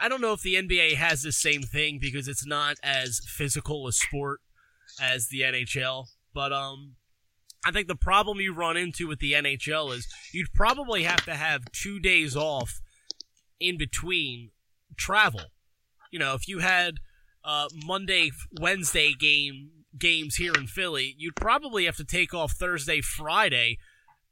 I 0.00 0.08
don't 0.08 0.20
know 0.20 0.32
if 0.32 0.42
the 0.42 0.54
NBA 0.54 0.94
has 0.94 1.22
the 1.22 1.32
same 1.32 1.62
thing 1.62 1.98
because 2.00 2.28
it's 2.28 2.46
not 2.46 2.76
as 2.84 3.20
physical 3.26 3.88
a 3.88 3.92
sport 3.92 4.40
as 5.00 5.28
the 5.28 5.40
NHL. 5.40 6.06
But 6.32 6.52
um, 6.52 6.96
I 7.64 7.72
think 7.72 7.88
the 7.88 7.96
problem 7.96 8.40
you 8.40 8.54
run 8.54 8.76
into 8.76 9.08
with 9.08 9.18
the 9.18 9.32
NHL 9.32 9.94
is 9.96 10.06
you'd 10.32 10.52
probably 10.54 11.02
have 11.04 11.24
to 11.24 11.34
have 11.34 11.72
two 11.72 11.98
days 11.98 12.36
off 12.36 12.80
in 13.58 13.78
between 13.78 14.50
travel. 14.96 15.52
You 16.10 16.18
know, 16.18 16.34
if 16.34 16.46
you 16.46 16.58
had 16.58 16.96
uh, 17.44 17.68
Monday, 17.74 18.30
Wednesday 18.60 19.14
game 19.18 19.70
games 19.98 20.36
here 20.36 20.52
in 20.54 20.66
Philly, 20.66 21.14
you'd 21.16 21.36
probably 21.36 21.86
have 21.86 21.96
to 21.96 22.04
take 22.04 22.34
off 22.34 22.52
Thursday, 22.52 23.00
Friday, 23.00 23.78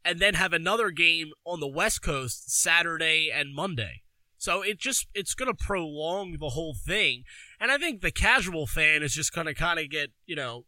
and 0.05 0.18
then 0.18 0.34
have 0.34 0.53
another 0.53 0.90
game 0.90 1.32
on 1.44 1.61
the 1.61 1.68
West 1.68 2.03
Coast 2.03 2.51
Saturday 2.51 3.30
and 3.32 3.55
Monday. 3.55 4.03
So 4.38 4.62
it 4.62 4.78
just 4.78 5.07
it's 5.14 5.34
going 5.34 5.55
to 5.55 5.64
prolong 5.64 6.38
the 6.40 6.51
whole 6.51 6.74
thing, 6.74 7.24
and 7.61 7.70
I 7.70 7.76
think 7.76 8.01
the 8.01 8.11
casual 8.11 8.66
fan 8.66 9.03
is 9.03 9.12
just 9.12 9.34
going 9.34 9.46
to 9.46 9.55
kind 9.55 9.78
of 9.78 9.90
get 9.90 10.12
you 10.24 10.34
know 10.34 10.64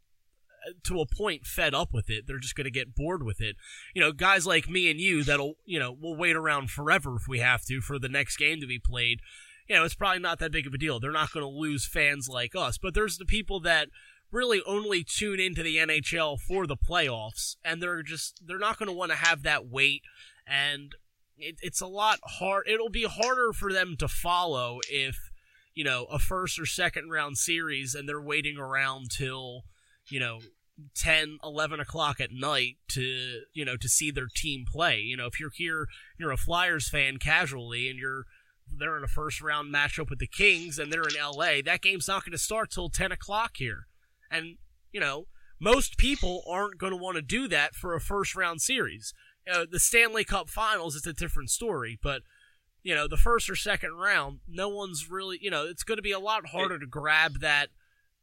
to 0.85 1.01
a 1.01 1.07
point 1.07 1.47
fed 1.47 1.75
up 1.75 1.93
with 1.93 2.11
it. 2.11 2.27
They're 2.27 2.39
just 2.39 2.55
going 2.55 2.65
to 2.65 2.71
get 2.71 2.95
bored 2.95 3.23
with 3.23 3.41
it. 3.41 3.57
You 3.95 4.03
know, 4.03 4.13
guys 4.13 4.47
like 4.47 4.69
me 4.69 4.91
and 4.91 5.01
you 5.01 5.25
that'll, 5.25 5.55
you 5.65 5.79
know, 5.79 5.97
we'll 5.99 6.17
wait 6.17 6.37
around 6.37 6.71
forever 6.71 7.17
if 7.17 7.29
we 7.29 7.39
have 7.41 7.65
to 7.65 7.81
for 7.81 7.99
the 7.99 8.09
next 8.09 8.37
game 8.37 8.61
to 8.61 8.67
be 8.67 8.79
played. 8.79 9.21
You 9.69 9.77
know, 9.77 9.85
it's 9.85 9.95
probably 9.95 10.21
not 10.21 10.39
that 10.41 10.53
big 10.53 10.67
of 10.67 10.75
a 10.75 10.79
deal. 10.79 11.01
They're 11.01 11.13
not 11.13 11.33
going 11.33 11.45
to 11.45 11.49
lose 11.49 11.87
fans 11.87 12.29
like 12.29 12.55
us, 12.55 12.79
but 12.79 12.95
there's 12.95 13.19
the 13.19 13.25
people 13.25 13.61
that 13.61 13.89
really 14.33 14.63
only 14.67 15.05
tune 15.05 15.39
into 15.39 15.63
the 15.63 15.77
NHL 15.77 16.41
for 16.41 16.67
the 16.67 16.77
playoffs 16.77 17.57
and 17.65 17.83
they're 17.83 18.03
just 18.03 18.41
they're 18.45 18.59
not 18.59 18.79
going 18.79 18.89
to 18.89 18.97
want 18.97 19.13
to 19.13 19.19
have 19.19 19.43
that 19.43 19.67
wait 19.67 20.03
and 20.47 20.95
it, 21.37 21.57
it's 21.63 21.81
a 21.81 21.87
lot 21.87 22.19
hard 22.25 22.67
it'll 22.67 22.89
be 22.89 23.05
harder 23.05 23.53
for 23.53 23.73
them 23.73 23.95
to 23.99 24.09
follow 24.09 24.81
if 24.89 25.31
you 25.75 25.85
know 25.85 26.07
a 26.11 26.19
first 26.19 26.59
or 26.59 26.67
second 26.67 27.11
round 27.11 27.39
series 27.39 27.95
and 27.95 28.09
they're 28.09 28.21
waiting 28.21 28.57
around 28.59 29.11
till 29.11 29.65
you 30.09 30.19
know 30.19 30.41
10 30.97 31.39
11 31.45 31.81
o'clock 31.81 32.21
at 32.21 32.33
night 32.33 32.77
to 32.89 33.43
you 33.53 33.65
know 33.65 33.77
to 33.77 33.89
see 33.89 34.11
their 34.11 34.29
team 34.35 34.65
play. 34.71 34.99
You 34.99 35.17
know 35.17 35.27
if 35.27 35.39
you're 35.39 35.51
here 35.55 35.87
you're 36.19 36.33
a 36.33 36.37
flyers 36.37 36.89
fan 36.89 37.19
casually 37.19 37.89
and 37.89 37.99
you're 37.99 38.25
they're 38.75 38.97
in 38.97 39.05
a 39.05 39.09
first 39.09 39.41
round 39.41 39.73
matchup 39.73 40.09
with 40.09 40.19
the 40.19 40.27
kings 40.27 40.79
and 40.79 40.93
they're 40.93 41.03
in 41.03 41.15
la 41.21 41.61
that 41.65 41.83
game's 41.83 42.09
not 42.09 42.25
going 42.25 42.33
to 42.33 42.39
start 42.39 42.71
till 42.71 42.89
10 42.89 43.13
o'clock 43.13 43.53
here 43.57 43.87
and 44.33 44.57
you 44.91 45.01
know 45.01 45.27
most 45.61 45.97
people 45.97 46.43
aren't 46.51 46.79
going 46.79 46.91
to 46.93 46.97
want 46.97 47.15
to 47.17 47.23
do 47.23 47.47
that 47.49 47.75
for 47.75 47.95
a 47.95 48.01
first 48.01 48.35
round 48.35 48.61
series 48.61 49.15
uh, 49.53 49.65
the 49.71 49.79
stanley 49.79 50.25
cup 50.25 50.49
finals 50.49 50.97
it's 50.97 51.07
a 51.07 51.13
different 51.13 51.51
story 51.51 51.99
but 52.03 52.23
you 52.83 52.95
know 52.95 53.07
the 53.07 53.17
first 53.17 53.49
or 53.49 53.55
second 53.57 53.93
round 53.93 54.41
no 54.49 54.69
one's 54.69 55.09
really 55.11 55.39
you 55.41 55.51
know 55.51 55.65
it's 55.65 55.85
going 55.85 55.97
to 55.99 56.03
be 56.03 56.13
a 56.13 56.19
lot 56.19 56.47
harder 56.49 56.79
to 56.79 56.87
grab 56.87 57.41
that 57.41 57.69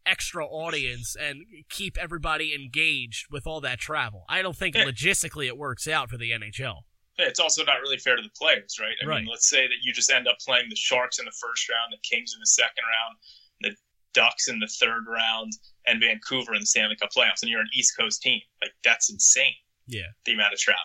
extra 0.05 0.45
audience 0.47 1.15
and 1.19 1.43
keep 1.69 1.97
everybody 1.97 2.55
engaged 2.55 3.27
with 3.29 3.45
all 3.45 3.61
that 3.61 3.77
travel. 3.77 4.23
I 4.29 4.41
don't 4.41 4.55
think 4.55 4.73
Yeah. 4.75 4.85
logistically 4.85 5.45
it 5.45 5.57
works 5.57 5.87
out 5.87 6.09
for 6.09 6.17
the 6.17 6.31
NHL. 6.31 6.77
Yeah, 7.19 7.25
It's 7.27 7.39
also 7.39 7.63
not 7.65 7.81
really 7.81 7.97
fair 7.99 8.15
to 8.15 8.21
the 8.23 8.29
players, 8.29 8.79
right? 8.79 8.95
I 9.03 9.05
Right. 9.05 9.21
mean, 9.21 9.29
let's 9.29 9.47
say 9.47 9.67
that 9.67 9.75
you 9.83 9.93
just 9.93 10.09
end 10.09 10.27
up 10.27 10.37
playing 10.39 10.69
the 10.69 10.75
Sharks 10.75 11.19
in 11.19 11.25
the 11.25 11.31
first 11.39 11.67
round, 11.69 11.91
the 11.93 11.97
Kings 12.01 12.33
in 12.33 12.39
the 12.39 12.47
second 12.47 12.83
round, 12.87 13.17
the 13.61 13.75
Ducks 14.13 14.47
in 14.47 14.57
the 14.59 14.67
third 14.67 15.03
round, 15.05 15.51
and 15.89 15.99
Vancouver 16.01 16.53
in 16.53 16.61
the 16.61 16.65
Stanley 16.65 16.95
Cup 16.95 17.09
playoffs, 17.15 17.41
and 17.41 17.49
you're 17.49 17.61
an 17.61 17.69
East 17.73 17.97
Coast 17.97 18.21
team. 18.21 18.39
Like 18.61 18.71
that's 18.83 19.09
insane. 19.11 19.53
Yeah. 19.87 20.03
The 20.25 20.33
amount 20.33 20.53
of 20.53 20.59
travel. 20.59 20.81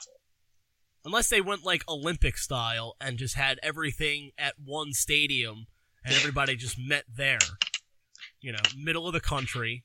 Unless 1.04 1.28
they 1.28 1.40
went 1.42 1.64
like 1.64 1.82
Olympic 1.88 2.38
style 2.38 2.96
and 3.00 3.18
just 3.18 3.34
had 3.34 3.60
everything 3.62 4.30
at 4.38 4.54
one 4.64 4.92
stadium 4.94 5.66
and 6.04 6.14
everybody 6.16 6.56
just 6.56 6.78
met 6.78 7.04
there. 7.14 7.38
You 8.40 8.52
know, 8.52 8.58
middle 8.76 9.06
of 9.06 9.12
the 9.12 9.20
country 9.20 9.84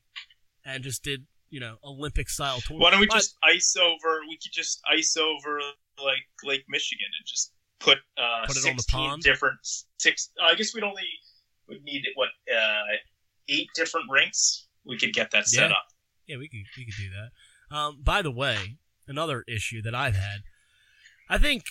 and 0.66 0.84
just 0.84 1.04
did, 1.04 1.26
you 1.50 1.60
know, 1.60 1.76
Olympic 1.84 2.30
style 2.30 2.62
tour. 2.62 2.78
Why 2.80 2.92
don't 2.92 3.00
we 3.02 3.08
But- 3.08 3.16
just 3.18 3.36
ice 3.44 3.76
over? 3.76 4.22
We 4.28 4.38
could 4.38 4.52
just 4.54 4.82
ice 4.90 5.18
over 5.18 5.60
like 6.02 6.24
Lake 6.44 6.64
Michigan 6.70 7.08
and 7.18 7.26
just 7.28 7.52
put 7.80 7.98
uh, 8.18 8.46
Put 8.48 8.58
it 8.58 8.70
on 8.70 8.78
the 8.78 8.86
pond? 8.90 9.22
different 9.24 9.58
six. 9.98 10.30
I 10.42 10.56
guess 10.56 10.74
we'd 10.74 10.84
only 10.84 11.04
would 11.68 11.84
need 11.84 12.04
what 12.16 12.30
uh, 12.54 12.84
eight 13.50 13.68
different 13.76 14.06
rinks. 14.10 14.68
We 14.90 14.98
could 14.98 15.14
get 15.14 15.32
that 15.32 15.48
set 15.48 15.70
Yeah. 15.70 15.76
up. 15.76 15.88
Yeah, 16.28 16.38
we 16.38 16.50
could 16.50 16.60
we 16.78 16.86
could 16.86 16.96
do 16.98 17.10
that. 17.12 17.76
Um, 17.76 18.02
by 18.04 18.22
the 18.22 18.32
way, 18.32 18.78
another 19.08 19.44
issue 19.48 19.82
that 19.84 19.96
I've 19.96 20.16
had, 20.16 20.42
I 21.30 21.38
think 21.38 21.64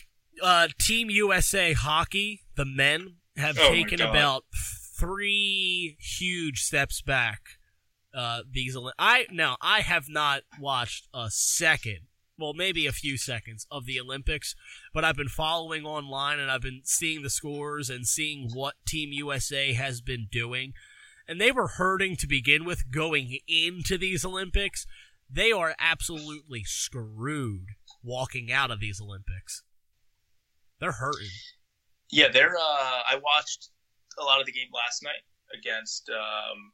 uh, 0.42 0.68
Team 0.80 1.10
USA 1.10 1.72
hockey, 1.72 2.42
the 2.56 2.64
men, 2.64 3.16
have 3.36 3.58
Oh 3.60 3.70
taken 3.70 4.00
about 4.00 4.44
three 4.98 5.96
huge 6.00 6.62
steps 6.62 7.02
back. 7.02 7.40
Uh, 8.14 8.42
these 8.50 8.76
I 8.98 9.26
now 9.30 9.56
I 9.60 9.80
have 9.80 10.08
not 10.08 10.42
watched 10.58 11.08
a 11.12 11.30
second 11.30 12.08
well, 12.38 12.54
maybe 12.54 12.86
a 12.86 12.92
few 12.92 13.18
seconds 13.18 13.66
of 13.70 13.84
the 13.84 13.98
Olympics, 13.98 14.54
but 14.94 15.04
I've 15.04 15.16
been 15.16 15.28
following 15.28 15.84
online 15.84 16.38
and 16.38 16.50
I've 16.50 16.62
been 16.62 16.82
seeing 16.84 17.22
the 17.22 17.30
scores 17.30 17.90
and 17.90 18.06
seeing 18.06 18.50
what 18.54 18.74
Team 18.86 19.10
USA 19.12 19.72
has 19.72 20.00
been 20.00 20.28
doing. 20.30 20.72
And 21.29 21.41
they 21.41 21.53
were 21.53 21.68
hurting 21.68 22.16
to 22.16 22.26
begin 22.26 22.64
with 22.64 22.91
going 22.91 23.39
into 23.47 23.99
these 23.99 24.24
Olympics. 24.24 24.87
They 25.31 25.53
are 25.53 25.74
absolutely 25.79 26.64
screwed 26.64 27.66
walking 28.03 28.51
out 28.51 28.70
of 28.70 28.81
these 28.81 29.01
Olympics. 29.01 29.62
They're 30.81 30.93
hurting. 30.93 31.29
Yeah, 32.11 32.29
they're. 32.33 32.57
Uh, 32.57 33.03
I 33.11 33.20
watched 33.22 33.68
a 34.18 34.24
lot 34.24 34.41
of 34.41 34.47
the 34.47 34.53
game 34.53 34.68
last 34.74 35.03
night 35.03 35.22
against 35.57 36.09
um, 36.09 36.72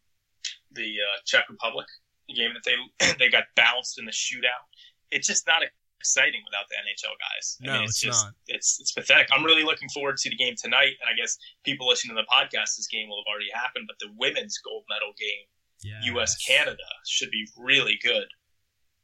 the 0.70 0.84
uh, 0.84 1.20
Czech 1.24 1.46
Republic, 1.50 1.86
the 2.28 2.34
game 2.34 2.50
that 2.54 2.62
they 2.64 3.14
they 3.18 3.30
got 3.30 3.44
bounced 3.56 3.98
in 3.98 4.04
the 4.04 4.12
shootout. 4.12 4.68
It's 5.10 5.26
just 5.26 5.46
not 5.46 5.62
exciting 6.04 6.42
without 6.44 6.68
the 6.68 6.76
NHL 6.76 7.16
guys. 7.16 7.56
I 7.62 7.66
no, 7.66 7.72
mean, 7.72 7.84
it's, 7.84 7.92
it's 7.92 8.00
just, 8.00 8.24
not. 8.26 8.34
It's 8.46 8.78
it's 8.80 8.92
pathetic. 8.92 9.28
I'm 9.32 9.42
really 9.42 9.62
looking 9.64 9.88
forward 9.88 10.18
to 10.18 10.28
the 10.28 10.36
game 10.36 10.54
tonight, 10.60 10.92
and 11.00 11.08
I 11.08 11.16
guess 11.16 11.38
people 11.64 11.88
listening 11.88 12.14
to 12.16 12.22
the 12.22 12.28
podcast, 12.28 12.76
this 12.76 12.86
game 12.92 13.08
will 13.08 13.24
have 13.24 13.32
already 13.32 13.50
happened. 13.54 13.86
But 13.88 13.96
the 14.00 14.12
women's 14.18 14.58
gold 14.58 14.84
medal 14.90 15.14
game, 15.16 15.48
yes. 15.82 16.04
U.S. 16.12 16.36
Canada, 16.44 16.84
should 17.08 17.30
be 17.30 17.48
really 17.56 17.98
good. 18.02 18.26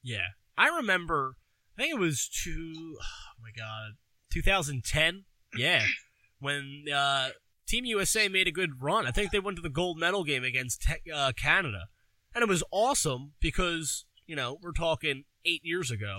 Yeah, 0.02 0.36
I 0.58 0.68
remember. 0.68 1.36
I 1.78 1.82
think 1.82 1.94
it 1.94 1.98
was 1.98 2.28
two. 2.28 2.98
Oh 3.00 3.40
my 3.40 3.50
god, 3.56 3.92
2010. 4.32 5.24
Yeah, 5.56 5.84
when 6.38 6.84
uh, 6.94 7.30
Team 7.66 7.86
USA 7.86 8.28
made 8.28 8.46
a 8.46 8.52
good 8.52 8.82
run. 8.82 9.06
I 9.06 9.10
think 9.10 9.30
they 9.30 9.40
went 9.40 9.56
to 9.56 9.62
the 9.62 9.70
gold 9.70 9.98
medal 9.98 10.24
game 10.24 10.44
against 10.44 10.84
uh, 11.14 11.32
Canada, 11.36 11.86
and 12.34 12.42
it 12.42 12.48
was 12.48 12.62
awesome 12.70 13.32
because 13.40 14.04
you 14.26 14.36
know 14.36 14.58
we're 14.62 14.72
talking 14.72 15.24
eight 15.44 15.64
years 15.64 15.90
ago. 15.90 16.16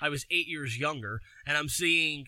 I 0.00 0.08
was 0.08 0.26
eight 0.30 0.46
years 0.46 0.78
younger, 0.78 1.20
and 1.46 1.56
I'm 1.56 1.68
seeing 1.68 2.26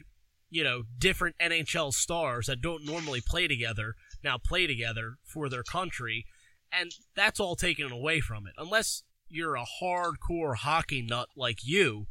you 0.51 0.65
know 0.65 0.83
different 0.99 1.37
NHL 1.41 1.93
stars 1.93 2.47
that 2.47 2.61
don't 2.61 2.85
normally 2.85 3.21
play 3.21 3.49
together 3.49 3.95
now 4.25 4.39
play 4.39 4.67
together 4.67 5.17
for 5.25 5.49
their 5.49 5.63
country, 5.63 6.27
and 6.73 6.93
that's 7.15 7.41
all 7.41 7.57
taken 7.57 7.91
away 7.91 8.21
from 8.21 8.47
it. 8.47 8.55
Unless 8.57 9.03
you're 9.29 9.57
a 9.57 9.67
hardcore 9.83 10.57
hockey 10.57 11.03
nut 11.03 11.29
like 11.37 11.65
you, 11.65 12.07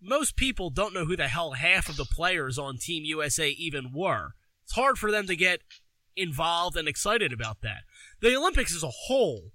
most 0.00 0.36
people 0.36 0.70
don't 0.70 0.94
know 0.94 1.04
who 1.04 1.16
the 1.16 1.28
hell 1.28 1.52
half 1.52 1.88
of 1.88 1.96
the 1.96 2.04
players 2.04 2.58
on 2.58 2.78
Team 2.78 3.04
USA 3.04 3.50
even 3.50 3.92
were. 3.92 4.32
It's 4.64 4.74
hard 4.74 4.98
for 4.98 5.10
them 5.10 5.26
to 5.26 5.36
get 5.36 5.60
involved 6.16 6.76
and 6.76 6.88
excited 6.88 7.32
about 7.32 7.60
that. 7.62 7.82
The 8.20 8.36
Olympics 8.36 8.74
as 8.74 8.82
a 8.82 8.90
whole 9.06 9.52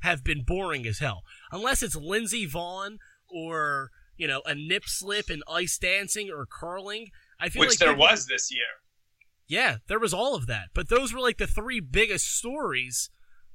have 0.00 0.24
been 0.24 0.44
boring 0.44 0.86
as 0.86 0.98
hell. 0.98 1.22
Unless 1.52 1.82
it's 1.82 1.96
Lindsey 1.96 2.48
Vonn 2.48 2.96
or, 3.28 3.90
you 4.20 4.28
know, 4.28 4.42
a 4.44 4.54
nip 4.54 4.84
slip 4.84 5.30
in 5.30 5.42
ice 5.50 5.78
dancing 5.78 6.30
or 6.30 6.44
curling. 6.46 7.08
I 7.40 7.48
feel 7.48 7.60
Which 7.60 7.70
like 7.70 7.78
there 7.78 7.92
people, 7.94 8.04
was 8.04 8.26
this 8.26 8.52
year. 8.52 8.60
Yeah, 9.48 9.78
there 9.88 9.98
was 9.98 10.12
all 10.12 10.34
of 10.34 10.46
that. 10.46 10.68
But 10.74 10.90
those 10.90 11.14
were 11.14 11.20
like 11.20 11.38
the 11.38 11.46
three 11.46 11.80
biggest 11.80 12.26
stories 12.26 13.08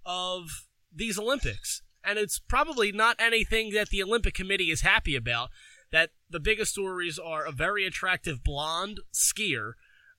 of 0.03 0.67
these 0.91 1.19
Olympics. 1.19 1.83
And 2.03 2.17
it's 2.17 2.39
probably 2.39 2.91
not 2.91 3.15
anything 3.19 3.73
that 3.73 3.89
the 3.89 4.01
Olympic 4.01 4.33
Committee 4.33 4.71
is 4.71 4.81
happy 4.81 5.15
about. 5.15 5.49
That 5.91 6.09
the 6.27 6.39
biggest 6.39 6.71
stories 6.71 7.19
are 7.19 7.45
a 7.45 7.51
very 7.51 7.85
attractive 7.85 8.43
blonde 8.43 9.01
skier, 9.13 9.73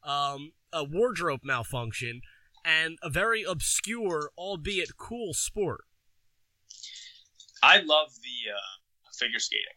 um, 0.04 0.52
a 0.72 0.84
wardrobe 0.84 1.40
malfunction, 1.42 2.20
and 2.64 2.98
a 3.02 3.10
very 3.10 3.42
obscure, 3.42 4.30
albeit 4.38 4.96
cool 4.96 5.34
sport. 5.34 5.82
I 7.64 7.78
love 7.78 8.12
the 8.22 8.52
uh, 8.52 9.10
figure 9.12 9.40
skating. 9.40 9.74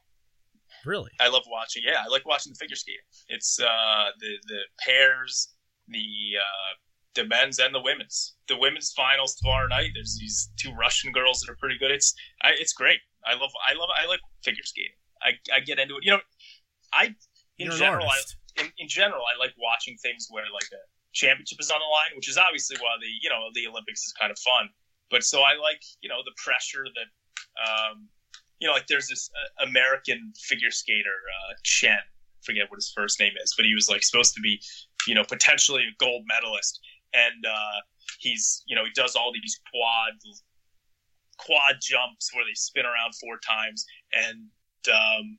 Really, 0.86 1.12
I 1.20 1.30
love 1.30 1.44
watching. 1.48 1.84
Yeah, 1.86 2.02
I 2.06 2.08
like 2.10 2.26
watching 2.26 2.54
the 2.54 2.58
figure 2.58 2.76
skating. 2.76 3.02
It's 3.28 3.60
uh, 3.60 4.12
the 4.20 4.38
the 4.48 4.60
pairs, 4.86 5.50
the 5.88 6.38
uh, 6.38 6.74
the 7.16 7.26
men's 7.26 7.60
and 7.60 7.74
the 7.74 7.82
women's. 7.82 8.36
The 8.48 8.58
women's 8.58 8.94
finals 8.94 9.36
tomorrow 9.36 9.68
night. 9.68 9.92
There's 9.94 10.18
these 10.20 10.50
two 10.58 10.72
Russian 10.74 11.12
girls 11.12 11.42
that 11.42 11.52
are 11.52 11.58
pretty 11.58 11.78
good. 11.78 11.92
It's 11.92 12.14
I, 12.42 12.52
it's 12.52 12.74
great. 12.74 13.00
I 13.26 13.34
love 13.34 13.52
I 13.70 13.74
love 13.78 13.90
I 13.92 14.08
like 14.08 14.22
figure 14.44 14.64
skating. 14.64 14.96
I, 15.22 15.32
I 15.54 15.60
get 15.60 15.80
into 15.80 15.98
it. 15.98 16.04
You 16.04 16.12
know, 16.12 16.22
I 16.94 17.16
in 17.58 17.68
You're 17.68 17.76
general 17.76 18.08
I, 18.08 18.20
in, 18.62 18.72
in 18.78 18.88
general 18.88 19.22
I 19.22 19.38
like 19.38 19.54
watching 19.60 19.98
things 20.02 20.28
where 20.30 20.46
like 20.54 20.70
a 20.72 20.82
championship 21.14 21.60
is 21.60 21.72
on 21.72 21.80
the 21.80 21.92
line, 21.92 22.16
which 22.16 22.30
is 22.30 22.38
obviously 22.38 22.78
why 22.80 22.96
the 23.02 23.08
you 23.22 23.30
know 23.30 23.50
the 23.54 23.68
Olympics 23.68 24.06
is 24.06 24.14
kind 24.14 24.32
of 24.32 24.40
fun. 24.40 24.70
But 25.12 25.24
so 25.24 25.42
I 25.42 25.60
like 25.60 25.82
you 26.02 26.10
know 26.10 26.22
the 26.24 26.34
pressure 26.38 26.86
that 26.86 27.10
um, 27.60 28.08
you 28.60 28.68
know, 28.68 28.74
like 28.74 28.88
there's 28.88 29.08
this 29.08 29.30
uh, 29.36 29.68
American 29.68 30.34
figure 30.38 30.72
skater, 30.72 31.10
uh, 31.10 31.54
Chen. 31.64 32.00
Forget 32.44 32.70
what 32.70 32.78
his 32.78 32.92
first 32.96 33.20
name 33.20 33.34
is, 33.44 33.54
but 33.58 33.66
he 33.66 33.76
was 33.76 33.90
like 33.90 34.02
supposed 34.02 34.34
to 34.36 34.42
be, 34.42 34.62
you 35.08 35.14
know, 35.14 35.24
potentially 35.24 35.84
a 35.84 35.96
gold 36.00 36.24
medalist, 36.26 36.80
and 37.14 37.46
uh, 37.46 37.80
he's, 38.20 38.64
you 38.66 38.76
know, 38.76 38.86
he 38.86 38.92
does 38.96 39.16
all 39.16 39.32
these 39.34 39.60
quad 39.72 40.14
quad 41.38 41.76
jumps 41.82 42.34
where 42.34 42.46
they 42.46 42.54
spin 42.54 42.86
around 42.86 43.14
four 43.20 43.40
times, 43.46 43.86
and 44.14 44.48
um, 44.94 45.38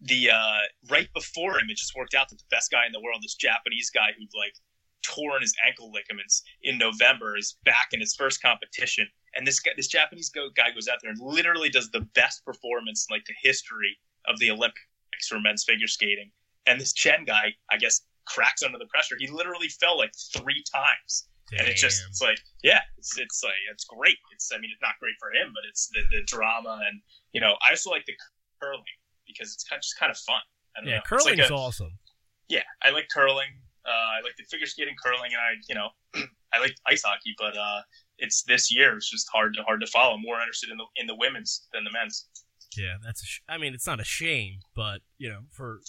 the 0.00 0.30
uh, 0.30 0.60
right 0.90 1.08
before 1.14 1.58
him, 1.58 1.68
it 1.68 1.76
just 1.76 1.94
worked 1.96 2.14
out 2.14 2.28
that 2.30 2.38
the 2.38 2.44
best 2.50 2.70
guy 2.70 2.86
in 2.86 2.92
the 2.92 3.00
world, 3.00 3.20
this 3.22 3.34
Japanese 3.34 3.90
guy 3.90 4.08
who'd 4.16 4.28
like 4.34 4.54
torn 5.02 5.42
his 5.42 5.54
ankle 5.66 5.92
ligaments 5.92 6.42
in 6.62 6.78
November, 6.78 7.36
is 7.36 7.56
back 7.64 7.88
in 7.92 8.00
his 8.00 8.14
first 8.14 8.40
competition 8.42 9.08
and 9.36 9.46
this 9.46 9.60
guy, 9.60 9.72
this 9.76 9.88
Japanese 9.88 10.30
guy 10.30 10.70
goes 10.74 10.88
out 10.88 10.98
there 11.02 11.10
and 11.10 11.20
literally 11.20 11.68
does 11.68 11.90
the 11.90 12.00
best 12.14 12.44
performance 12.44 13.06
in 13.08 13.14
like 13.14 13.24
the 13.26 13.34
history 13.42 13.96
of 14.26 14.38
the 14.38 14.50
Olympics 14.50 15.28
for 15.28 15.40
men's 15.40 15.64
figure 15.64 15.86
skating. 15.86 16.30
And 16.66 16.80
this 16.80 16.92
Chen 16.92 17.24
guy, 17.24 17.54
I 17.70 17.76
guess, 17.76 18.02
cracks 18.26 18.62
under 18.62 18.78
the 18.78 18.86
pressure. 18.86 19.16
He 19.18 19.28
literally 19.28 19.68
fell 19.68 19.98
like 19.98 20.12
three 20.34 20.62
times. 20.72 21.28
Damn. 21.50 21.60
And 21.60 21.68
it's 21.68 21.80
just, 21.80 22.02
it's 22.08 22.22
like, 22.22 22.38
yeah, 22.62 22.80
it's, 22.96 23.18
it's 23.18 23.42
like, 23.44 23.52
it's 23.70 23.84
great. 23.84 24.16
It's, 24.32 24.50
I 24.52 24.58
mean, 24.58 24.70
it's 24.72 24.80
not 24.80 24.94
great 24.98 25.14
for 25.20 25.28
him, 25.30 25.52
but 25.54 25.62
it's 25.68 25.88
the, 25.88 26.00
the 26.10 26.22
drama. 26.24 26.80
And, 26.88 27.00
you 27.32 27.40
know, 27.40 27.54
I 27.66 27.70
also 27.70 27.90
like 27.90 28.06
the 28.06 28.14
curling 28.62 28.82
because 29.26 29.52
it's 29.52 29.64
kind 29.64 29.78
of, 29.78 29.82
just 29.82 29.98
kind 29.98 30.10
of 30.10 30.16
fun. 30.16 30.40
yeah, 30.84 31.00
curling 31.06 31.38
like 31.38 31.50
awesome. 31.50 31.98
Yeah, 32.48 32.62
I 32.82 32.90
like 32.90 33.08
curling. 33.12 33.60
Uh, 33.86 34.18
I 34.18 34.22
like 34.22 34.36
the 34.38 34.44
figure 34.44 34.66
skating, 34.66 34.94
curling, 35.02 35.32
and 35.32 35.40
I, 35.40 35.60
you 35.68 35.74
know, 35.74 35.88
I 36.54 36.60
like 36.60 36.74
ice 36.86 37.02
hockey, 37.04 37.34
but 37.36 37.56
uh, 37.56 37.80
it's 38.24 38.42
this 38.42 38.74
year. 38.74 38.96
It's 38.96 39.10
just 39.10 39.28
hard 39.32 39.54
to 39.54 39.62
hard 39.62 39.80
to 39.80 39.86
follow. 39.86 40.16
More 40.18 40.40
interested 40.40 40.70
in 40.70 40.76
the 40.78 40.86
in 40.96 41.06
the 41.06 41.14
women's 41.16 41.66
than 41.72 41.84
the 41.84 41.90
men's. 41.92 42.26
Yeah, 42.76 42.96
that's. 43.04 43.22
A 43.22 43.26
sh- 43.26 43.40
I 43.48 43.58
mean, 43.58 43.74
it's 43.74 43.86
not 43.86 44.00
a 44.00 44.04
shame, 44.04 44.58
but 44.74 45.00
you 45.18 45.28
know, 45.28 45.40
for 45.50 45.80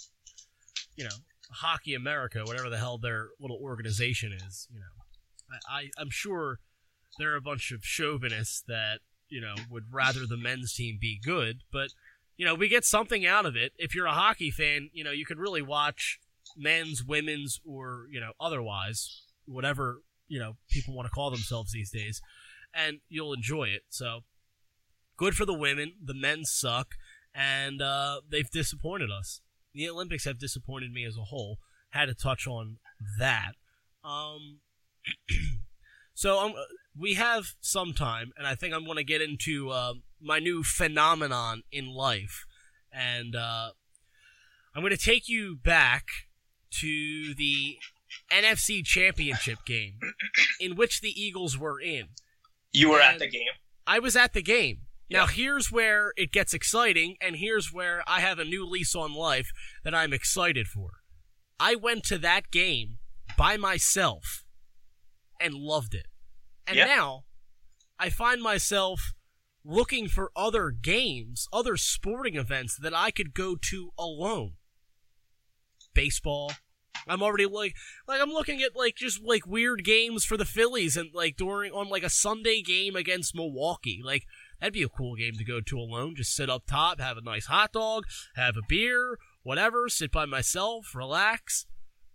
you 0.96 1.04
know, 1.04 1.16
Hockey 1.50 1.94
America, 1.94 2.42
whatever 2.44 2.70
the 2.70 2.78
hell 2.78 2.98
their 2.98 3.28
little 3.40 3.58
organization 3.60 4.32
is, 4.32 4.68
you 4.72 4.78
know, 4.78 5.56
I, 5.70 5.78
I 5.78 5.90
I'm 5.98 6.10
sure 6.10 6.60
there 7.18 7.32
are 7.32 7.36
a 7.36 7.42
bunch 7.42 7.72
of 7.72 7.80
chauvinists 7.82 8.62
that 8.68 9.00
you 9.28 9.40
know 9.40 9.54
would 9.70 9.84
rather 9.90 10.26
the 10.26 10.36
men's 10.36 10.74
team 10.74 10.98
be 11.00 11.18
good, 11.24 11.62
but 11.72 11.88
you 12.36 12.44
know, 12.44 12.54
we 12.54 12.68
get 12.68 12.84
something 12.84 13.26
out 13.26 13.46
of 13.46 13.56
it. 13.56 13.72
If 13.78 13.94
you're 13.94 14.06
a 14.06 14.12
hockey 14.12 14.50
fan, 14.50 14.90
you 14.92 15.02
know, 15.02 15.10
you 15.10 15.24
could 15.24 15.38
really 15.38 15.62
watch 15.62 16.18
men's, 16.56 17.02
women's, 17.02 17.60
or 17.64 18.06
you 18.10 18.20
know, 18.20 18.32
otherwise, 18.40 19.22
whatever 19.46 20.02
you 20.28 20.38
know 20.38 20.56
people 20.70 20.94
want 20.94 21.06
to 21.06 21.10
call 21.10 21.30
themselves 21.30 21.72
these 21.72 21.90
days, 21.90 22.20
and 22.74 22.98
you'll 23.08 23.32
enjoy 23.32 23.64
it. 23.64 23.82
So 23.88 24.20
good 25.16 25.34
for 25.34 25.44
the 25.44 25.54
women. 25.54 25.94
The 26.04 26.14
men 26.14 26.44
suck, 26.44 26.94
and 27.34 27.82
uh, 27.82 28.20
they've 28.28 28.50
disappointed 28.50 29.10
us. 29.10 29.40
The 29.74 29.88
Olympics 29.88 30.24
have 30.24 30.38
disappointed 30.38 30.92
me 30.92 31.04
as 31.04 31.16
a 31.16 31.24
whole. 31.24 31.58
Had 31.90 32.06
to 32.06 32.14
touch 32.14 32.46
on 32.46 32.78
that. 33.18 33.52
Um, 34.04 34.60
so 36.14 36.38
um, 36.38 36.54
we 36.98 37.14
have 37.14 37.54
some 37.60 37.92
time, 37.92 38.32
and 38.36 38.46
I 38.46 38.54
think 38.54 38.74
I'm 38.74 38.84
going 38.84 38.96
to 38.96 39.04
get 39.04 39.20
into 39.20 39.70
uh, 39.70 39.94
my 40.20 40.38
new 40.38 40.62
phenomenon 40.62 41.62
in 41.70 41.88
life, 41.88 42.46
and 42.92 43.36
uh, 43.36 43.70
I'm 44.74 44.82
going 44.82 44.96
to 44.96 44.96
take 44.96 45.28
you 45.28 45.56
back 45.56 46.06
to 46.70 47.34
the 47.34 47.76
NFC 48.30 48.84
Championship 48.84 49.58
game 49.64 49.98
in 50.60 50.76
which 50.76 51.00
the 51.00 51.10
Eagles 51.20 51.58
were 51.58 51.80
in. 51.80 52.08
You 52.72 52.90
were 52.90 53.00
and 53.00 53.14
at 53.14 53.18
the 53.18 53.28
game? 53.28 53.46
I 53.86 53.98
was 53.98 54.16
at 54.16 54.32
the 54.32 54.42
game. 54.42 54.82
Yeah. 55.08 55.20
Now, 55.20 55.26
here's 55.26 55.70
where 55.70 56.12
it 56.16 56.32
gets 56.32 56.52
exciting, 56.52 57.16
and 57.20 57.36
here's 57.36 57.72
where 57.72 58.02
I 58.08 58.20
have 58.20 58.38
a 58.38 58.44
new 58.44 58.66
lease 58.66 58.94
on 58.94 59.14
life 59.14 59.50
that 59.84 59.94
I'm 59.94 60.12
excited 60.12 60.66
for. 60.66 60.90
I 61.60 61.76
went 61.76 62.04
to 62.04 62.18
that 62.18 62.50
game 62.50 62.98
by 63.38 63.56
myself 63.56 64.44
and 65.40 65.54
loved 65.54 65.94
it. 65.94 66.06
And 66.66 66.76
yeah. 66.76 66.86
now 66.86 67.24
I 67.98 68.10
find 68.10 68.42
myself 68.42 69.14
looking 69.64 70.08
for 70.08 70.30
other 70.36 70.70
games, 70.70 71.48
other 71.52 71.76
sporting 71.76 72.36
events 72.36 72.76
that 72.76 72.94
I 72.94 73.10
could 73.10 73.34
go 73.34 73.56
to 73.70 73.90
alone. 73.98 74.54
Baseball, 75.94 76.52
I'm 77.06 77.22
already 77.22 77.46
like 77.46 77.74
like 78.08 78.20
I'm 78.20 78.30
looking 78.30 78.62
at 78.62 78.76
like 78.76 78.96
just 78.96 79.22
like 79.22 79.46
weird 79.46 79.84
games 79.84 80.24
for 80.24 80.36
the 80.36 80.44
Phillies 80.44 80.96
and 80.96 81.10
like 81.14 81.36
during 81.36 81.72
on 81.72 81.88
like 81.88 82.02
a 82.02 82.10
Sunday 82.10 82.62
game 82.62 82.96
against 82.96 83.34
Milwaukee. 83.34 84.00
Like 84.04 84.24
That'd 84.60 84.72
be 84.72 84.82
a 84.82 84.88
cool 84.88 85.16
game 85.16 85.34
to 85.34 85.44
go 85.44 85.60
to 85.60 85.78
alone. 85.78 86.14
Just 86.16 86.34
sit 86.34 86.48
up 86.48 86.66
top, 86.66 87.00
have 87.00 87.16
a 87.16 87.22
nice 87.22 87.46
hot 87.46 87.72
dog, 87.72 88.04
have 88.36 88.56
a 88.56 88.62
beer, 88.66 89.18
whatever, 89.42 89.88
sit 89.88 90.10
by 90.10 90.24
myself, 90.24 90.94
relax. 90.94 91.66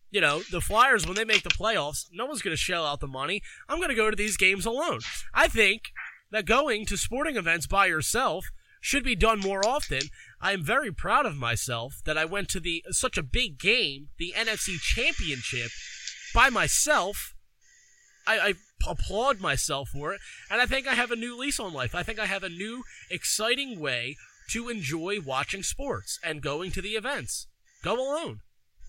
You 0.09 0.21
know, 0.21 0.41
the 0.51 0.59
Flyers, 0.59 1.05
when 1.05 1.15
they 1.15 1.23
make 1.23 1.43
the 1.43 1.49
playoffs, 1.49 2.07
no 2.11 2.25
one's 2.25 2.41
going 2.41 2.53
to 2.53 2.57
shell 2.57 2.85
out 2.85 2.99
the 2.99 3.07
money. 3.07 3.41
I'm 3.69 3.77
going 3.77 3.89
to 3.89 3.95
go 3.95 4.09
to 4.09 4.15
these 4.15 4.37
games 4.37 4.65
alone. 4.65 4.99
I 5.33 5.47
think 5.47 5.93
that 6.31 6.45
going 6.45 6.85
to 6.87 6.97
sporting 6.97 7.37
events 7.37 7.67
by 7.67 7.85
yourself 7.85 8.47
should 8.81 9.03
be 9.03 9.15
done 9.15 9.39
more 9.39 9.65
often. 9.65 10.01
I 10.41 10.53
am 10.53 10.63
very 10.63 10.91
proud 10.91 11.25
of 11.25 11.35
myself 11.35 12.01
that 12.05 12.17
I 12.17 12.25
went 12.25 12.49
to 12.49 12.59
the 12.59 12.83
such 12.89 13.17
a 13.17 13.23
big 13.23 13.59
game, 13.59 14.09
the 14.17 14.33
NFC 14.35 14.79
Championship, 14.79 15.69
by 16.33 16.49
myself. 16.49 17.35
I, 18.25 18.39
I 18.39 18.53
applaud 18.87 19.39
myself 19.39 19.89
for 19.89 20.13
it, 20.13 20.21
and 20.49 20.61
I 20.61 20.65
think 20.65 20.87
I 20.87 20.95
have 20.95 21.11
a 21.11 21.15
new 21.15 21.37
lease 21.37 21.59
on 21.59 21.73
life. 21.73 21.93
I 21.93 22.03
think 22.03 22.19
I 22.19 22.25
have 22.25 22.43
a 22.43 22.49
new, 22.49 22.83
exciting 23.09 23.79
way 23.79 24.15
to 24.49 24.69
enjoy 24.69 25.19
watching 25.21 25.63
sports 25.63 26.19
and 26.23 26.41
going 26.41 26.71
to 26.71 26.81
the 26.81 26.95
events. 26.95 27.47
Go 27.83 27.95
alone. 27.95 28.41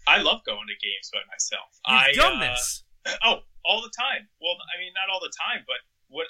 I 0.07 0.19
love 0.21 0.41
going 0.45 0.67
to 0.69 0.87
games 0.87 1.11
by 1.13 1.21
myself. 1.31 1.69
You've 1.89 2.19
I, 2.19 2.31
done 2.31 2.43
uh, 2.43 2.53
this. 2.53 2.85
Oh, 3.25 3.43
all 3.65 3.83
the 3.83 3.91
time. 3.99 4.29
Well, 4.41 4.55
I 4.71 4.79
mean, 4.79 4.93
not 4.95 5.13
all 5.13 5.19
the 5.21 5.33
time, 5.35 5.65
but 5.67 5.83
what 6.07 6.27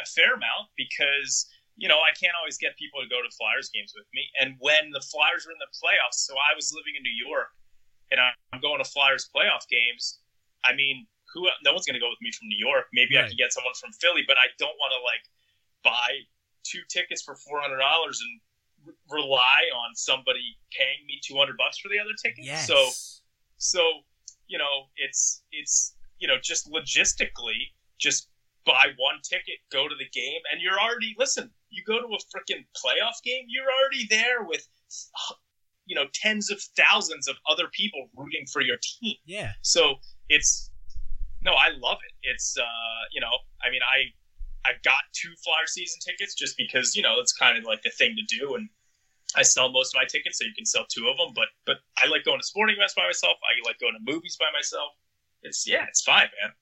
a 0.00 0.06
fair 0.08 0.32
amount 0.32 0.72
because 0.76 1.46
you 1.76 1.88
know 1.88 2.00
I 2.00 2.12
can't 2.16 2.32
always 2.40 2.56
get 2.58 2.76
people 2.76 3.00
to 3.00 3.08
go 3.08 3.20
to 3.20 3.30
Flyers 3.36 3.68
games 3.68 3.92
with 3.94 4.06
me. 4.16 4.24
And 4.40 4.56
when 4.58 4.90
the 4.92 5.00
Flyers 5.00 5.44
were 5.44 5.52
in 5.52 5.60
the 5.60 5.72
playoffs, 5.76 6.24
so 6.24 6.34
I 6.34 6.56
was 6.56 6.72
living 6.72 6.94
in 6.96 7.02
New 7.04 7.14
York, 7.28 7.52
and 8.10 8.20
I'm 8.20 8.60
going 8.60 8.78
to 8.82 8.88
Flyers 8.88 9.28
playoff 9.28 9.68
games. 9.68 10.18
I 10.64 10.74
mean, 10.74 11.06
who? 11.32 11.46
No 11.62 11.72
one's 11.72 11.86
going 11.86 11.94
to 11.94 12.00
go 12.00 12.08
with 12.08 12.20
me 12.20 12.32
from 12.32 12.48
New 12.48 12.58
York. 12.58 12.86
Maybe 12.92 13.16
I 13.16 13.22
Right. 13.22 13.28
could 13.28 13.38
get 13.38 13.52
someone 13.52 13.74
from 13.78 13.92
Philly, 13.92 14.24
but 14.26 14.36
I 14.40 14.48
don't 14.58 14.74
want 14.80 14.92
to 14.96 15.00
like 15.04 15.24
buy 15.84 16.24
two 16.64 16.82
tickets 16.88 17.22
for 17.22 17.36
four 17.36 17.60
hundred 17.60 17.78
dollars 17.78 18.20
and 18.20 18.40
re- 18.88 19.20
rely 19.22 19.62
on 19.74 19.94
somebody 19.94 20.56
paying 20.72 21.06
me 21.06 21.20
two 21.22 21.36
hundred 21.36 21.56
bucks 21.56 21.78
for 21.78 21.88
the 21.88 21.98
other 21.98 22.16
ticket. 22.20 22.44
Yes. 22.44 22.66
So 22.66 22.90
so 23.58 23.82
you 24.48 24.58
know 24.58 24.88
it's 24.96 25.42
it's 25.52 25.94
you 26.18 26.26
know 26.26 26.36
just 26.42 26.70
logistically 26.70 27.70
just 27.98 28.28
buy 28.64 28.86
one 28.98 29.20
ticket 29.22 29.58
go 29.70 29.86
to 29.88 29.94
the 29.94 30.08
game 30.12 30.40
and 30.50 30.60
you're 30.60 30.78
already 30.78 31.14
listen 31.18 31.50
you 31.70 31.82
go 31.86 31.98
to 31.98 32.06
a 32.06 32.18
freaking 32.32 32.64
playoff 32.76 33.22
game 33.24 33.44
you're 33.48 33.64
already 33.64 34.06
there 34.08 34.42
with 34.42 34.66
you 35.86 35.94
know 35.94 36.04
tens 36.14 36.50
of 36.50 36.60
thousands 36.76 37.28
of 37.28 37.36
other 37.48 37.68
people 37.72 38.08
rooting 38.16 38.46
for 38.52 38.62
your 38.62 38.76
team 38.82 39.16
yeah. 39.26 39.52
so 39.62 39.94
it's 40.28 40.70
no 41.42 41.52
i 41.52 41.68
love 41.78 41.98
it 42.06 42.14
it's 42.22 42.56
uh 42.58 43.02
you 43.12 43.20
know 43.20 43.32
i 43.66 43.70
mean 43.70 43.80
i 43.94 44.68
i 44.68 44.72
got 44.84 45.02
two 45.12 45.32
flyer 45.44 45.66
season 45.66 45.98
tickets 46.04 46.34
just 46.34 46.56
because 46.56 46.96
you 46.96 47.02
know 47.02 47.16
it's 47.18 47.32
kind 47.32 47.58
of 47.58 47.64
like 47.64 47.82
the 47.82 47.90
thing 47.90 48.14
to 48.16 48.38
do 48.38 48.54
and 48.54 48.68
I 49.34 49.42
sell 49.42 49.70
most 49.70 49.94
of 49.94 49.98
my 50.00 50.06
tickets, 50.08 50.38
so 50.38 50.44
you 50.44 50.54
can 50.56 50.64
sell 50.64 50.86
two 50.88 51.08
of 51.08 51.16
them. 51.16 51.34
But 51.34 51.48
but 51.66 51.76
I 52.02 52.06
like 52.06 52.24
going 52.24 52.38
to 52.38 52.46
sporting 52.46 52.76
events 52.76 52.94
by 52.94 53.04
myself. 53.04 53.36
I 53.42 53.68
like 53.68 53.78
going 53.78 53.94
to 53.94 54.12
movies 54.12 54.36
by 54.38 54.46
myself. 54.56 54.92
It's 55.42 55.66
yeah, 55.66 55.84
it's 55.88 56.02
fine, 56.02 56.28
man. 56.42 56.52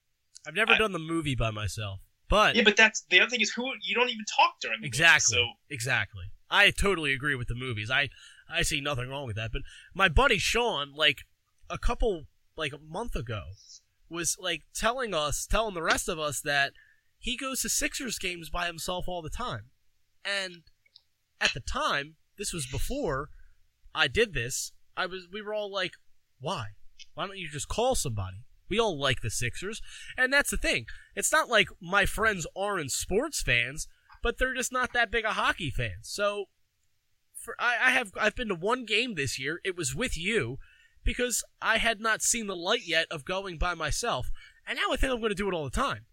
I've 0.47 0.55
never 0.55 0.73
I- 0.73 0.77
done 0.77 0.91
the 0.91 0.99
movie 0.99 1.35
by 1.35 1.51
myself, 1.51 2.01
but 2.29 2.55
Yeah, 2.55 2.63
but 2.63 2.77
that's 2.77 3.05
the 3.09 3.19
other 3.19 3.29
thing 3.29 3.41
is 3.41 3.51
who 3.51 3.71
you 3.81 3.95
don't 3.95 4.09
even 4.09 4.25
talk 4.37 4.55
during 4.61 4.77
the 4.77 4.87
movie, 4.87 4.87
Exactly. 4.87 5.35
So 5.35 5.45
Exactly. 5.69 6.25
I 6.49 6.71
totally 6.71 7.13
agree 7.13 7.35
with 7.35 7.47
the 7.47 7.55
movies. 7.55 7.89
I 7.91 8.09
I 8.49 8.61
see 8.61 8.81
nothing 8.81 9.09
wrong 9.09 9.25
with 9.25 9.35
that. 9.35 9.51
But 9.51 9.63
my 9.93 10.07
buddy 10.07 10.37
Sean, 10.37 10.93
like 10.93 11.19
a 11.69 11.77
couple 11.77 12.23
like 12.55 12.73
a 12.73 12.77
month 12.77 13.15
ago, 13.15 13.43
was 14.09 14.37
like 14.39 14.61
telling 14.73 15.13
us, 15.13 15.45
telling 15.45 15.73
the 15.73 15.83
rest 15.83 16.07
of 16.07 16.19
us 16.19 16.41
that 16.41 16.73
he 17.17 17.35
goes 17.35 17.61
to 17.61 17.69
Sixers 17.69 18.19
games 18.19 18.49
by 18.49 18.67
himself 18.67 19.05
all 19.07 19.21
the 19.21 19.29
time. 19.29 19.71
And 20.23 20.63
at 21.41 21.53
the 21.53 21.59
time, 21.59 22.15
this 22.37 22.53
was 22.53 22.65
before 22.65 23.29
I 23.93 24.07
did 24.07 24.33
this, 24.33 24.71
I 24.95 25.05
was 25.05 25.27
we 25.31 25.41
were 25.41 25.53
all 25.53 25.71
like, 25.71 25.93
Why? 26.39 26.67
Why 27.13 27.27
don't 27.27 27.37
you 27.37 27.49
just 27.49 27.67
call 27.67 27.95
somebody? 27.95 28.44
We 28.69 28.79
all 28.79 28.99
like 28.99 29.21
the 29.21 29.29
Sixers. 29.29 29.81
And 30.17 30.31
that's 30.33 30.51
the 30.51 30.57
thing. 30.57 30.85
It's 31.15 31.31
not 31.31 31.49
like 31.49 31.67
my 31.81 32.05
friends 32.05 32.47
aren't 32.55 32.91
sports 32.91 33.41
fans 33.41 33.87
but 34.25 34.39
they're 34.39 34.55
just 34.55 34.71
not 34.71 34.91
that 34.91 35.11
big 35.11 35.23
a 35.23 35.33
hockey 35.33 35.69
fans. 35.69 36.09
So 36.09 36.45
for 37.35 37.55
I, 37.59 37.75
I 37.79 37.89
have 37.91 38.11
I've 38.19 38.35
been 38.35 38.47
to 38.47 38.55
one 38.55 38.83
game 38.83 39.13
this 39.13 39.37
year. 39.37 39.61
It 39.63 39.77
was 39.77 39.93
with 39.93 40.17
you 40.17 40.57
because 41.03 41.43
I 41.61 41.77
had 41.77 41.99
not 42.01 42.23
seen 42.23 42.47
the 42.47 42.55
light 42.55 42.87
yet 42.87 43.05
of 43.11 43.23
going 43.23 43.59
by 43.59 43.75
myself, 43.75 44.31
and 44.67 44.77
now 44.79 44.91
I 44.91 44.95
think 44.95 45.13
I'm 45.13 45.19
going 45.19 45.29
to 45.29 45.35
do 45.35 45.47
it 45.47 45.53
all 45.53 45.63
the 45.65 45.69
time. 45.69 46.05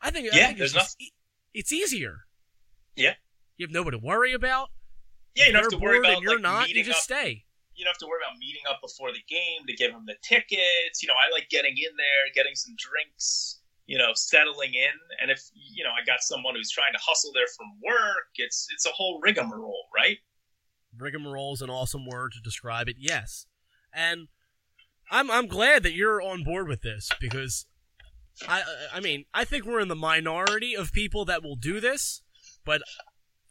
I 0.00 0.10
think 0.10 0.26
I 0.32 0.36
Yeah, 0.36 0.46
think 0.46 0.58
there's 0.58 0.74
it's, 0.74 0.96
e- 0.98 1.12
it's 1.54 1.72
easier. 1.72 2.22
Yeah. 2.96 3.14
you 3.56 3.64
have 3.64 3.72
nobody 3.72 3.96
to 3.96 4.04
worry 4.04 4.32
about. 4.32 4.70
yeah, 5.36 5.46
you 5.46 5.52
don't 5.52 5.62
have 5.62 5.70
to 5.70 5.78
worry 5.78 5.98
about 6.00 6.14
and 6.14 6.22
you're 6.22 6.32
like, 6.32 6.42
not. 6.42 6.68
You 6.68 6.82
just 6.82 6.98
up. 6.98 7.04
stay. 7.04 7.44
You 7.74 7.84
don't 7.84 7.92
have 7.92 7.98
to 7.98 8.06
worry 8.06 8.20
about 8.22 8.38
meeting 8.38 8.62
up 8.68 8.80
before 8.82 9.12
the 9.12 9.24
game 9.28 9.66
to 9.66 9.74
give 9.74 9.92
them 9.92 10.04
the 10.06 10.16
tickets. 10.22 11.02
You 11.02 11.08
know, 11.08 11.14
I 11.16 11.32
like 11.32 11.48
getting 11.50 11.76
in 11.76 11.96
there, 11.96 12.24
getting 12.34 12.54
some 12.54 12.74
drinks. 12.78 13.58
You 13.86 13.98
know, 13.98 14.12
settling 14.14 14.74
in, 14.74 14.94
and 15.20 15.30
if 15.30 15.42
you 15.54 15.82
know, 15.82 15.90
I 15.90 16.04
got 16.06 16.20
someone 16.22 16.54
who's 16.54 16.70
trying 16.70 16.92
to 16.92 17.00
hustle 17.02 17.32
there 17.34 17.50
from 17.56 17.66
work. 17.84 18.30
It's 18.36 18.68
it's 18.72 18.86
a 18.86 18.90
whole 18.90 19.20
rigmarole, 19.20 19.88
right? 19.94 20.18
Rigmarole 20.96 21.54
is 21.54 21.62
an 21.62 21.68
awesome 21.68 22.06
word 22.06 22.32
to 22.32 22.40
describe 22.40 22.88
it. 22.88 22.96
Yes, 22.98 23.46
and 23.92 24.28
I'm 25.10 25.30
I'm 25.30 25.46
glad 25.46 25.82
that 25.82 25.94
you're 25.94 26.22
on 26.22 26.44
board 26.44 26.68
with 26.68 26.82
this 26.82 27.10
because 27.20 27.66
I 28.48 28.62
I 28.94 29.00
mean 29.00 29.24
I 29.34 29.44
think 29.44 29.66
we're 29.66 29.80
in 29.80 29.88
the 29.88 29.96
minority 29.96 30.74
of 30.74 30.92
people 30.92 31.24
that 31.26 31.42
will 31.42 31.56
do 31.56 31.80
this, 31.80 32.22
but 32.64 32.82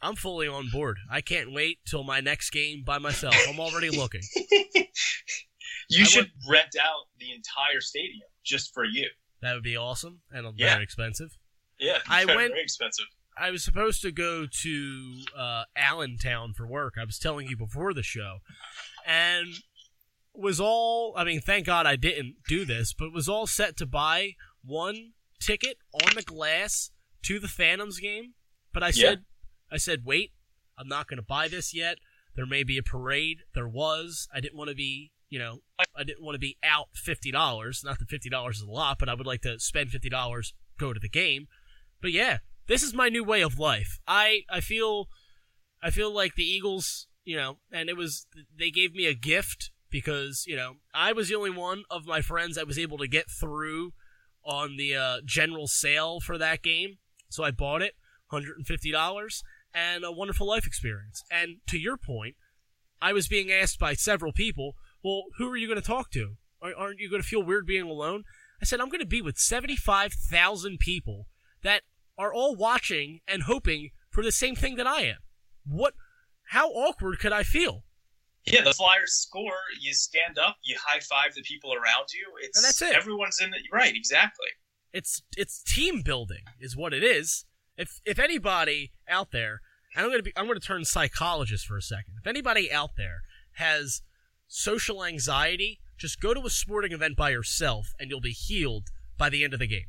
I'm 0.01 0.15
fully 0.15 0.47
on 0.47 0.69
board. 0.71 0.97
I 1.09 1.21
can't 1.21 1.51
wait 1.53 1.79
till 1.85 2.03
my 2.03 2.19
next 2.21 2.49
game 2.51 2.83
by 2.83 2.97
myself. 2.97 3.35
I'm 3.47 3.59
already 3.59 3.89
looking. 3.89 4.21
You 5.89 6.03
I 6.03 6.07
should 6.07 6.31
rent 6.49 6.75
out 6.81 7.07
the 7.19 7.31
entire 7.33 7.81
stadium 7.81 8.21
just 8.45 8.73
for 8.73 8.85
you. 8.85 9.07
That 9.41 9.55
would 9.55 9.63
be 9.63 9.75
awesome 9.75 10.21
and 10.31 10.47
Yeah. 10.57 10.71
very 10.73 10.83
expensive. 10.83 11.37
Yeah, 11.79 11.97
I 12.07 12.23
went- 12.25 12.51
very 12.53 12.61
expensive. 12.61 13.05
I 13.37 13.51
was 13.51 13.63
supposed 13.63 14.01
to 14.03 14.11
go 14.11 14.45
to 14.45 15.21
uh, 15.35 15.63
Allentown 15.75 16.53
for 16.53 16.65
work. 16.67 16.93
I 16.99 17.03
was 17.03 17.17
telling 17.19 17.47
you 17.47 17.57
before 17.57 17.93
the 17.93 18.03
show, 18.03 18.39
and 19.05 19.47
was 20.33 20.59
all. 20.61 21.13
I 21.17 21.23
mean, 21.23 21.41
thank 21.41 21.65
God 21.65 21.85
I 21.85 21.95
didn't 21.95 22.35
do 22.47 22.63
this, 22.65 22.93
but 22.93 23.11
was 23.11 23.27
all 23.27 23.47
set 23.47 23.75
to 23.77 23.85
buy 23.85 24.33
one 24.63 25.13
ticket 25.41 25.77
on 25.93 26.13
the 26.15 26.21
glass 26.23 26.91
to 27.23 27.39
the 27.39 27.47
Phantoms 27.47 27.99
game. 27.99 28.33
But 28.73 28.83
I 28.83 28.87
Yeah. 28.87 28.91
said, 28.93 29.25
I 29.71 29.77
said, 29.77 30.01
wait, 30.05 30.31
I'm 30.77 30.87
not 30.87 31.07
going 31.07 31.17
to 31.17 31.23
buy 31.23 31.47
this 31.47 31.73
yet. 31.73 31.97
There 32.35 32.45
may 32.45 32.63
be 32.63 32.77
a 32.77 32.83
parade. 32.83 33.39
There 33.53 33.67
was. 33.67 34.27
I 34.33 34.39
didn't 34.39 34.57
want 34.57 34.69
to 34.69 34.75
be, 34.75 35.11
you 35.29 35.39
know, 35.39 35.59
I 35.95 36.03
didn't 36.03 36.23
want 36.23 36.35
to 36.35 36.39
be 36.39 36.57
out 36.63 36.87
fifty 36.93 37.31
dollars. 37.31 37.81
Not 37.83 37.99
that 37.99 38.09
fifty 38.09 38.29
dollars 38.29 38.57
is 38.57 38.63
a 38.63 38.71
lot, 38.71 38.99
but 38.99 39.09
I 39.09 39.13
would 39.13 39.27
like 39.27 39.41
to 39.41 39.59
spend 39.59 39.89
fifty 39.89 40.09
dollars, 40.09 40.53
go 40.79 40.93
to 40.93 40.99
the 40.99 41.09
game. 41.09 41.47
But 42.01 42.11
yeah, 42.11 42.39
this 42.67 42.83
is 42.83 42.93
my 42.93 43.09
new 43.09 43.23
way 43.23 43.41
of 43.41 43.59
life. 43.59 43.99
I 44.07 44.43
I 44.49 44.61
feel 44.61 45.07
I 45.83 45.89
feel 45.89 46.13
like 46.13 46.35
the 46.35 46.43
Eagles, 46.43 47.07
you 47.25 47.35
know, 47.35 47.57
and 47.71 47.89
it 47.89 47.97
was 47.97 48.27
they 48.57 48.71
gave 48.71 48.93
me 48.95 49.07
a 49.07 49.13
gift 49.13 49.71
because 49.89 50.45
you 50.47 50.55
know 50.55 50.75
I 50.93 51.11
was 51.11 51.29
the 51.29 51.35
only 51.35 51.49
one 51.49 51.83
of 51.89 52.05
my 52.05 52.21
friends 52.21 52.55
that 52.55 52.67
was 52.67 52.79
able 52.79 52.97
to 52.99 53.07
get 53.07 53.29
through 53.29 53.91
on 54.43 54.77
the 54.77 54.95
uh, 54.95 55.17
general 55.25 55.67
sale 55.67 56.19
for 56.19 56.37
that 56.37 56.63
game, 56.63 56.97
so 57.29 57.43
I 57.43 57.51
bought 57.51 57.81
it, 57.81 57.93
hundred 58.27 58.55
and 59.73 59.93
fifty 59.93 60.01
dollars, 60.01 60.03
and 60.03 60.03
a 60.05 60.11
wonderful 60.17 60.47
life 60.47 60.67
experience. 60.67 61.23
And 61.31 61.57
to 61.67 61.77
your 61.77 61.97
point, 61.97 62.35
I 63.01 63.13
was 63.13 63.27
being 63.27 63.51
asked 63.51 63.79
by 63.79 63.93
several 63.93 64.31
people, 64.33 64.75
"Well, 65.03 65.23
who 65.37 65.49
are 65.49 65.57
you 65.57 65.67
going 65.67 65.81
to 65.81 65.85
talk 65.87 66.11
to? 66.11 66.37
Aren't 66.61 66.99
you 66.99 67.09
going 67.09 67.21
to 67.21 67.27
feel 67.27 67.43
weird 67.43 67.65
being 67.65 67.89
alone?" 67.89 68.23
I 68.61 68.65
said, 68.65 68.79
"I'm 68.79 68.89
going 68.89 68.99
to 68.99 69.05
be 69.05 69.21
with 69.21 69.37
seventy-five 69.37 70.13
thousand 70.13 70.79
people 70.79 71.27
that 71.63 71.83
are 72.17 72.33
all 72.33 72.55
watching 72.55 73.21
and 73.27 73.43
hoping 73.43 73.89
for 74.09 74.23
the 74.23 74.31
same 74.31 74.55
thing 74.55 74.75
that 74.75 74.87
I 74.87 75.01
am. 75.01 75.17
What? 75.65 75.93
How 76.49 76.69
awkward 76.69 77.19
could 77.19 77.31
I 77.31 77.43
feel? 77.43 77.85
Yeah, 78.45 78.61
the 78.63 78.73
Flyers 78.73 79.13
score. 79.13 79.57
You 79.79 79.93
stand 79.93 80.37
up, 80.37 80.57
you 80.63 80.75
high 80.83 80.99
five 80.99 81.33
the 81.33 81.41
people 81.43 81.73
around 81.73 82.07
you. 82.13 82.27
It's 82.41 82.57
And 82.57 82.65
that's 82.65 82.81
it. 82.81 82.95
Everyone's 82.95 83.39
in 83.39 83.53
it. 83.53 83.61
right, 83.71 83.95
exactly. 83.95 84.47
It's 84.93 85.21
it's 85.37 85.63
team 85.63 86.01
building 86.01 86.43
is 86.59 86.75
what 86.75 86.93
it 86.93 87.03
is. 87.03 87.45
If 87.77 88.01
if 88.05 88.19
anybody 88.19 88.91
out 89.07 89.31
there, 89.31 89.61
and 89.95 90.05
I'm 90.05 90.11
gonna 90.11 90.23
be 90.23 90.33
I'm 90.35 90.47
gonna 90.47 90.59
turn 90.59 90.85
psychologist 90.85 91.65
for 91.65 91.77
a 91.77 91.81
second. 91.81 92.15
If 92.19 92.27
anybody 92.27 92.71
out 92.71 92.91
there 92.97 93.21
has 93.53 94.01
social 94.47 95.03
anxiety, 95.03 95.79
just 95.97 96.19
go 96.19 96.33
to 96.33 96.41
a 96.41 96.49
sporting 96.49 96.91
event 96.91 97.15
by 97.15 97.29
yourself, 97.29 97.93
and 97.99 98.09
you'll 98.09 98.21
be 98.21 98.31
healed 98.31 98.89
by 99.17 99.29
the 99.29 99.43
end 99.43 99.53
of 99.53 99.59
the 99.59 99.67
game. 99.67 99.87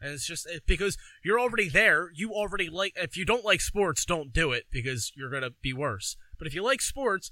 And 0.00 0.12
it's 0.12 0.26
just 0.26 0.46
it, 0.46 0.64
because 0.66 0.98
you're 1.24 1.40
already 1.40 1.68
there. 1.68 2.10
You 2.14 2.32
already 2.32 2.68
like. 2.68 2.92
If 2.96 3.16
you 3.16 3.24
don't 3.24 3.44
like 3.44 3.60
sports, 3.60 4.04
don't 4.04 4.32
do 4.32 4.52
it 4.52 4.64
because 4.70 5.12
you're 5.16 5.30
gonna 5.30 5.50
be 5.62 5.72
worse. 5.72 6.16
But 6.38 6.46
if 6.46 6.54
you 6.54 6.62
like 6.62 6.82
sports 6.82 7.30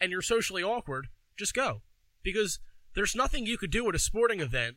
and 0.00 0.10
you're 0.10 0.22
socially 0.22 0.62
awkward, 0.62 1.08
just 1.36 1.54
go 1.54 1.82
because 2.22 2.60
there's 2.94 3.14
nothing 3.14 3.46
you 3.46 3.58
could 3.58 3.70
do 3.70 3.88
at 3.88 3.94
a 3.94 3.98
sporting 3.98 4.40
event 4.40 4.76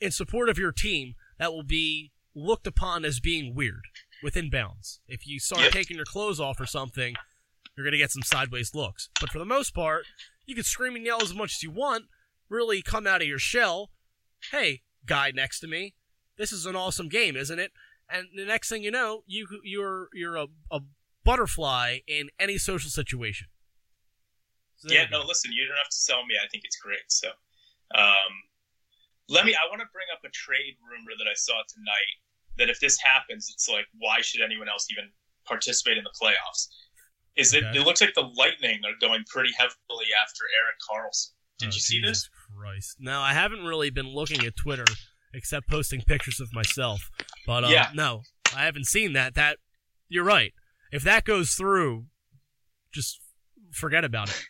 in 0.00 0.10
support 0.10 0.48
of 0.48 0.58
your 0.58 0.72
team 0.72 1.14
that 1.38 1.52
will 1.52 1.62
be 1.62 2.12
looked 2.34 2.66
upon 2.66 3.04
as 3.04 3.20
being 3.20 3.54
weird. 3.54 3.84
within 4.22 4.48
bounds. 4.48 5.00
If 5.06 5.26
you 5.26 5.38
start 5.38 5.70
taking 5.72 5.96
your 5.96 6.06
clothes 6.06 6.40
off 6.40 6.58
or 6.58 6.64
something, 6.64 7.14
you're 7.76 7.84
gonna 7.84 7.98
get 7.98 8.10
some 8.10 8.22
sideways 8.22 8.74
looks. 8.74 9.10
But 9.20 9.30
for 9.30 9.38
the 9.38 9.44
most 9.44 9.74
part, 9.74 10.06
you 10.46 10.54
can 10.54 10.64
scream 10.64 10.96
and 10.96 11.04
yell 11.04 11.20
as 11.20 11.34
much 11.34 11.56
as 11.56 11.62
you 11.62 11.70
want. 11.70 12.06
Really 12.48 12.80
come 12.80 13.06
out 13.06 13.20
of 13.20 13.28
your 13.28 13.38
shell. 13.38 13.90
Hey, 14.50 14.82
guy 15.04 15.30
next 15.30 15.60
to 15.60 15.66
me, 15.66 15.94
this 16.38 16.52
is 16.52 16.64
an 16.64 16.74
awesome 16.74 17.08
game, 17.08 17.36
isn't 17.36 17.58
it? 17.58 17.72
And 18.08 18.28
the 18.34 18.46
next 18.46 18.68
thing 18.70 18.82
you 18.82 18.90
know, 18.90 19.24
you 19.26 19.46
you're 19.62 20.08
you're 20.14 20.36
a, 20.36 20.46
a 20.70 20.80
butterfly 21.24 21.98
in 22.06 22.30
any 22.38 22.56
social 22.56 22.90
situation. 22.90 23.48
So 24.76 24.92
Yeah, 24.92 25.06
no, 25.10 25.22
listen, 25.22 25.52
you 25.52 25.66
don't 25.66 25.76
have 25.76 25.88
to 25.88 25.96
sell 25.96 26.24
me. 26.24 26.34
I 26.42 26.48
think 26.48 26.64
it's 26.64 26.76
great. 26.76 27.08
So, 27.08 27.28
um, 27.94 28.32
let 29.28 29.44
me. 29.44 29.54
I 29.54 29.68
want 29.68 29.80
to 29.80 29.88
bring 29.92 30.06
up 30.12 30.20
a 30.24 30.30
trade 30.30 30.76
rumor 30.80 31.12
that 31.18 31.28
I 31.28 31.34
saw 31.34 31.54
tonight. 31.68 32.16
That 32.58 32.70
if 32.70 32.78
this 32.80 32.98
happens, 33.00 33.50
it's 33.52 33.68
like, 33.68 33.86
why 33.98 34.20
should 34.20 34.40
anyone 34.42 34.68
else 34.68 34.86
even 34.90 35.10
participate 35.46 35.98
in 35.98 36.04
the 36.04 36.12
playoffs? 36.20 36.68
Is 37.36 37.52
it? 37.52 37.64
Okay. 37.64 37.78
It 37.78 37.84
looks 37.84 38.00
like 38.00 38.14
the 38.14 38.30
Lightning 38.36 38.80
are 38.84 38.94
going 39.00 39.24
pretty 39.28 39.50
heavily 39.56 40.06
after 40.22 40.44
Erik 40.56 40.76
Karlsson. 40.88 41.30
Did 41.58 41.66
Oh, 41.66 41.72
you 41.74 41.80
see 41.80 42.00
Jesus 42.00 42.22
this? 42.22 42.30
Christ. 42.56 42.96
No, 43.00 43.20
I 43.20 43.32
haven't 43.32 43.64
really 43.64 43.90
been 43.90 44.08
looking 44.08 44.44
at 44.46 44.56
Twitter 44.56 44.84
except 45.32 45.68
posting 45.68 46.00
pictures 46.02 46.38
of 46.40 46.52
myself. 46.52 47.10
But 47.46 47.64
um, 47.64 47.72
Yeah. 47.72 47.90
no, 47.94 48.22
I 48.56 48.64
haven't 48.64 48.86
seen 48.86 49.14
that. 49.14 49.34
That 49.34 49.58
you're 50.08 50.24
right. 50.24 50.52
If 50.92 51.02
that 51.02 51.24
goes 51.24 51.54
through, 51.54 52.06
just 52.92 53.20
forget 53.72 54.04
about 54.04 54.28
it. 54.30 54.44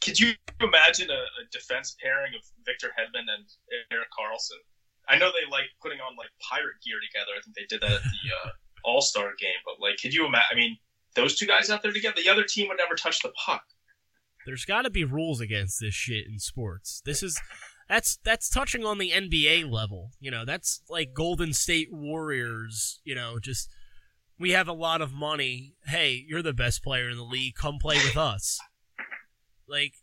Could 0.00 0.20
you 0.20 0.34
imagine 0.60 1.10
a, 1.10 1.14
a 1.14 1.44
defense 1.50 1.96
pairing 2.00 2.32
of 2.34 2.42
Victor 2.64 2.88
Hedman 2.96 3.26
and 3.28 3.44
Erik 3.90 4.08
Karlsson? 4.16 4.60
I 5.08 5.18
know 5.18 5.30
they 5.30 5.50
like 5.50 5.66
putting 5.82 6.00
on 6.00 6.16
like 6.16 6.30
pirate 6.40 6.82
gear 6.84 6.96
together. 7.00 7.32
I 7.36 7.40
think 7.42 7.56
they 7.56 7.66
did 7.68 7.80
that 7.82 7.96
at 7.96 8.02
the 8.02 8.24
uh, 8.44 8.50
All 8.84 9.00
Star 9.00 9.32
game. 9.38 9.60
But 9.64 9.80
like, 9.80 9.98
could 10.00 10.14
you 10.14 10.26
imagine? 10.26 10.46
I 10.50 10.54
mean, 10.54 10.76
those 11.14 11.36
two 11.36 11.46
guys 11.46 11.70
out 11.70 11.82
there 11.82 11.92
together, 11.92 12.16
the 12.22 12.30
other 12.30 12.44
team 12.44 12.68
would 12.68 12.78
never 12.78 12.94
touch 12.94 13.22
the 13.22 13.32
puck. 13.44 13.62
There's 14.44 14.64
got 14.64 14.82
to 14.82 14.90
be 14.90 15.04
rules 15.04 15.40
against 15.40 15.80
this 15.80 15.94
shit 15.94 16.26
in 16.26 16.38
sports. 16.38 17.02
This 17.04 17.22
is 17.22 17.40
that's 17.88 18.18
that's 18.24 18.48
touching 18.48 18.84
on 18.84 18.98
the 18.98 19.10
NBA 19.10 19.70
level. 19.70 20.10
You 20.20 20.30
know, 20.30 20.44
that's 20.44 20.82
like 20.88 21.14
Golden 21.14 21.52
State 21.52 21.88
Warriors, 21.92 23.00
you 23.04 23.14
know, 23.14 23.38
just 23.40 23.68
we 24.38 24.50
have 24.52 24.68
a 24.68 24.72
lot 24.72 25.00
of 25.00 25.12
money. 25.12 25.74
Hey, 25.86 26.24
you're 26.26 26.42
the 26.42 26.52
best 26.52 26.82
player 26.82 27.08
in 27.08 27.16
the 27.16 27.24
league. 27.24 27.54
Come 27.54 27.78
play 27.80 27.96
with 27.96 28.16
us. 28.16 28.58
Like 29.68 29.94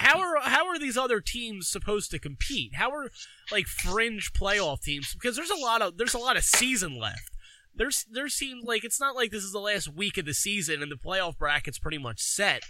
how 0.00 0.18
are 0.18 0.40
how 0.40 0.66
are 0.66 0.78
these 0.78 0.96
other 0.96 1.20
teams 1.20 1.68
supposed 1.68 2.10
to 2.10 2.18
compete? 2.18 2.74
How 2.76 2.90
are 2.90 3.10
like 3.52 3.66
fringe 3.66 4.32
playoff 4.32 4.80
teams? 4.80 5.12
Because 5.12 5.36
there's 5.36 5.50
a 5.50 5.60
lot 5.60 5.82
of 5.82 5.98
there's 5.98 6.14
a 6.14 6.18
lot 6.18 6.38
of 6.38 6.42
season 6.42 6.98
left. 6.98 7.30
There's 7.74 8.06
there 8.10 8.30
seems 8.30 8.64
like 8.64 8.82
it's 8.82 8.98
not 8.98 9.14
like 9.14 9.30
this 9.30 9.44
is 9.44 9.52
the 9.52 9.58
last 9.58 9.94
week 9.94 10.16
of 10.16 10.24
the 10.24 10.32
season 10.32 10.82
and 10.82 10.90
the 10.90 10.96
playoff 10.96 11.36
bracket's 11.36 11.78
pretty 11.78 11.98
much 11.98 12.20
set. 12.22 12.62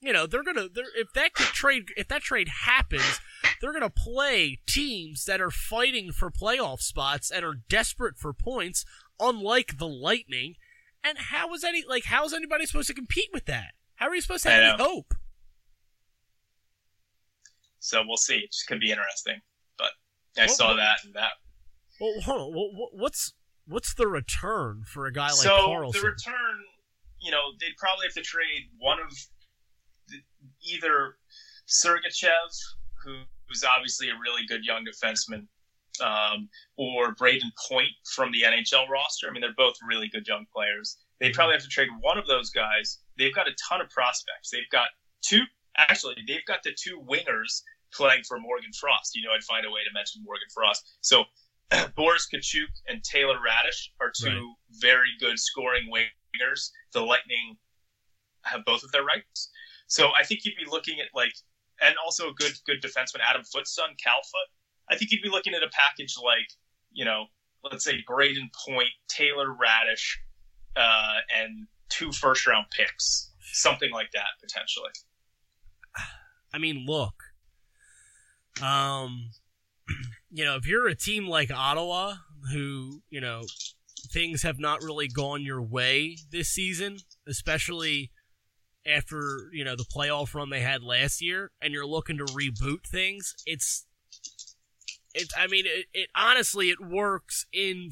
You 0.00 0.12
know 0.12 0.26
they're 0.26 0.42
gonna 0.42 0.68
they're, 0.68 0.86
if 0.96 1.12
that 1.14 1.34
trade 1.34 1.90
if 1.96 2.08
that 2.08 2.22
trade 2.22 2.48
happens 2.66 3.20
they're 3.60 3.72
gonna 3.72 3.88
play 3.88 4.58
teams 4.66 5.26
that 5.26 5.40
are 5.40 5.50
fighting 5.50 6.10
for 6.10 6.28
playoff 6.28 6.80
spots 6.80 7.30
and 7.30 7.44
are 7.44 7.60
desperate 7.68 8.16
for 8.16 8.32
points 8.32 8.84
unlike 9.20 9.78
the 9.78 9.88
lightning. 9.88 10.54
And 11.04 11.18
how 11.18 11.54
is 11.54 11.62
any 11.62 11.84
like 11.88 12.06
how 12.06 12.24
is 12.24 12.34
anybody 12.34 12.66
supposed 12.66 12.88
to 12.88 12.94
compete 12.94 13.30
with 13.32 13.46
that? 13.46 13.74
How 13.94 14.08
are 14.08 14.14
you 14.16 14.20
supposed 14.20 14.42
to 14.42 14.50
have 14.50 14.62
any 14.74 14.82
hope 14.82 15.14
So 17.80 18.02
we'll 18.06 18.16
see. 18.16 18.38
It 18.38 18.54
could 18.66 18.80
be 18.80 18.90
interesting. 18.90 19.40
But 19.76 19.90
I 20.36 20.46
Well, 20.46 20.54
saw 20.54 20.74
that 20.74 20.98
and 21.04 21.14
that. 21.14 21.32
well 22.00 22.20
hold 22.20 22.40
on 22.40 22.54
Wha- 22.54 22.70
wha- 22.72 22.90
what's 23.02 23.32
what's 23.66 23.94
the 23.94 24.06
return 24.06 24.82
for 24.86 25.06
a 25.06 25.12
guy 25.12 25.28
like 25.28 25.36
so 25.36 25.68
Karlsson 25.68 25.92
the 25.92 26.00
return, 26.00 26.64
you 27.20 27.30
know, 27.30 27.52
they'd 27.60 27.76
probably 27.76 28.06
have 28.06 28.14
to 28.14 28.22
trade 28.22 28.70
one 28.78 28.98
of 29.00 29.10
the, 30.08 30.16
either 30.62 31.18
Sergachev, 31.68 32.48
who, 33.04 33.22
who's 33.46 33.64
obviously 33.64 34.08
a 34.08 34.14
really 34.22 34.46
good 34.46 34.64
young 34.64 34.84
defenseman, 34.86 35.46
um, 36.02 36.48
or 36.76 37.14
Brayden 37.14 37.50
Point 37.68 37.90
from 38.14 38.32
the 38.32 38.42
NHL 38.42 38.88
roster. 38.88 39.28
I 39.28 39.32
mean, 39.32 39.42
they're 39.42 39.52
both 39.56 39.74
really 39.86 40.08
good 40.08 40.26
young 40.26 40.46
players. 40.54 40.96
They'd 41.20 41.34
probably 41.34 41.54
have 41.54 41.62
to 41.62 41.68
trade 41.68 41.88
one 42.00 42.16
of 42.16 42.26
those 42.26 42.50
guys. 42.50 43.00
They've 43.18 43.34
got 43.34 43.48
a 43.48 43.52
ton 43.68 43.80
of 43.80 43.90
prospects. 43.90 44.50
They've 44.52 44.68
got 44.70 44.88
two. 45.22 45.42
Actually, 45.78 46.16
they've 46.26 46.44
got 46.46 46.62
the 46.64 46.72
two 46.76 47.00
wingers 47.08 47.62
playing 47.92 48.22
for 48.26 48.38
Morgan 48.38 48.72
Frost. 48.78 49.14
You 49.14 49.22
know, 49.22 49.30
I'd 49.34 49.44
find 49.44 49.64
a 49.64 49.70
way 49.70 49.80
to 49.84 49.92
mention 49.94 50.22
Morgan 50.24 50.48
Frost. 50.52 50.84
So 51.00 51.24
Boris 51.96 52.28
Katchouk 52.32 52.72
and 52.88 53.02
Taylor 53.04 53.36
Raddysh 53.36 53.88
are 54.00 54.12
two 54.14 54.26
Right. 54.28 54.56
very 54.80 55.10
good 55.20 55.38
scoring 55.38 55.88
wingers. 55.92 56.70
The 56.92 57.00
Lightning 57.00 57.56
have 58.42 58.64
both 58.64 58.82
of 58.82 58.92
their 58.92 59.04
rights. 59.04 59.50
So 59.86 60.10
I 60.18 60.24
think 60.24 60.44
you'd 60.44 60.56
be 60.56 60.70
looking 60.70 61.00
at 61.00 61.06
like, 61.14 61.32
and 61.80 61.94
also 62.04 62.28
a 62.30 62.34
good 62.34 62.52
good 62.66 62.82
defenseman, 62.82 63.20
Adam 63.28 63.42
Foote's 63.44 63.74
son, 63.74 63.90
Cal 64.02 64.20
Foote. 64.22 64.52
I 64.90 64.96
think 64.96 65.10
you'd 65.12 65.22
be 65.22 65.28
looking 65.30 65.54
at 65.54 65.62
a 65.62 65.68
package 65.70 66.14
like, 66.22 66.48
you 66.92 67.04
know, 67.04 67.26
let's 67.62 67.84
say 67.84 68.02
Brayden 68.08 68.50
Point, 68.66 68.90
Taylor 69.08 69.48
Raddysh, 69.48 70.16
uh, 70.76 71.18
and 71.36 71.66
two 71.88 72.12
first 72.12 72.46
round 72.46 72.66
picks, 72.70 73.30
something 73.52 73.90
like 73.92 74.10
that 74.12 74.28
potentially. 74.42 74.90
I 76.52 76.58
mean, 76.58 76.84
look. 76.86 77.14
Um, 78.62 79.30
you 80.30 80.44
know, 80.44 80.56
if 80.56 80.66
you're 80.66 80.88
a 80.88 80.94
team 80.94 81.26
like 81.26 81.50
Ottawa, 81.50 82.14
who 82.52 83.02
you 83.10 83.20
know 83.20 83.42
things 84.12 84.42
have 84.42 84.58
not 84.58 84.82
really 84.82 85.08
gone 85.08 85.42
your 85.42 85.62
way 85.62 86.16
this 86.30 86.48
season, 86.48 86.98
especially 87.26 88.10
after 88.86 89.50
you 89.52 89.64
know 89.64 89.76
the 89.76 89.84
playoff 89.84 90.34
run 90.34 90.50
they 90.50 90.60
had 90.60 90.82
last 90.82 91.20
year, 91.20 91.50
and 91.60 91.72
you're 91.72 91.86
looking 91.86 92.18
to 92.18 92.24
reboot 92.24 92.86
things, 92.86 93.34
it's 93.46 93.86
it. 95.14 95.28
I 95.36 95.46
mean, 95.46 95.64
it, 95.66 95.86
it 95.92 96.08
honestly 96.14 96.70
it 96.70 96.80
works 96.80 97.46
in 97.52 97.90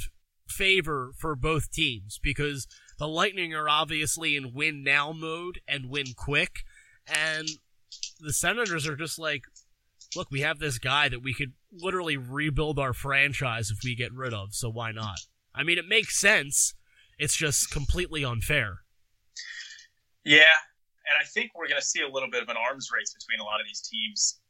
favor 0.48 1.12
for 1.18 1.34
both 1.34 1.70
teams 1.70 2.18
because 2.22 2.66
the 2.98 3.08
Lightning 3.08 3.54
are 3.54 3.68
obviously 3.68 4.36
in 4.36 4.54
win 4.54 4.82
now 4.82 5.12
mode 5.12 5.60
and 5.68 5.90
win 5.90 6.06
quick, 6.16 6.60
and 7.06 7.48
the 8.20 8.32
Senators 8.32 8.86
are 8.86 8.96
just 8.96 9.18
like, 9.18 9.42
look, 10.14 10.28
we 10.30 10.40
have 10.40 10.58
this 10.58 10.78
guy 10.78 11.08
that 11.08 11.22
we 11.22 11.34
could 11.34 11.52
literally 11.72 12.16
rebuild 12.16 12.78
our 12.78 12.92
franchise 12.92 13.70
if 13.70 13.78
we 13.84 13.94
get 13.94 14.12
rid 14.12 14.32
of, 14.32 14.54
so 14.54 14.68
why 14.70 14.92
not? 14.92 15.18
I 15.54 15.62
mean, 15.62 15.78
it 15.78 15.86
makes 15.88 16.18
sense. 16.18 16.74
It's 17.18 17.36
just 17.36 17.70
completely 17.70 18.24
unfair. 18.24 18.78
Yeah, 20.24 20.42
and 21.06 21.16
I 21.20 21.24
think 21.24 21.52
we're 21.54 21.68
going 21.68 21.80
to 21.80 21.86
see 21.86 22.02
a 22.02 22.08
little 22.08 22.30
bit 22.30 22.42
of 22.42 22.48
an 22.48 22.56
arms 22.56 22.88
race 22.92 23.14
between 23.14 23.40
a 23.40 23.44
lot 23.44 23.60
of 23.60 23.66
these 23.66 23.80
teams 23.80 24.40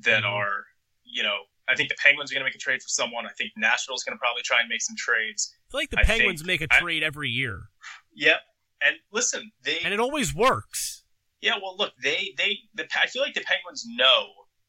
that 0.00 0.22
Mhm. 0.24 0.30
are, 0.32 0.66
you 1.04 1.22
know, 1.22 1.44
I 1.68 1.74
think 1.74 1.88
the 1.88 1.96
Penguins 1.96 2.30
are 2.30 2.34
going 2.34 2.42
to 2.42 2.46
make 2.46 2.54
a 2.54 2.58
trade 2.58 2.80
for 2.82 2.88
someone. 2.88 3.26
I 3.26 3.32
think 3.32 3.52
Nashville's 3.56 4.04
going 4.04 4.16
to 4.16 4.20
probably 4.20 4.42
try 4.42 4.60
and 4.60 4.68
make 4.68 4.80
some 4.82 4.96
trades. 4.96 5.52
I 5.52 5.70
feel 5.70 5.80
like 5.80 5.90
the 5.90 5.98
I 6.00 6.04
Penguins 6.04 6.40
think- 6.40 6.46
make 6.46 6.60
a 6.60 6.68
trade 6.68 7.02
every 7.02 7.30
year, 7.30 7.68
Yep. 8.14 8.40
And 8.82 8.96
listen, 9.10 9.52
they 9.62 9.80
and 9.80 9.92
it 9.94 10.00
always 10.00 10.34
works. 10.34 11.02
Yeah, 11.40 11.54
well, 11.62 11.76
look, 11.76 11.92
they 12.02 12.34
they 12.38 12.58
the 12.74 12.86
I 13.00 13.06
feel 13.06 13.22
like 13.22 13.34
the 13.34 13.42
Penguins 13.42 13.84
know 13.86 14.26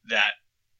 that 0.08 0.32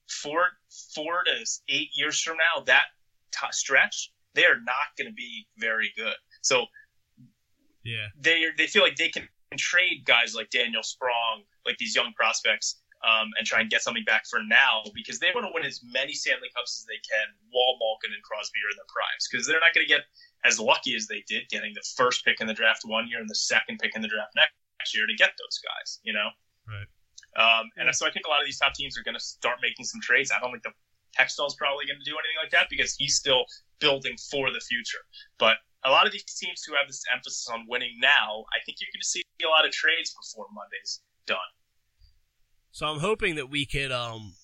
four 0.08 0.48
four 0.94 1.22
to 1.24 1.46
eight 1.68 1.90
years 1.94 2.20
from 2.20 2.36
now, 2.36 2.62
that 2.64 2.84
t- 3.32 3.46
stretch, 3.52 4.12
they 4.34 4.44
are 4.44 4.60
not 4.64 4.94
going 4.96 5.08
to 5.08 5.14
be 5.14 5.46
very 5.58 5.92
good. 5.96 6.14
So 6.42 6.66
Yeah. 7.84 8.08
they 8.20 8.46
they 8.56 8.66
feel 8.66 8.82
like 8.82 8.96
they 8.96 9.08
can 9.08 9.28
trade 9.56 10.04
guys 10.04 10.34
like 10.34 10.50
Daniel 10.50 10.82
Sprong, 10.82 11.44
like 11.64 11.78
these 11.78 11.94
young 11.94 12.12
prospects, 12.12 12.80
um, 13.02 13.30
and 13.38 13.46
try 13.46 13.60
and 13.60 13.70
get 13.70 13.82
something 13.82 14.04
back 14.04 14.26
for 14.28 14.40
now 14.42 14.82
because 14.94 15.18
they 15.18 15.30
want 15.34 15.46
to 15.46 15.52
win 15.54 15.64
as 15.64 15.80
many 15.82 16.12
Stanley 16.12 16.50
Cups 16.54 16.82
as 16.82 16.86
they 16.86 17.00
can 17.00 17.32
while 17.50 17.78
Malkin 17.80 18.12
and 18.12 18.22
Crosby 18.22 18.58
are 18.66 18.70
in 18.70 18.76
their 18.76 18.92
primes 18.92 19.26
because 19.30 19.46
they're 19.46 19.60
not 19.60 19.72
going 19.74 19.86
to 19.86 19.92
get 19.92 20.04
as 20.44 20.60
lucky 20.60 20.94
as 20.94 21.06
they 21.06 21.24
did 21.26 21.48
getting 21.48 21.72
the 21.74 21.84
first 21.96 22.24
pick 22.24 22.40
in 22.40 22.46
the 22.46 22.54
draft 22.54 22.82
one 22.84 23.08
year 23.08 23.20
and 23.20 23.28
the 23.30 23.34
second 23.34 23.78
pick 23.78 23.96
in 23.96 24.02
the 24.02 24.08
draft 24.08 24.32
next 24.36 24.52
next 24.78 24.94
year 24.94 25.06
to 25.06 25.14
get 25.14 25.30
those 25.38 25.58
guys, 25.60 26.00
you 26.02 26.12
know? 26.12 26.28
Right. 26.66 26.88
Um, 27.36 27.70
and 27.76 27.94
so 27.94 28.06
I 28.06 28.10
think 28.10 28.26
a 28.26 28.30
lot 28.30 28.40
of 28.40 28.46
these 28.46 28.58
top 28.58 28.74
teams 28.74 28.98
are 28.98 29.02
going 29.02 29.14
to 29.14 29.22
start 29.22 29.58
making 29.62 29.84
some 29.84 30.00
trades. 30.00 30.30
I 30.34 30.40
don't 30.40 30.50
think 30.50 30.62
the 30.62 30.74
Hextall's 31.18 31.56
probably 31.56 31.86
going 31.86 31.98
to 31.98 32.08
do 32.08 32.16
anything 32.16 32.38
like 32.40 32.50
that 32.50 32.66
because 32.70 32.94
he's 32.96 33.16
still 33.16 33.44
building 33.80 34.16
for 34.30 34.50
the 34.50 34.60
future. 34.60 35.02
But 35.38 35.56
a 35.84 35.90
lot 35.90 36.06
of 36.06 36.12
these 36.12 36.24
teams 36.24 36.62
who 36.66 36.74
have 36.74 36.86
this 36.86 37.02
emphasis 37.12 37.48
on 37.52 37.66
winning 37.68 37.96
now, 38.00 38.44
I 38.54 38.58
think 38.64 38.78
you're 38.80 38.90
going 38.92 39.02
to 39.02 39.08
see 39.08 39.22
a 39.42 39.48
lot 39.48 39.64
of 39.64 39.72
trades 39.72 40.14
before 40.14 40.46
Monday's 40.52 41.00
done. 41.26 41.38
So 42.72 42.86
I'm 42.86 43.00
hoping 43.00 43.34
that 43.36 43.50
we 43.50 43.66
could 43.66 43.92
um 43.92 44.34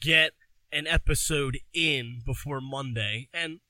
get 0.00 0.32
an 0.72 0.86
episode 0.86 1.58
in 1.72 2.20
before 2.24 2.60
Monday, 2.60 3.28
and 3.32 3.60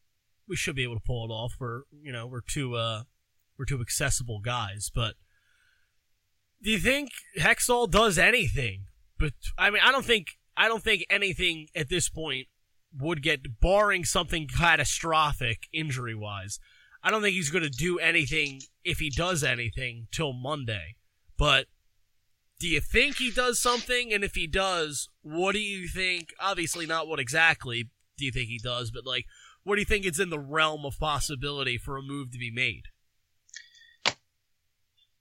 we 0.48 0.56
should 0.56 0.76
be 0.76 0.82
able 0.82 0.96
to 0.96 1.04
pull 1.06 1.24
it 1.24 1.32
off. 1.32 1.54
We're 1.60 1.82
you 2.02 2.12
know 2.12 2.26
we're 2.26 2.40
two 2.40 2.74
uh 2.74 3.04
we're 3.58 3.64
two 3.64 3.80
accessible 3.80 4.40
guys, 4.40 4.90
but 4.94 5.14
do 6.62 6.70
you 6.70 6.78
think 6.78 7.10
Hextall 7.38 7.90
does 7.90 8.18
anything? 8.18 8.86
But 9.18 9.32
I 9.58 9.70
mean, 9.70 9.82
I 9.84 9.92
don't 9.92 10.04
think 10.04 10.28
I 10.56 10.68
don't 10.68 10.82
think 10.82 11.04
anything 11.10 11.68
at 11.74 11.88
this 11.88 12.08
point 12.08 12.46
would 12.98 13.22
get, 13.22 13.60
barring 13.60 14.04
something 14.04 14.48
catastrophic 14.48 15.68
injury 15.72 16.14
wise. 16.14 16.58
I 17.02 17.10
don't 17.10 17.22
think 17.22 17.34
he's 17.34 17.50
going 17.50 17.64
to 17.64 17.70
do 17.70 17.98
anything 17.98 18.62
if 18.84 18.98
he 18.98 19.10
does 19.10 19.44
anything 19.44 20.08
till 20.10 20.32
Monday. 20.32 20.96
But 21.38 21.66
do 22.58 22.68
you 22.68 22.80
think 22.80 23.16
he 23.16 23.30
does 23.30 23.60
something? 23.60 24.12
And 24.12 24.24
if 24.24 24.34
he 24.34 24.46
does, 24.46 25.08
what 25.22 25.52
do 25.52 25.60
you 25.60 25.88
think? 25.88 26.30
Obviously, 26.40 26.86
not 26.86 27.06
what 27.06 27.20
exactly 27.20 27.90
do 28.16 28.24
you 28.24 28.32
think 28.32 28.48
he 28.48 28.58
does, 28.58 28.90
but 28.90 29.04
like, 29.04 29.26
what 29.62 29.74
do 29.74 29.80
you 29.80 29.86
think 29.86 30.06
is 30.06 30.18
in 30.18 30.30
the 30.30 30.38
realm 30.38 30.86
of 30.86 30.98
possibility 30.98 31.76
for 31.76 31.96
a 31.96 32.02
move 32.02 32.30
to 32.32 32.38
be 32.38 32.50
made? 32.50 32.84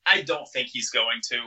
I 0.05 0.21
don't 0.21 0.47
think 0.49 0.69
he's 0.71 0.89
going 0.89 1.19
to. 1.31 1.37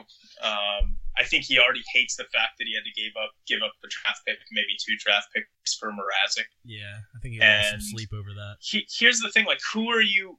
Um, 0.42 0.96
I 1.16 1.24
think 1.24 1.44
he 1.44 1.58
already 1.58 1.82
hates 1.94 2.16
the 2.16 2.24
fact 2.24 2.58
that 2.58 2.66
he 2.66 2.74
had 2.74 2.84
to 2.84 3.00
give 3.00 3.12
up 3.22 3.30
give 3.46 3.60
up 3.62 3.72
a 3.84 3.88
draft 3.88 4.22
pick, 4.26 4.38
maybe 4.52 4.76
two 4.78 4.94
draft 4.98 5.28
picks 5.34 5.76
for 5.76 5.90
Mrazek. 5.90 6.46
Yeah, 6.64 6.98
I 7.14 7.18
think 7.20 7.34
he 7.34 7.40
lost 7.40 7.70
some 7.70 7.80
sleep 7.80 8.10
over 8.12 8.32
that. 8.34 8.56
He, 8.60 8.86
here's 8.90 9.20
the 9.20 9.30
thing: 9.30 9.46
like, 9.46 9.60
who 9.72 9.88
are 9.88 10.02
you? 10.02 10.38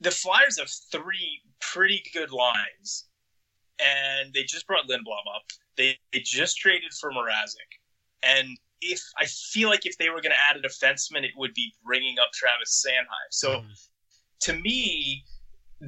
The 0.00 0.10
Flyers 0.10 0.58
have 0.58 0.70
three 0.92 1.40
pretty 1.60 2.02
good 2.12 2.30
lines, 2.30 3.06
and 3.78 4.32
they 4.32 4.42
just 4.42 4.66
brought 4.66 4.88
Lindblom 4.88 5.26
up. 5.34 5.44
They, 5.76 5.98
they 6.12 6.20
just 6.20 6.58
traded 6.58 6.92
for 6.92 7.10
Mrazek, 7.10 7.70
and 8.22 8.58
if 8.80 9.02
I 9.18 9.24
feel 9.26 9.68
like 9.68 9.86
if 9.86 9.96
they 9.98 10.10
were 10.10 10.20
going 10.20 10.32
to 10.32 10.50
add 10.50 10.56
a 10.56 10.60
defenseman, 10.60 11.24
it 11.24 11.32
would 11.36 11.54
be 11.54 11.72
bringing 11.84 12.16
up 12.18 12.32
Travis 12.32 12.84
Sanheim. 12.84 13.30
So, 13.30 13.60
mm. 13.60 13.88
to 14.40 14.52
me, 14.52 15.24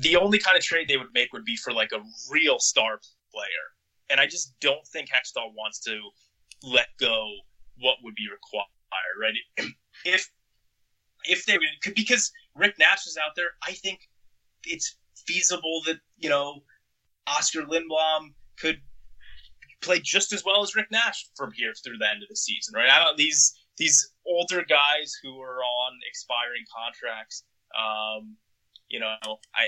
the 0.00 0.16
only 0.16 0.38
kind 0.38 0.56
of 0.56 0.62
trade 0.62 0.88
they 0.88 0.96
would 0.96 1.12
make 1.14 1.32
would 1.32 1.44
be 1.44 1.56
for 1.56 1.72
like 1.72 1.92
a 1.92 2.00
real 2.30 2.58
star 2.58 3.00
player. 3.32 3.66
And 4.10 4.20
I 4.20 4.26
just 4.26 4.54
don't 4.60 4.86
think 4.86 5.08
Hextall 5.08 5.52
wants 5.56 5.80
to 5.80 5.98
let 6.62 6.88
go 6.98 7.28
what 7.78 7.96
would 8.02 8.14
be 8.14 8.28
required, 8.30 8.64
right? 9.20 9.68
If 10.04 10.30
if 11.24 11.46
they 11.46 11.58
because 11.94 12.30
Rick 12.54 12.74
Nash 12.78 13.06
is 13.06 13.16
out 13.16 13.32
there, 13.34 13.48
I 13.66 13.72
think 13.72 14.00
it's 14.64 14.96
feasible 15.26 15.80
that 15.86 15.96
you 16.18 16.28
know 16.28 16.60
Oskar 17.26 17.62
Lindblom 17.62 18.34
could 18.60 18.80
play 19.80 20.00
just 20.00 20.32
as 20.32 20.44
well 20.44 20.62
as 20.62 20.76
Rick 20.76 20.90
Nash 20.90 21.26
from 21.34 21.50
here 21.52 21.72
through 21.82 21.98
the 21.98 22.08
end 22.08 22.22
of 22.22 22.28
the 22.28 22.36
season, 22.36 22.74
right? 22.74 22.90
I 22.90 23.02
don't 23.02 23.16
these 23.16 23.58
these 23.78 24.12
older 24.26 24.64
guys 24.68 25.14
who 25.22 25.40
are 25.40 25.60
on 25.62 25.92
expiring 26.06 26.64
contracts. 26.74 27.44
Um, 27.76 28.36
you 28.88 29.00
know, 29.00 29.14
I, 29.54 29.64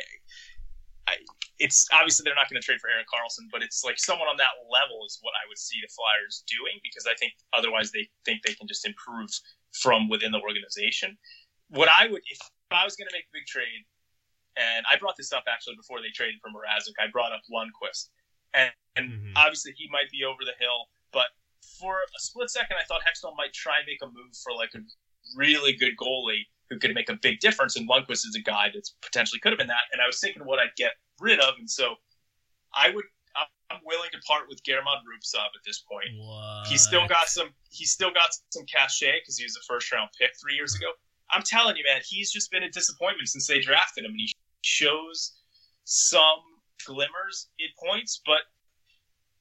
I, 1.08 1.14
it's 1.58 1.88
obviously 1.92 2.22
they're 2.24 2.38
not 2.38 2.48
going 2.48 2.60
to 2.60 2.64
trade 2.64 2.80
for 2.80 2.90
Erik 2.90 3.10
Karlsson, 3.10 3.50
but 3.50 3.62
it's 3.62 3.82
like 3.82 3.98
someone 3.98 4.28
on 4.28 4.36
that 4.38 4.54
level 4.70 5.02
is 5.06 5.18
what 5.22 5.34
I 5.34 5.48
would 5.48 5.58
see 5.58 5.80
the 5.82 5.90
Flyers 5.90 6.44
doing 6.46 6.78
because 6.84 7.06
I 7.08 7.14
think 7.18 7.32
otherwise 7.52 7.90
they 7.90 8.06
think 8.24 8.46
they 8.46 8.54
can 8.54 8.68
just 8.68 8.86
improve 8.86 9.30
from 9.74 10.08
within 10.08 10.30
the 10.30 10.40
organization. 10.40 11.18
What 11.68 11.88
I 11.90 12.06
would, 12.06 12.22
if 12.30 12.38
I 12.70 12.84
was 12.84 12.94
going 12.94 13.08
to 13.10 13.16
make 13.16 13.26
a 13.26 13.34
big 13.34 13.46
trade, 13.46 13.84
and 14.56 14.86
I 14.90 14.98
brought 14.98 15.16
this 15.18 15.32
up 15.32 15.44
actually 15.46 15.76
before 15.76 15.98
they 16.02 16.10
traded 16.14 16.38
for 16.42 16.50
Mrazek, 16.50 16.96
I 16.98 17.10
brought 17.10 17.34
up 17.34 17.42
Lundqvist, 17.50 18.10
and, 18.54 18.70
and 18.96 19.04
mm-hmm. 19.10 19.34
obviously 19.36 19.74
he 19.76 19.90
might 19.90 20.10
be 20.10 20.24
over 20.24 20.42
the 20.46 20.56
hill, 20.62 20.86
but 21.12 21.30
for 21.78 21.98
a 22.06 22.20
split 22.22 22.50
second 22.50 22.78
I 22.78 22.86
thought 22.86 23.02
Hextall 23.02 23.36
might 23.36 23.52
try 23.52 23.82
and 23.82 23.86
make 23.86 24.02
a 24.02 24.06
move 24.06 24.34
for 24.42 24.54
like 24.54 24.74
a 24.74 24.82
really 25.36 25.74
good 25.74 25.94
goalie 25.98 26.46
who 26.70 26.78
could 26.78 26.94
make 26.94 27.08
a 27.08 27.18
big 27.20 27.40
difference. 27.40 27.76
And 27.76 27.88
Lundqvist 27.88 28.26
is 28.26 28.36
a 28.38 28.42
guy 28.42 28.68
that's 28.72 28.94
potentially 29.02 29.40
could 29.40 29.52
have 29.52 29.58
been 29.58 29.68
that. 29.68 29.88
And 29.92 30.00
I 30.02 30.06
was 30.06 30.20
thinking 30.20 30.44
what 30.44 30.58
I'd 30.58 30.74
get 30.76 30.92
rid 31.20 31.40
of, 31.40 31.54
and 31.58 31.70
so 31.70 31.94
I 32.74 32.90
would. 32.90 33.04
I'm 33.70 33.80
willing 33.84 34.08
to 34.12 34.18
part 34.26 34.48
with 34.48 34.64
German 34.64 34.86
Rubtsov 35.04 35.44
at 35.44 35.62
this 35.64 35.80
point. 35.80 36.08
What? 36.16 36.66
He's 36.66 36.80
still 36.82 37.06
got 37.06 37.28
some. 37.28 37.50
He's 37.70 37.92
still 37.92 38.10
got 38.10 38.30
some 38.50 38.64
cachet 38.64 39.20
because 39.20 39.36
he 39.36 39.44
was 39.44 39.56
a 39.56 39.64
first 39.68 39.92
round 39.92 40.08
pick 40.18 40.30
three 40.40 40.54
years 40.54 40.74
ago. 40.74 40.86
I'm 41.30 41.42
telling 41.42 41.76
you, 41.76 41.84
man, 41.86 42.00
he's 42.08 42.32
just 42.32 42.50
been 42.50 42.62
a 42.62 42.70
disappointment 42.70 43.28
since 43.28 43.46
they 43.46 43.60
drafted 43.60 44.04
him, 44.04 44.12
and 44.12 44.20
he 44.20 44.32
shows 44.62 45.34
some 45.84 46.40
glimmers 46.86 47.48
at 47.60 47.86
points. 47.86 48.22
But 48.24 48.40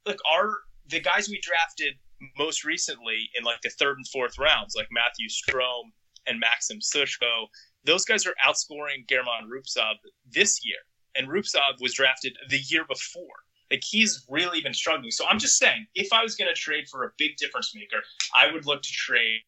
look, 0.06 0.20
our 0.30 0.58
the 0.90 1.00
guys 1.00 1.30
we 1.30 1.40
drafted 1.42 1.94
most 2.38 2.66
recently 2.66 3.30
in 3.38 3.44
like 3.44 3.62
the 3.62 3.70
third 3.70 3.98
and 3.98 4.08
fourth 4.08 4.38
rounds, 4.38 4.76
like 4.76 4.88
Matthew 4.92 5.28
Strome 5.30 5.92
and 6.28 6.40
Maxim 6.40 6.80
Sushko, 6.80 7.48
those 7.84 8.06
guys 8.06 8.26
are 8.26 8.36
outscoring 8.46 9.08
German 9.10 9.50
Rubtsov 9.52 9.96
this 10.30 10.66
year. 10.66 10.78
And 11.16 11.28
Rubtsov 11.28 11.82
was 11.82 11.94
drafted 11.94 12.38
the 12.50 12.60
year 12.60 12.86
before. 12.88 13.24
Like 13.72 13.84
he's 13.84 14.26
really 14.30 14.62
been 14.62 14.74
struggling. 14.74 15.12
So 15.12 15.26
I'm 15.28 15.40
just 15.40 15.58
saying, 15.58 15.88
if 15.96 16.14
I 16.14 16.24
was 16.24 16.36
going 16.36 16.50
to 16.50 16.60
trade 16.60 16.88
for 16.90 17.06
a 17.06 17.10
big 17.18 17.38
difference 17.38 17.74
maker, 17.76 18.02
I 18.36 18.52
would 18.52 18.66
look 18.66 18.82
to 18.82 18.92
trade 18.92 19.42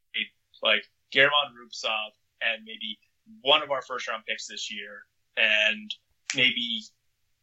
like 0.61 0.83
German 1.11 1.31
Rubtsov 1.55 2.11
and 2.41 2.63
maybe 2.65 2.99
one 3.41 3.63
of 3.63 3.71
our 3.71 3.81
first 3.81 4.07
round 4.07 4.25
picks 4.25 4.47
this 4.47 4.71
year 4.71 5.03
and 5.37 5.93
maybe 6.35 6.83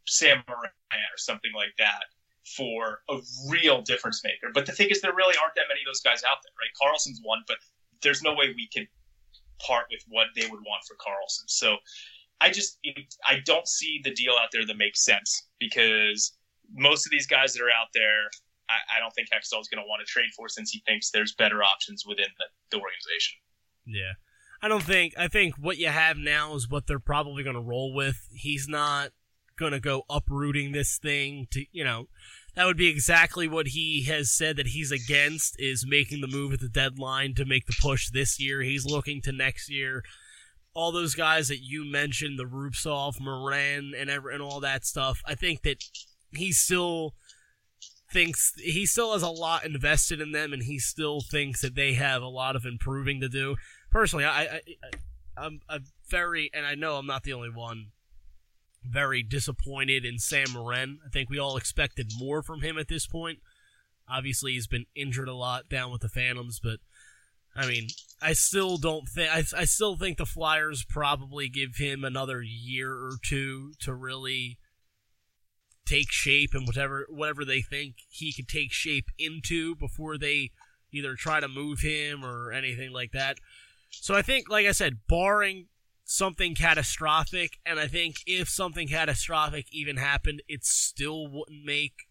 Sam 0.07 0.43
Morin 0.49 0.71
or 0.93 1.17
something 1.17 1.53
like 1.55 1.75
that 1.79 2.05
for 2.57 3.01
a 3.09 3.19
real 3.49 3.83
difference 3.83 4.23
maker. 4.23 4.53
But 4.53 4.67
the 4.67 4.73
thing 4.73 4.89
is, 4.91 5.01
there 5.01 5.15
really 5.15 5.35
aren't 5.43 5.55
that 5.57 5.65
many 5.69 5.81
of 5.81 5.87
those 5.87 6.01
guys 6.01 6.23
out 6.23 6.39
there, 6.43 6.53
right? 6.61 6.71
Karlsson's 6.81 7.21
one, 7.23 7.43
but 7.49 7.57
there's 8.03 8.23
no 8.23 8.35
way 8.35 8.53
we 8.55 8.69
can 8.69 8.87
part 9.65 9.87
with 9.91 10.03
what 10.09 10.27
they 10.35 10.47
would 10.47 10.61
want 10.61 10.85
for 10.87 10.97
Karlsson. 10.97 11.49
So 11.49 11.77
I 12.41 12.51
just 12.51 12.79
I 13.25 13.41
don't 13.45 13.67
see 13.67 14.01
the 14.05 14.13
deal 14.13 14.35
out 14.41 14.49
there 14.53 14.67
that 14.67 14.77
makes 14.77 15.05
sense 15.05 15.47
because 15.59 16.33
most 16.75 17.07
of 17.07 17.11
these 17.11 17.27
guys 17.27 17.53
that 17.55 17.63
are 17.63 17.71
out 17.71 17.89
there, 17.95 18.29
I, 18.69 18.97
I 18.97 19.01
don't 19.01 19.13
think 19.13 19.29
Hextall 19.29 19.61
is 19.61 19.69
going 19.69 19.83
to 19.83 19.89
want 19.89 20.01
to 20.01 20.07
trade 20.07 20.31
for 20.37 20.49
since 20.49 20.71
he 20.71 20.83
thinks 20.87 21.11
there's 21.11 21.35
better 21.35 21.63
options 21.63 22.05
within 22.07 22.27
the, 22.39 22.45
the 22.71 22.77
organization. 22.77 23.39
Yeah. 23.87 24.13
I 24.63 24.69
don't 24.69 24.83
think 24.83 25.15
I 25.19 25.29
think 25.29 25.55
what 25.59 25.79
you 25.79 25.89
have 25.89 26.17
now 26.17 26.55
is 26.55 26.69
what 26.69 26.87
they're 26.87 26.99
probably 26.99 27.43
going 27.43 27.57
to 27.57 27.63
roll 27.63 27.95
with. 27.95 28.17
He's 28.33 28.67
not 28.69 29.11
going 29.59 29.73
to 29.73 29.81
go 29.81 30.03
uprooting 30.11 30.73
this 30.73 30.99
thing 30.99 31.47
to, 31.51 31.65
you 31.73 31.85
know, 31.85 32.09
that 32.57 32.65
would 32.65 32.77
be 32.79 32.89
exactly 32.89 33.47
what 33.47 33.69
he 33.69 34.05
has 34.05 34.31
said 34.31 34.57
that 34.57 34.69
he's 34.69 34.91
against 34.91 35.61
is 35.61 35.87
making 35.87 36.23
the 36.23 36.27
move 36.27 36.55
at 36.55 36.61
the 36.61 36.69
deadline 36.69 37.35
to 37.35 37.45
make 37.45 37.67
the 37.67 37.77
push 37.81 38.09
this 38.11 38.41
year. 38.41 38.63
He's 38.63 38.87
looking 38.87 39.21
to 39.23 39.33
next 39.33 39.71
year. 39.71 40.03
All 40.73 40.91
those 40.91 41.15
guys 41.15 41.49
that 41.49 41.61
you 41.63 41.85
mentioned, 41.85 42.39
the 42.39 42.45
Rubtsov, 42.45 43.21
Morin, 43.21 43.93
and 43.97 44.09
ever 44.09 44.31
and 44.31 44.43
all 44.43 44.61
that 44.61 44.87
stuff. 44.87 45.21
I 45.27 45.35
think 45.35 45.63
that 45.63 45.85
he 46.35 46.51
still 46.53 47.15
thinks 48.11 48.55
he 48.57 48.87
still 48.87 49.13
has 49.13 49.23
a 49.23 49.29
lot 49.29 49.67
invested 49.67 50.21
in 50.21 50.33
them, 50.33 50.55
and 50.55 50.63
he 50.63 50.79
still 50.79 51.21
thinks 51.21 51.61
that 51.61 51.75
they 51.75 51.93
have 51.95 52.23
a 52.23 52.29
lot 52.29 52.57
of 52.57 52.65
improving 52.65 53.21
to 53.21 53.29
do. 53.29 53.57
Personally, 53.91 54.25
I, 54.25 54.43
I, 54.43 54.47
I 54.47 54.91
I'm, 55.39 55.61
I'm 55.69 55.85
very, 56.09 56.51
and 56.55 56.65
I 56.65 56.75
know 56.75 56.97
I'm 56.97 57.07
not 57.07 57.23
the 57.23 57.35
only 57.35 57.51
one 57.51 57.89
very 58.89 59.23
disappointed 59.23 60.05
in 60.05 60.19
Sam 60.19 60.53
Morin. 60.53 60.99
I 61.05 61.09
think 61.09 61.31
we 61.31 61.39
all 61.39 61.57
expected 61.57 62.13
more 62.19 62.43
from 62.43 62.63
him 62.63 62.79
at 62.79 62.89
this 62.89 63.07
point. 63.07 63.39
Obviously, 64.09 64.53
he's 64.53 64.67
been 64.67 64.87
injured 64.95 65.29
a 65.29 65.35
lot 65.35 65.69
down 65.69 65.91
with 65.91 66.03
the 66.03 66.09
Phantoms, 66.09 66.61
but 66.63 66.79
I 67.57 67.67
mean, 67.67 67.89
I 68.21 68.35
still 68.35 68.77
don't 68.77 69.09
think 69.09 69.31
I, 69.35 69.43
I 69.57 69.65
still 69.65 69.97
think 69.97 70.19
the 70.19 70.27
Flyers 70.27 70.85
probably 70.85 71.49
give 71.49 71.77
him 71.77 72.05
another 72.05 72.43
year 72.43 72.93
or 72.93 73.15
two 73.25 73.73
to 73.81 73.95
really 73.95 74.59
take 75.87 76.11
shape 76.11 76.51
and 76.53 76.67
whatever 76.67 77.07
whatever 77.09 77.45
they 77.45 77.63
think 77.63 77.97
he 78.11 78.33
could 78.33 78.49
take 78.49 78.73
shape 78.73 79.07
into 79.19 79.75
before 79.77 80.19
they 80.19 80.51
either 80.93 81.15
try 81.15 81.41
to 81.41 81.49
move 81.49 81.81
him 81.81 82.25
or 82.25 82.53
anything 82.53 82.93
like 82.93 83.13
that. 83.13 83.39
So 83.91 84.15
I 84.15 84.23
think, 84.23 84.51
like 84.51 84.67
I 84.67 84.73
said, 84.73 84.99
barring 85.09 85.67
something 86.07 86.55
catastrophic, 86.55 87.59
and 87.67 87.79
I 87.79 87.89
think 87.89 88.19
if 88.27 88.49
something 88.49 88.89
catastrophic 88.89 89.67
even 89.73 89.97
happened, 89.97 90.41
it 90.49 90.65
still 90.65 91.27
wouldn't 91.27 91.65
make 91.65 92.07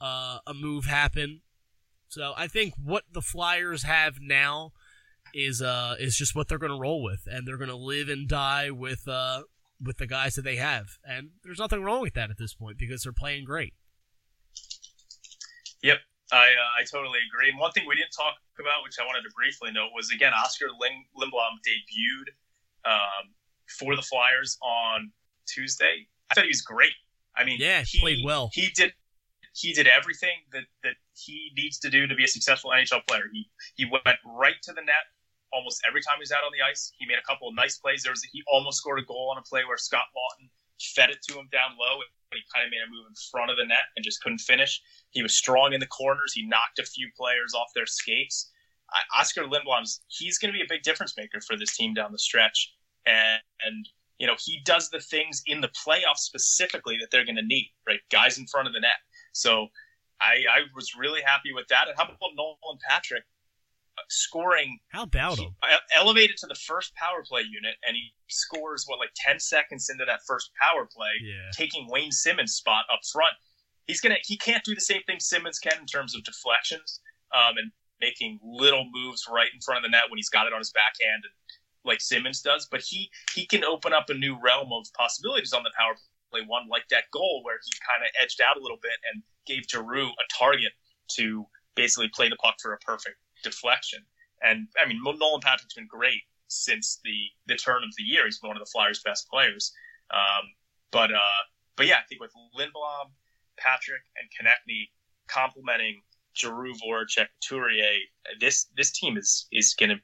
uh, 0.00 0.38
a 0.46 0.52
move 0.52 0.84
happen. 0.84 1.40
So 2.08 2.34
I 2.36 2.48
think 2.48 2.74
what 2.82 3.04
the 3.10 3.22
Flyers 3.22 3.84
have 3.84 4.18
now 4.20 4.72
is 5.32 5.62
uh 5.62 5.94
is 6.00 6.16
just 6.16 6.34
what 6.34 6.48
they're 6.48 6.58
going 6.58 6.72
to 6.72 6.78
roll 6.78 7.02
with, 7.04 7.22
and 7.30 7.46
they're 7.46 7.56
going 7.56 7.70
to 7.70 7.76
live 7.76 8.08
and 8.08 8.28
die 8.28 8.70
with 8.70 9.06
uh 9.06 9.42
with 9.80 9.98
the 9.98 10.06
guys 10.06 10.34
that 10.34 10.42
they 10.42 10.56
have, 10.56 10.98
and 11.04 11.30
there's 11.44 11.60
nothing 11.60 11.84
wrong 11.84 12.00
with 12.00 12.14
that 12.14 12.30
at 12.30 12.36
this 12.36 12.52
point 12.52 12.78
because 12.78 13.04
they're 13.04 13.12
playing 13.12 13.44
great. 13.44 13.74
Yep, 15.84 15.98
I 16.32 16.36
uh, 16.36 16.80
I 16.80 16.84
totally 16.90 17.20
agree. 17.30 17.50
And 17.50 17.60
one 17.60 17.70
thing 17.70 17.86
we 17.86 17.94
didn't 17.94 18.10
talk 18.10 18.34
about, 18.58 18.82
which 18.82 18.98
I 19.00 19.06
wanted 19.06 19.22
to 19.22 19.30
briefly 19.30 19.70
note, 19.70 19.90
was 19.94 20.10
again 20.10 20.32
Oskar 20.34 20.66
Lindblom 20.66 21.54
debuted 21.62 22.34
um, 22.84 23.34
for 23.78 23.96
the 23.96 24.02
Flyers 24.02 24.58
on 24.62 25.10
Tuesday. 25.46 26.06
I 26.30 26.34
thought 26.34 26.44
he 26.44 26.50
was 26.50 26.62
great. 26.62 26.92
I 27.36 27.44
mean, 27.44 27.58
yeah, 27.60 27.82
he 27.86 28.00
played 28.00 28.24
well. 28.24 28.50
He 28.52 28.70
did 28.74 28.92
he 29.54 29.72
did 29.72 29.88
everything 29.88 30.46
that, 30.52 30.64
that 30.84 30.94
he 31.14 31.50
needs 31.56 31.78
to 31.80 31.90
do 31.90 32.06
to 32.06 32.14
be 32.14 32.24
a 32.24 32.28
successful 32.28 32.70
NHL 32.70 33.06
player. 33.06 33.24
He 33.32 33.48
he 33.74 33.84
went 33.84 34.18
right 34.24 34.60
to 34.62 34.72
the 34.72 34.82
net 34.82 35.10
almost 35.52 35.82
every 35.86 36.00
time 36.02 36.14
he 36.18 36.22
was 36.22 36.32
out 36.32 36.44
on 36.44 36.52
the 36.52 36.62
ice. 36.62 36.92
He 36.98 37.06
made 37.06 37.18
a 37.18 37.26
couple 37.26 37.48
of 37.48 37.54
nice 37.54 37.78
plays. 37.78 38.02
There 38.02 38.12
was 38.12 38.22
he 38.22 38.42
almost 38.46 38.78
scored 38.78 38.98
a 38.98 39.04
goal 39.04 39.32
on 39.34 39.38
a 39.38 39.42
play 39.42 39.64
where 39.64 39.76
Scott 39.76 40.06
Laughton 40.14 40.48
fed 40.80 41.10
it 41.10 41.18
to 41.28 41.38
him 41.38 41.48
down 41.52 41.76
low, 41.78 42.00
and 42.00 42.38
he 42.38 42.42
kind 42.54 42.64
of 42.64 42.70
made 42.70 42.82
a 42.82 42.90
move 42.90 43.06
in 43.08 43.14
front 43.30 43.50
of 43.50 43.56
the 43.56 43.66
net 43.66 43.90
and 43.96 44.04
just 44.04 44.22
couldn't 44.22 44.40
finish. 44.40 44.80
He 45.10 45.22
was 45.22 45.34
strong 45.34 45.72
in 45.72 45.80
the 45.80 45.90
corners. 45.90 46.32
He 46.32 46.46
knocked 46.46 46.78
a 46.78 46.86
few 46.86 47.10
players 47.16 47.54
off 47.54 47.68
their 47.74 47.86
skates. 47.86 48.49
I, 48.92 49.20
Oskar 49.20 49.42
Lindblom's 49.44 50.00
he's 50.08 50.38
going 50.38 50.52
to 50.52 50.56
be 50.58 50.62
a 50.62 50.68
big 50.68 50.82
difference 50.82 51.14
maker 51.16 51.40
for 51.40 51.56
this 51.56 51.76
team 51.76 51.94
down 51.94 52.12
the 52.12 52.18
stretch, 52.18 52.72
and, 53.06 53.40
and 53.64 53.88
you 54.18 54.26
know 54.26 54.34
he 54.44 54.60
does 54.64 54.90
the 54.90 55.00
things 55.00 55.42
in 55.46 55.60
the 55.60 55.68
playoffs 55.68 56.18
specifically 56.18 56.96
that 57.00 57.08
they're 57.10 57.24
going 57.24 57.36
to 57.36 57.42
need, 57.42 57.72
right? 57.86 58.00
Guys 58.10 58.38
in 58.38 58.46
front 58.46 58.66
of 58.68 58.74
the 58.74 58.80
net. 58.80 58.98
So 59.32 59.68
I, 60.20 60.44
I 60.50 60.60
was 60.74 60.94
really 60.98 61.20
happy 61.24 61.52
with 61.54 61.66
that. 61.68 61.88
And 61.88 61.96
how 61.96 62.04
about 62.04 62.18
Nolan 62.36 62.78
Patrick 62.88 63.24
uh, 63.96 64.02
scoring? 64.08 64.78
How 64.88 65.04
about 65.04 65.38
him? 65.38 65.54
Elevated 65.94 66.36
to 66.38 66.46
the 66.46 66.54
first 66.56 66.94
power 66.94 67.22
play 67.26 67.42
unit, 67.42 67.76
and 67.86 67.96
he 67.96 68.12
scores 68.28 68.84
what 68.86 68.98
like 68.98 69.10
ten 69.16 69.38
seconds 69.40 69.88
into 69.90 70.04
that 70.04 70.20
first 70.26 70.50
power 70.60 70.86
play, 70.94 71.12
Yeah. 71.22 71.50
taking 71.54 71.86
Wayne 71.88 72.12
Simmonds' 72.12 72.54
spot 72.54 72.84
up 72.92 73.00
front. 73.12 73.34
He's 73.86 74.00
gonna 74.00 74.16
he 74.24 74.36
can't 74.36 74.62
do 74.64 74.74
the 74.74 74.80
same 74.80 75.02
thing 75.06 75.20
Simmonds 75.20 75.58
can 75.58 75.78
in 75.80 75.86
terms 75.86 76.14
of 76.14 76.22
deflections 76.24 77.00
um, 77.34 77.56
and 77.56 77.72
making 78.00 78.38
little 78.42 78.86
moves 78.90 79.26
right 79.30 79.48
in 79.52 79.60
front 79.60 79.78
of 79.78 79.90
the 79.90 79.90
net 79.90 80.08
when 80.08 80.18
he's 80.18 80.28
got 80.28 80.46
it 80.46 80.52
on 80.52 80.58
his 80.58 80.72
backhand 80.72 81.24
and 81.24 81.32
like 81.84 82.00
Simmonds 82.00 82.42
does. 82.42 82.66
But 82.70 82.80
he 82.80 83.10
he 83.34 83.46
can 83.46 83.64
open 83.64 83.92
up 83.92 84.10
a 84.10 84.14
new 84.14 84.38
realm 84.40 84.72
of 84.72 84.86
possibilities 84.96 85.52
on 85.52 85.62
the 85.62 85.72
power 85.78 85.94
play 86.30 86.42
one, 86.46 86.68
like 86.70 86.86
that 86.90 87.04
goal 87.12 87.42
where 87.44 87.58
he 87.64 87.70
kind 87.86 88.04
of 88.04 88.10
edged 88.22 88.40
out 88.40 88.56
a 88.56 88.60
little 88.60 88.78
bit 88.80 88.92
and 89.12 89.22
gave 89.46 89.64
Giroux 89.68 90.08
a 90.08 90.24
target 90.38 90.72
to 91.16 91.44
basically 91.74 92.08
play 92.08 92.28
the 92.28 92.36
puck 92.36 92.54
for 92.62 92.72
a 92.72 92.78
perfect 92.78 93.16
deflection. 93.42 94.00
And 94.42 94.68
I 94.82 94.88
mean, 94.88 95.00
Nolan 95.02 95.40
Patrick's 95.40 95.74
been 95.74 95.86
great 95.88 96.22
since 96.48 97.00
the 97.04 97.18
the 97.46 97.56
turn 97.56 97.82
of 97.82 97.90
the 97.96 98.04
year. 98.04 98.24
He's 98.24 98.38
been 98.38 98.48
one 98.48 98.56
of 98.56 98.64
the 98.64 98.70
Flyers' 98.70 99.02
best 99.04 99.28
players. 99.28 99.72
Um, 100.12 100.48
but 100.90 101.12
uh, 101.12 101.42
but 101.76 101.86
yeah, 101.86 101.96
I 101.96 102.06
think 102.08 102.20
with 102.20 102.32
Lindblom, 102.56 103.10
Patrick, 103.58 104.02
and 104.16 104.28
Konecny 104.30 104.90
complementing 105.28 106.02
Giroux, 106.36 106.74
Voracek, 106.74 107.28
Couturier, 107.48 107.98
this 108.40 108.66
this 108.76 108.90
team 108.92 109.16
is 109.16 109.46
is 109.52 109.74
going 109.74 109.90
to 109.90 109.96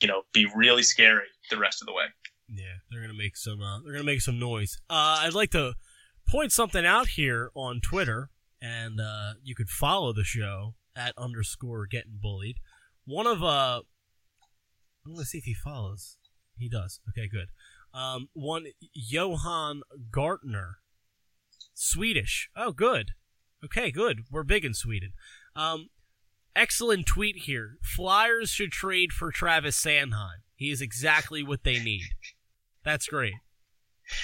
you 0.00 0.08
know 0.08 0.22
be 0.32 0.46
really 0.54 0.82
scary 0.82 1.26
the 1.50 1.58
rest 1.58 1.82
of 1.82 1.86
the 1.86 1.92
way. 1.92 2.04
Yeah, 2.48 2.76
they're 2.90 3.00
gonna 3.00 3.14
make 3.14 3.36
some. 3.36 3.60
Uh, 3.60 3.80
they're 3.80 3.92
gonna 3.92 4.04
make 4.04 4.20
some 4.20 4.38
noise. 4.38 4.76
Uh, 4.90 5.20
I'd 5.22 5.34
like 5.34 5.50
to 5.52 5.74
point 6.28 6.52
something 6.52 6.84
out 6.84 7.08
here 7.08 7.50
on 7.54 7.80
Twitter, 7.80 8.30
and 8.60 9.00
uh, 9.00 9.34
you 9.42 9.54
could 9.54 9.68
follow 9.70 10.12
the 10.12 10.24
show 10.24 10.74
at 10.94 11.14
underscore 11.16 11.86
getting 11.86 12.18
bullied. 12.20 12.56
One 13.06 13.26
of 13.26 13.42
uh, 13.42 13.80
I'm 15.06 15.14
gonna 15.14 15.24
see 15.24 15.38
if 15.38 15.44
he 15.44 15.54
follows. 15.54 16.16
He 16.56 16.68
does. 16.68 17.00
Okay, 17.08 17.28
good. 17.28 17.48
Um, 17.92 18.28
one 18.32 18.66
Johan 18.92 19.82
Gartner, 20.10 20.78
Swedish. 21.74 22.50
Oh, 22.56 22.72
good. 22.72 23.12
Okay, 23.64 23.90
good. 23.90 24.24
We're 24.30 24.42
big 24.42 24.64
in 24.64 24.74
Sweden. 24.74 25.12
Um, 25.56 25.88
excellent 26.56 27.06
tweet 27.06 27.36
here. 27.36 27.78
Flyers 27.82 28.50
should 28.50 28.72
trade 28.72 29.12
for 29.12 29.30
Travis 29.30 29.80
Sanheim. 29.82 30.42
He 30.56 30.70
is 30.70 30.80
exactly 30.80 31.42
what 31.42 31.64
they 31.64 31.78
need. 31.82 32.08
That's 32.84 33.06
great. 33.06 33.34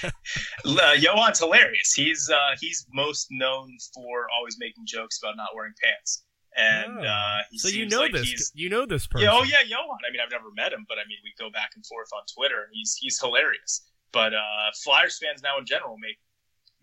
Uh, 0.03 0.95
Johan's 0.97 1.39
hilarious. 1.39 1.93
He's 1.93 2.29
uh, 2.29 2.55
he's 2.59 2.85
most 2.93 3.27
known 3.31 3.75
for 3.95 4.27
always 4.37 4.57
making 4.59 4.83
jokes 4.85 5.19
about 5.21 5.35
not 5.37 5.49
wearing 5.55 5.73
pants, 5.83 6.23
and 6.55 6.99
Oh. 6.99 7.01
uh, 7.03 7.37
he 7.49 7.57
so 7.57 7.67
you 7.67 7.89
know 7.89 8.01
like 8.01 8.11
this. 8.13 8.29
He's, 8.29 8.51
You 8.53 8.69
know 8.69 8.85
this 8.85 9.07
person. 9.07 9.25
yeah, 9.25 9.33
oh 9.33 9.43
yeah, 9.43 9.65
Johan. 9.65 9.97
I 10.07 10.11
mean, 10.11 10.21
I've 10.23 10.29
never 10.31 10.51
met 10.55 10.71
him, 10.71 10.85
but 10.87 10.99
I 10.99 11.07
mean, 11.07 11.17
we 11.23 11.33
go 11.39 11.49
back 11.49 11.71
and 11.75 11.83
forth 11.85 12.09
on 12.13 12.21
Twitter, 12.31 12.57
and 12.61 12.69
he's 12.73 12.95
he's 12.99 13.19
hilarious. 13.19 13.89
But 14.11 14.33
uh, 14.35 14.69
Flyers 14.83 15.17
fans 15.17 15.41
now 15.41 15.57
in 15.57 15.65
general 15.65 15.97
make 15.97 16.19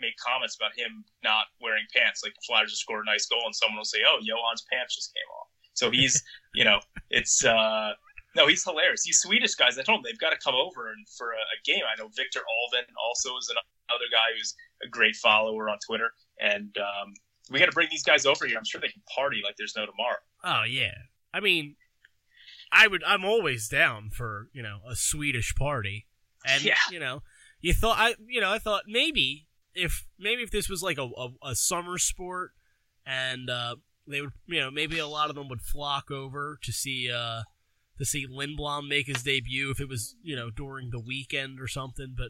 make 0.00 0.16
comments 0.16 0.56
about 0.56 0.72
him 0.76 1.04
not 1.24 1.46
wearing 1.60 1.84
pants. 1.94 2.20
Like 2.22 2.34
the 2.34 2.42
Flyers 2.46 2.70
just 2.70 2.82
score 2.82 3.00
a 3.00 3.04
nice 3.04 3.26
goal, 3.26 3.42
and 3.44 3.54
someone 3.54 3.78
will 3.78 3.84
say, 3.84 3.98
"Oh, 4.06 4.18
Johan's 4.22 4.64
pants 4.72 4.94
just 4.94 5.12
came 5.14 5.28
off." 5.40 5.48
So 5.74 5.90
he's, 5.90 6.22
you 6.54 6.64
know, 6.64 6.80
it's 7.10 7.44
uh, 7.44 7.92
no, 8.36 8.46
he's 8.46 8.64
hilarious. 8.64 9.04
These 9.04 9.20
Swedish 9.20 9.54
guys, 9.54 9.78
I 9.78 9.82
told 9.82 9.98
them 9.98 10.04
they've 10.10 10.18
got 10.18 10.30
to 10.30 10.38
come 10.38 10.54
over 10.54 10.90
and 10.90 11.06
for 11.16 11.32
a, 11.32 11.36
a 11.36 11.58
game. 11.64 11.82
I 11.86 11.98
know 12.00 12.08
Victor 12.16 12.40
Alvin 12.40 12.86
also 13.02 13.36
is 13.36 13.50
another 13.50 14.04
guy 14.12 14.34
who's 14.36 14.54
a 14.84 14.88
great 14.88 15.16
follower 15.16 15.68
on 15.68 15.78
Twitter, 15.86 16.10
and 16.40 16.76
um, 16.78 17.14
we 17.50 17.58
got 17.58 17.66
to 17.66 17.72
bring 17.72 17.88
these 17.90 18.04
guys 18.04 18.26
over 18.26 18.46
here. 18.46 18.58
I'm 18.58 18.64
sure 18.64 18.80
they 18.80 18.88
can 18.88 19.02
party 19.14 19.40
like 19.44 19.56
there's 19.56 19.74
no 19.76 19.86
tomorrow. 19.86 20.18
Oh 20.44 20.64
yeah. 20.68 20.94
I 21.32 21.40
mean, 21.40 21.76
I 22.72 22.86
would. 22.86 23.02
I'm 23.04 23.24
always 23.24 23.68
down 23.68 24.10
for 24.10 24.48
you 24.52 24.62
know 24.62 24.78
a 24.88 24.94
Swedish 24.94 25.54
party, 25.54 26.06
and 26.46 26.62
Yeah. 26.62 26.76
you 26.90 27.00
know, 27.00 27.22
you 27.60 27.72
thought 27.74 27.96
I, 27.98 28.14
you 28.26 28.40
know, 28.40 28.50
I 28.52 28.58
thought 28.58 28.82
maybe 28.86 29.46
if 29.78 30.06
maybe 30.18 30.42
if 30.42 30.50
this 30.50 30.68
was 30.68 30.82
like 30.82 30.98
a 30.98 31.04
a, 31.24 31.28
a 31.50 31.54
summer 31.54 31.98
sport, 31.98 32.50
and 33.06 33.48
uh, 33.48 33.76
they 34.06 34.20
would, 34.20 34.32
you 34.46 34.60
know, 34.60 34.70
maybe 34.70 34.98
a 34.98 35.06
lot 35.06 35.30
of 35.30 35.36
them 35.36 35.48
would 35.48 35.60
flock 35.62 36.10
over 36.10 36.58
to 36.62 36.72
see 36.72 37.10
uh 37.10 37.42
to 37.98 38.04
see 38.04 38.26
Lindblom 38.26 38.88
make 38.88 39.06
his 39.06 39.22
debut 39.22 39.70
if 39.70 39.80
it 39.80 39.88
was 39.88 40.14
you 40.22 40.36
know 40.36 40.50
during 40.50 40.90
the 40.90 41.00
weekend 41.00 41.60
or 41.60 41.68
something, 41.68 42.14
but. 42.16 42.28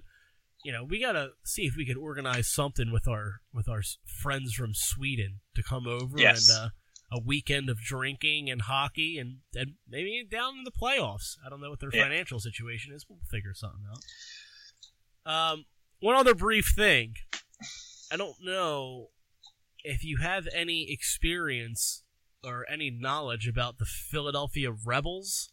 You 0.64 0.72
know, 0.72 0.82
we 0.82 0.98
gotta 1.00 1.30
see 1.44 1.66
if 1.66 1.76
we 1.76 1.86
could 1.86 1.96
organize 1.96 2.48
something 2.48 2.90
with 2.90 3.06
our 3.06 3.42
with 3.54 3.68
our 3.68 3.80
friends 4.04 4.52
from 4.54 4.74
Sweden 4.74 5.38
to 5.54 5.62
come 5.62 5.86
over 5.86 6.18
Yes. 6.18 6.50
and 6.50 6.58
uh, 6.58 6.68
a 7.12 7.20
weekend 7.24 7.70
of 7.70 7.78
drinking 7.78 8.50
and 8.50 8.62
hockey 8.62 9.18
and, 9.18 9.36
and 9.54 9.74
maybe 9.88 10.26
down 10.28 10.58
in 10.58 10.64
the 10.64 10.72
playoffs. 10.72 11.36
I 11.46 11.48
don't 11.48 11.60
know 11.60 11.70
what 11.70 11.78
their 11.78 11.90
Yeah. 11.94 12.02
financial 12.02 12.40
situation 12.40 12.92
is. 12.92 13.06
We'll 13.08 13.20
figure 13.30 13.54
something 13.54 13.84
out. 13.88 14.02
Um, 15.52 15.64
one 16.00 16.16
other 16.16 16.34
brief 16.34 16.72
thing. 16.74 17.14
I 18.12 18.16
don't 18.16 18.36
know 18.42 19.08
if 19.84 20.04
you 20.04 20.18
have 20.18 20.48
any 20.54 20.90
experience 20.90 22.02
or 22.44 22.66
any 22.70 22.90
knowledge 22.90 23.48
about 23.48 23.78
the 23.78 23.84
Philadelphia 23.84 24.70
Rebels. 24.72 25.50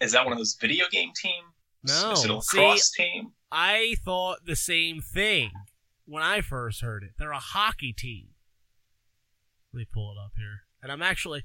Is 0.00 0.12
that 0.12 0.24
one 0.24 0.32
of 0.32 0.38
those 0.38 0.56
video 0.60 0.86
game 0.90 1.10
teams? 1.14 1.44
No. 1.84 2.12
Is 2.12 2.24
it 2.24 2.30
a 2.30 2.42
See, 2.42 3.02
team? 3.02 3.32
I 3.50 3.96
thought 4.04 4.44
the 4.46 4.56
same 4.56 5.00
thing 5.00 5.50
when 6.06 6.22
I 6.22 6.40
first 6.40 6.80
heard 6.80 7.02
it. 7.02 7.10
They're 7.18 7.32
a 7.32 7.38
hockey 7.38 7.92
team. 7.92 8.28
Let 9.72 9.78
me 9.78 9.86
pull 9.92 10.12
it 10.12 10.18
up 10.22 10.32
here. 10.36 10.64
And 10.82 10.90
I'm 10.90 11.02
actually 11.02 11.44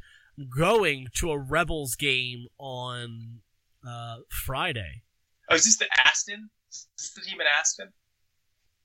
going 0.49 1.07
to 1.15 1.31
a 1.31 1.37
Rebels 1.37 1.95
game 1.95 2.47
on 2.57 3.41
uh, 3.87 4.17
Friday. 4.29 5.03
Oh, 5.49 5.55
is 5.55 5.65
this 5.65 5.77
the 5.77 5.87
Aston? 6.05 6.49
Is 6.76 6.88
this 6.97 7.13
the 7.13 7.21
team 7.21 7.39
in 7.41 7.47
Aston? 7.47 7.93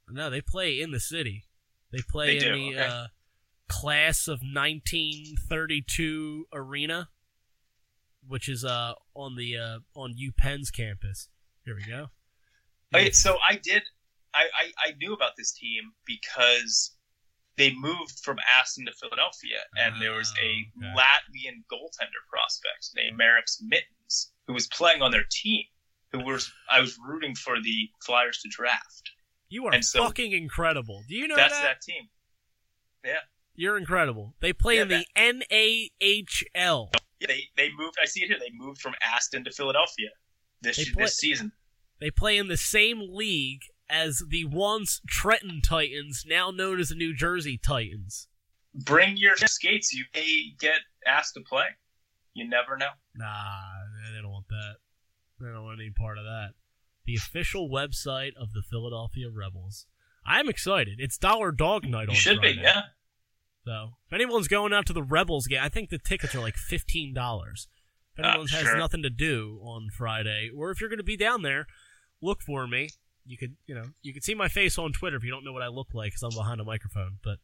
No, 0.08 0.30
they 0.30 0.40
play 0.40 0.80
in 0.80 0.90
the 0.90 1.00
city. 1.00 1.44
They 1.92 2.00
play 2.08 2.38
They 2.38 2.46
in 2.46 2.52
do, 2.52 2.58
the 2.58 2.68
okay. 2.80 2.88
uh, 2.88 3.06
class 3.68 4.26
of 4.28 4.40
1932 4.42 6.46
arena, 6.52 7.08
which 8.26 8.48
is 8.48 8.64
uh, 8.64 8.94
on 9.14 9.36
the 9.36 9.56
uh, 9.56 9.78
on 9.94 10.14
UPenn's 10.18 10.70
campus. 10.70 11.28
Here 11.64 11.76
we 11.76 11.84
go. 11.84 12.10
Okay, 12.94 13.10
so 13.12 13.36
I 13.48 13.56
did. 13.56 13.82
I, 14.34 14.44
I, 14.56 14.72
I 14.88 14.92
knew 14.98 15.12
about 15.12 15.32
this 15.36 15.52
team 15.52 15.92
because 16.06 16.96
they 17.56 17.72
moved 17.74 18.20
from 18.22 18.38
Aston 18.60 18.86
to 18.86 18.92
Philadelphia, 18.92 19.58
and 19.76 20.00
there 20.00 20.12
was 20.12 20.32
a 20.42 20.66
Oh, 20.82 20.86
okay. 20.86 20.94
Latvian 20.96 21.62
goaltender 21.70 22.22
prospect 22.28 22.90
named 22.96 23.18
Mareks 23.18 23.60
Mitens 23.62 24.30
who 24.46 24.54
was 24.54 24.66
playing 24.68 25.02
on 25.02 25.10
their 25.10 25.26
team. 25.30 25.64
Who 26.12 26.24
was 26.24 26.50
I 26.70 26.80
was 26.80 26.98
rooting 27.06 27.34
for 27.34 27.60
the 27.60 27.88
Flyers 28.04 28.40
to 28.42 28.48
draft. 28.48 29.10
You 29.48 29.66
are 29.66 29.82
so- 29.82 30.04
fucking 30.06 30.32
incredible. 30.32 31.02
Do 31.08 31.14
you 31.14 31.28
know 31.28 31.36
That's 31.36 31.52
that? 31.54 31.62
that 31.62 31.80
team. 31.82 32.08
Yeah. 33.04 33.18
You're 33.54 33.76
incredible. 33.78 34.34
They 34.40 34.52
play 34.52 34.76
Yeah, 34.76 34.82
in 34.82 34.88
the 34.88 35.06
NAHL. 35.16 36.90
Yeah, 37.20 37.26
they 37.26 37.44
they 37.56 37.70
moved. 37.76 37.96
I 38.02 38.06
see 38.06 38.22
it 38.22 38.28
here. 38.28 38.38
They 38.38 38.50
moved 38.52 38.80
from 38.80 38.94
Aston 39.02 39.44
to 39.44 39.50
Philadelphia 39.52 40.08
this 40.62 40.90
play- 40.90 41.04
this 41.04 41.16
season. 41.16 41.52
They 42.00 42.10
play 42.10 42.38
in 42.38 42.48
the 42.48 42.56
same 42.56 43.00
league 43.14 43.60
as 43.88 44.22
the 44.28 44.44
once 44.46 45.00
Trenton 45.08 45.60
Titans, 45.62 46.24
now 46.26 46.50
known 46.50 46.80
as 46.80 46.88
the 46.88 46.94
New 46.94 47.14
Jersey 47.14 47.58
Titans. 47.58 48.28
Bring 48.74 49.16
your 49.16 49.36
skates. 49.36 49.92
You 49.92 50.04
may 50.14 50.54
get 50.58 50.78
asked 51.06 51.34
to 51.34 51.40
play. 51.42 51.66
You 52.34 52.48
never 52.48 52.76
know. 52.78 52.90
Nah, 53.16 53.72
they 54.14 54.22
don't 54.22 54.39
They 55.40 55.46
don't 55.48 55.64
want 55.64 55.80
any 55.80 55.90
part 55.90 56.18
of 56.18 56.24
that. 56.24 56.50
The 57.06 57.14
official 57.16 57.68
website 57.68 58.32
of 58.40 58.52
the 58.52 58.62
Philadelphia 58.62 59.28
Rebels. 59.30 59.86
I'm 60.26 60.48
excited. 60.48 60.96
It's 61.00 61.16
Dollar 61.18 61.50
Dog 61.50 61.84
Night 61.86 62.08
on 62.08 62.14
You 62.14 62.20
should 62.20 62.38
Friday. 62.38 62.56
be. 62.56 62.60
Yeah. 62.62 62.82
So 63.64 63.90
if 64.06 64.12
anyone's 64.12 64.48
going 64.48 64.72
out 64.72 64.86
to 64.86 64.92
the 64.92 65.02
Rebels 65.02 65.46
game, 65.46 65.60
I 65.62 65.68
think 65.68 65.90
the 65.90 65.98
tickets 65.98 66.34
are 66.34 66.40
like 66.40 66.56
fifteen 66.56 67.14
dollars. 67.14 67.68
If 68.16 68.24
Ah, 68.24 68.30
anyone 68.30 68.48
has 68.48 68.62
sure. 68.62 68.76
nothing 68.76 69.02
to 69.02 69.10
do 69.10 69.60
on 69.62 69.88
Friday, 69.90 70.50
or 70.54 70.70
if 70.70 70.80
you're 70.80 70.90
going 70.90 70.98
to 70.98 71.02
be 71.04 71.16
down 71.16 71.42
there, 71.42 71.66
look 72.20 72.42
for 72.42 72.66
me. 72.66 72.90
You 73.24 73.38
could, 73.38 73.56
you 73.66 73.74
know, 73.74 73.84
you 74.02 74.12
could 74.12 74.24
see 74.24 74.34
my 74.34 74.48
face 74.48 74.76
on 74.78 74.92
Twitter 74.92 75.16
if 75.16 75.24
you 75.24 75.30
don't 75.30 75.44
know 75.44 75.52
what 75.52 75.62
I 75.62 75.68
look 75.68 75.88
like 75.94 76.12
because 76.12 76.22
I'm 76.22 76.36
behind 76.36 76.60
a 76.60 76.64
microphone. 76.64 77.18
But 77.22 77.38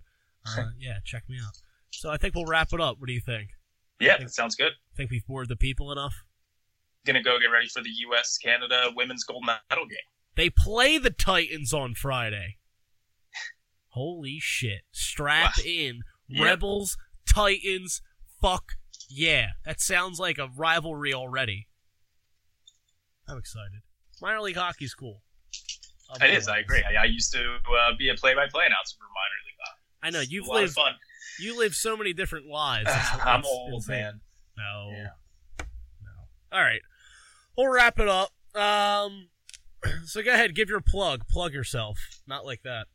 uh, 0.47 0.67
yeah, 0.79 0.99
check 1.05 1.29
me 1.29 1.37
out. 1.45 1.57
So 1.91 2.11
I 2.11 2.17
think 2.17 2.35
we'll 2.35 2.47
wrap 2.47 2.73
it 2.73 2.81
up. 2.81 2.99
What 2.99 3.07
do 3.07 3.13
you 3.13 3.21
think? 3.21 3.51
Yeah, 4.01 4.19
that 4.19 4.31
sounds 4.31 4.55
good. 4.57 4.73
I 4.93 4.97
think 4.97 5.11
we've 5.11 5.27
bored 5.27 5.49
the 5.49 5.57
people 5.57 5.93
enough? 5.93 6.25
Gonna 7.07 7.23
go 7.23 7.39
get 7.39 7.47
ready 7.47 7.69
for 7.69 7.83
the 7.83 7.91
U.S. 7.91 8.37
Canada 8.39 8.91
women's 8.95 9.25
gold 9.25 9.45
medal 9.47 9.87
game. 9.87 9.99
They 10.35 10.51
play 10.51 10.99
the 10.99 11.11
Titans 11.11 11.73
on 11.73 11.95
Friday. 11.95 12.57
Holy 13.91 14.39
shit! 14.41 14.83
Strap 14.93 15.55
Wow. 15.59 15.63
in, 15.65 16.01
Yep. 16.29 16.45
Rebels, 16.45 16.97
Titans. 17.29 18.03
Fuck 18.43 18.73
Yeah, 19.09 19.51
that 19.65 19.81
sounds 19.81 20.19
like 20.19 20.39
a 20.39 20.49
rivalry 20.57 21.15
already. 21.15 21.69
I'm 23.29 23.39
excited. 23.39 23.81
Minor 24.21 24.41
league 24.43 24.57
hockey's 24.57 24.95
cool. 24.95 25.23
It 26.21 26.31
is. 26.31 26.47
I 26.49 26.59
agree. 26.59 26.83
I, 26.85 27.03
I 27.03 27.05
used 27.07 27.33
to 27.33 27.41
uh, 27.41 27.97
be 27.99 28.09
a 28.11 28.15
play-by-play 28.15 28.65
announcer 28.67 28.97
for 28.99 29.05
minor 29.05 29.41
league 29.45 29.57
hockey. 29.61 29.81
I 30.03 30.11
know 30.11 30.21
you've 30.21 30.47
a 30.47 30.49
lot 30.49 30.57
of 30.59 30.63
lived 30.63 30.75
fun. 30.75 30.93
you 31.41 31.59
live 31.59 31.75
so 31.75 31.97
many 31.97 32.13
different 32.13 32.47
lives. 32.47 32.89
It's- 32.91 33.19
I'm 33.25 33.41
it's 33.41 33.49
old, 33.49 33.73
insane. 33.75 33.97
man. 34.01 34.21
No. 34.57 34.91
Yeah. 34.93 35.09
No. 36.03 36.57
All 36.57 36.63
right. 36.63 36.81
We'll 37.57 37.69
wrap 37.69 37.99
it 37.99 38.09
up. 38.09 38.31
Um 38.55 39.29
so 40.05 40.23
go 40.23 40.33
ahead, 40.33 40.55
give 40.55 40.69
your 40.69 40.81
plug. 40.81 41.27
Plug 41.29 41.53
yourself. 41.53 41.99
Not 42.27 42.45
like 42.45 42.63
that. 42.63 42.87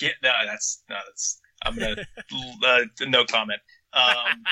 Yeah, 0.00 0.10
no, 0.22 0.32
that's 0.46 0.82
no, 0.88 0.96
that's. 1.06 1.40
I'm 1.64 1.76
gonna 1.76 1.96
uh, 2.66 2.80
no 3.06 3.24
comment. 3.24 3.60
Um, 3.92 4.44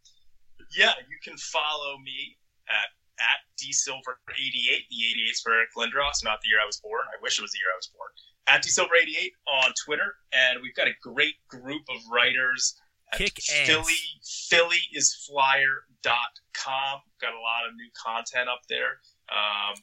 yeah, 0.76 0.92
you 1.08 1.18
can 1.22 1.36
follow 1.38 1.98
me 1.98 2.36
at 2.68 2.90
at 3.20 3.40
dsilver88. 3.56 4.88
The 4.90 5.00
88 5.30 5.36
for 5.42 5.52
Eric 5.52 5.68
Lindros, 5.76 6.24
not 6.24 6.40
the 6.42 6.48
year 6.48 6.58
I 6.62 6.66
was 6.66 6.80
born. 6.80 7.04
I 7.12 7.20
wish 7.22 7.38
it 7.38 7.42
was 7.42 7.52
the 7.52 7.58
year 7.58 7.72
I 7.72 7.78
was 7.78 7.90
born. 7.94 8.10
At 8.48 8.62
dsilver88 8.64 9.64
on 9.64 9.72
Twitter, 9.84 10.14
and 10.32 10.60
we've 10.62 10.74
got 10.74 10.88
a 10.88 10.94
great 11.02 11.34
group 11.48 11.82
of 11.88 11.98
writers. 12.12 12.76
At 13.12 13.18
Kick 13.18 13.38
ass. 13.38 13.66
Philly 13.66 13.94
Philly 14.48 14.80
is 14.92 15.14
flyer.com. 15.28 17.00
Got 17.20 17.32
a 17.32 17.40
lot 17.40 17.68
of 17.68 17.74
new 17.74 17.90
content 17.96 18.48
up 18.48 18.60
there, 18.68 19.00
um, 19.30 19.74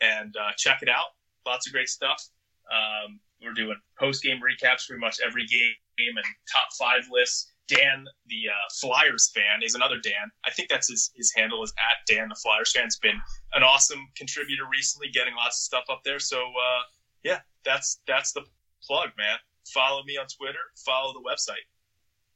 and 0.00 0.36
uh, 0.36 0.52
check 0.56 0.82
it 0.82 0.88
out. 0.88 1.14
Lots 1.46 1.66
of 1.66 1.72
great 1.72 1.88
stuff. 1.88 2.22
Um, 2.70 3.20
we're 3.42 3.54
doing 3.54 3.76
post 3.98 4.22
game 4.22 4.40
recaps 4.40 4.86
pretty 4.86 5.00
much 5.00 5.18
every 5.24 5.46
game 5.46 6.16
and 6.16 6.26
top 6.52 6.68
five 6.78 7.02
lists. 7.10 7.52
Dan, 7.68 8.06
the 8.26 8.48
uh, 8.48 8.68
Flyers 8.80 9.30
fan, 9.34 9.62
is 9.62 9.74
another 9.74 9.98
Dan. 10.02 10.32
I 10.46 10.50
think 10.50 10.70
that's 10.70 10.88
his, 10.88 11.10
his 11.14 11.30
handle 11.36 11.62
is 11.62 11.72
at 11.76 12.06
Dan 12.06 12.30
the 12.30 12.34
Flyers 12.34 12.72
fan. 12.72 12.86
It's 12.86 12.98
been 12.98 13.20
an 13.52 13.62
awesome 13.62 14.08
contributor 14.16 14.62
recently, 14.70 15.10
getting 15.10 15.34
lots 15.34 15.58
of 15.58 15.64
stuff 15.64 15.84
up 15.90 16.00
there. 16.02 16.18
So 16.18 16.38
uh, 16.38 16.82
yeah, 17.22 17.40
that's 17.64 18.00
that's 18.06 18.32
the 18.32 18.42
plug, 18.82 19.10
man. 19.18 19.36
Follow 19.66 20.02
me 20.04 20.16
on 20.16 20.26
Twitter. 20.26 20.64
Follow 20.84 21.12
the 21.12 21.20
website. 21.20 21.64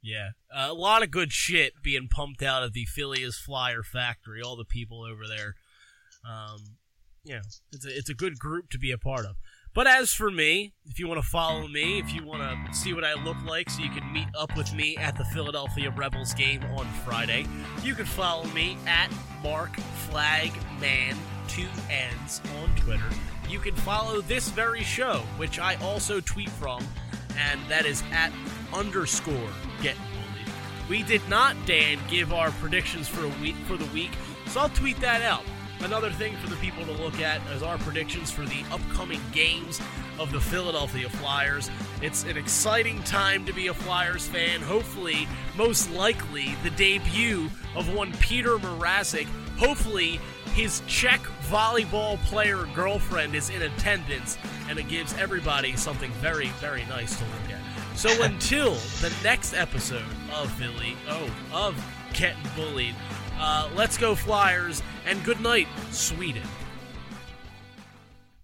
Yeah. 0.03 0.31
Uh, 0.55 0.69
a 0.71 0.75
lot 0.75 1.03
of 1.03 1.11
good 1.11 1.33
shit 1.33 1.75
being 1.83 2.09
pumped 2.09 2.43
out 2.43 2.63
of 2.63 2.73
the 2.73 2.85
Phileas 2.87 3.39
Flyer 3.39 3.83
factory, 3.83 4.43
all 4.43 4.57
the 4.57 4.65
people 4.65 5.03
over 5.03 5.27
there. 5.29 5.55
Um 6.29 6.77
know, 7.35 7.41
it's 7.73 7.87
a 7.87 7.99
it's 7.99 8.11
a 8.11 8.15
good 8.15 8.39
group 8.39 8.71
to 8.71 8.79
be 8.79 8.91
a 8.91 8.99
part 8.99 9.25
of. 9.25 9.37
But 9.75 9.87
as 9.87 10.13
for 10.13 10.31
me, 10.31 10.75
if 10.85 10.99
you 10.99 11.09
want 11.09 11.23
to 11.23 11.27
follow 11.27 11.67
me, 11.67 11.99
if 11.99 12.13
you 12.13 12.23
want 12.23 12.43
to 12.43 12.75
see 12.75 12.93
what 12.93 13.05
I 13.05 13.15
look 13.15 13.39
like 13.47 13.71
so 13.71 13.83
you 13.83 13.89
can 13.89 14.13
meet 14.13 14.29
up 14.39 14.55
with 14.55 14.75
me 14.75 14.99
at 14.99 15.17
the 15.17 15.25
Philadelphia 15.27 15.91
Rebels 15.97 16.35
game 16.35 16.63
on 16.77 16.87
Friday, 17.07 17.47
you 17.83 17.95
can 17.95 18.05
follow 18.05 18.45
me 18.49 18.77
at 18.87 19.11
Mark 19.43 19.75
Flagman, 20.11 21.17
two 21.49 21.69
N's 21.89 22.43
on 22.61 22.75
Twitter. 22.77 23.09
You 23.49 23.61
can 23.61 23.75
follow 23.77 24.21
this 24.21 24.51
very 24.51 24.83
show, 24.83 25.23
which 25.39 25.59
I 25.59 25.77
also 25.77 26.21
tweet 26.21 26.51
from, 26.51 26.87
and 27.39 27.61
that 27.69 27.87
is 27.87 28.03
at 28.13 28.33
underscore 28.73 29.51
get 29.83 29.97
bullied. 29.97 30.89
We 30.89 31.03
did 31.03 31.27
not, 31.29 31.57
Dan, 31.67 31.99
give 32.09 32.33
our 32.33 32.51
predictions 32.53 33.09
for 33.09 33.25
a 33.25 33.41
week 33.41 33.57
for 33.67 33.77
the 33.77 33.87
week, 33.93 34.11
so 34.47 34.61
I'll 34.61 34.69
tweet 34.71 35.01
that 35.01 35.23
out. 35.23 35.45
Another 35.81 36.11
thing 36.11 36.37
for 36.37 36.49
the 36.49 36.57
people 36.57 36.85
to 36.85 36.93
look 36.93 37.21
at 37.21 37.45
is 37.51 37.63
our 37.63 37.77
predictions 37.79 38.31
for 38.31 38.43
the 38.43 38.65
upcoming 38.71 39.21
games 39.33 39.81
of 40.19 40.31
the 40.31 40.41
Philadelphia 40.41 41.09
Flyers. 41.09 41.71
It's 42.01 42.23
an 42.23 42.37
exciting 42.37 43.03
time 43.03 43.45
to 43.47 43.53
be 43.53 43.67
a 43.67 43.75
Flyers 43.75 44.27
fan. 44.29 44.61
Hopefully, 44.61 45.27
most 45.57 45.91
likely, 45.91 46.55
the 46.63 46.71
debut 46.71 47.51
of 47.75 47.93
one 47.93 48.13
Peter 48.19 48.59
Mrazek. 48.59 49.27
Hopefully, 49.59 50.21
his 50.53 50.83
Czech 50.87 51.21
volleyball 51.49 52.19
player 52.25 52.67
girlfriend 52.75 53.35
is 53.35 53.51
in 53.51 53.63
attendance, 53.63 54.39
and 54.69 54.79
it 54.79 54.89
gives 54.89 55.15
everybody 55.15 55.77
something 55.77 56.11
very, 56.13 56.49
very 56.61 56.85
nice 56.87 57.17
to 57.17 57.25
look 57.25 57.57
at. 57.57 57.99
So 57.99 58.23
until 58.23 58.75
the 59.01 59.13
next 59.23 59.55
episode 59.55 60.05
of 60.35 60.51
Philly, 60.53 60.97
oh, 61.09 61.31
of 61.53 61.83
Getting 62.13 62.43
Bullied, 62.55 62.95
uh, 63.39 63.71
let's 63.75 63.97
go 63.97 64.15
Flyers, 64.15 64.83
and 65.07 65.23
good 65.25 65.41
night, 65.41 65.69
Sweden. 65.91 66.43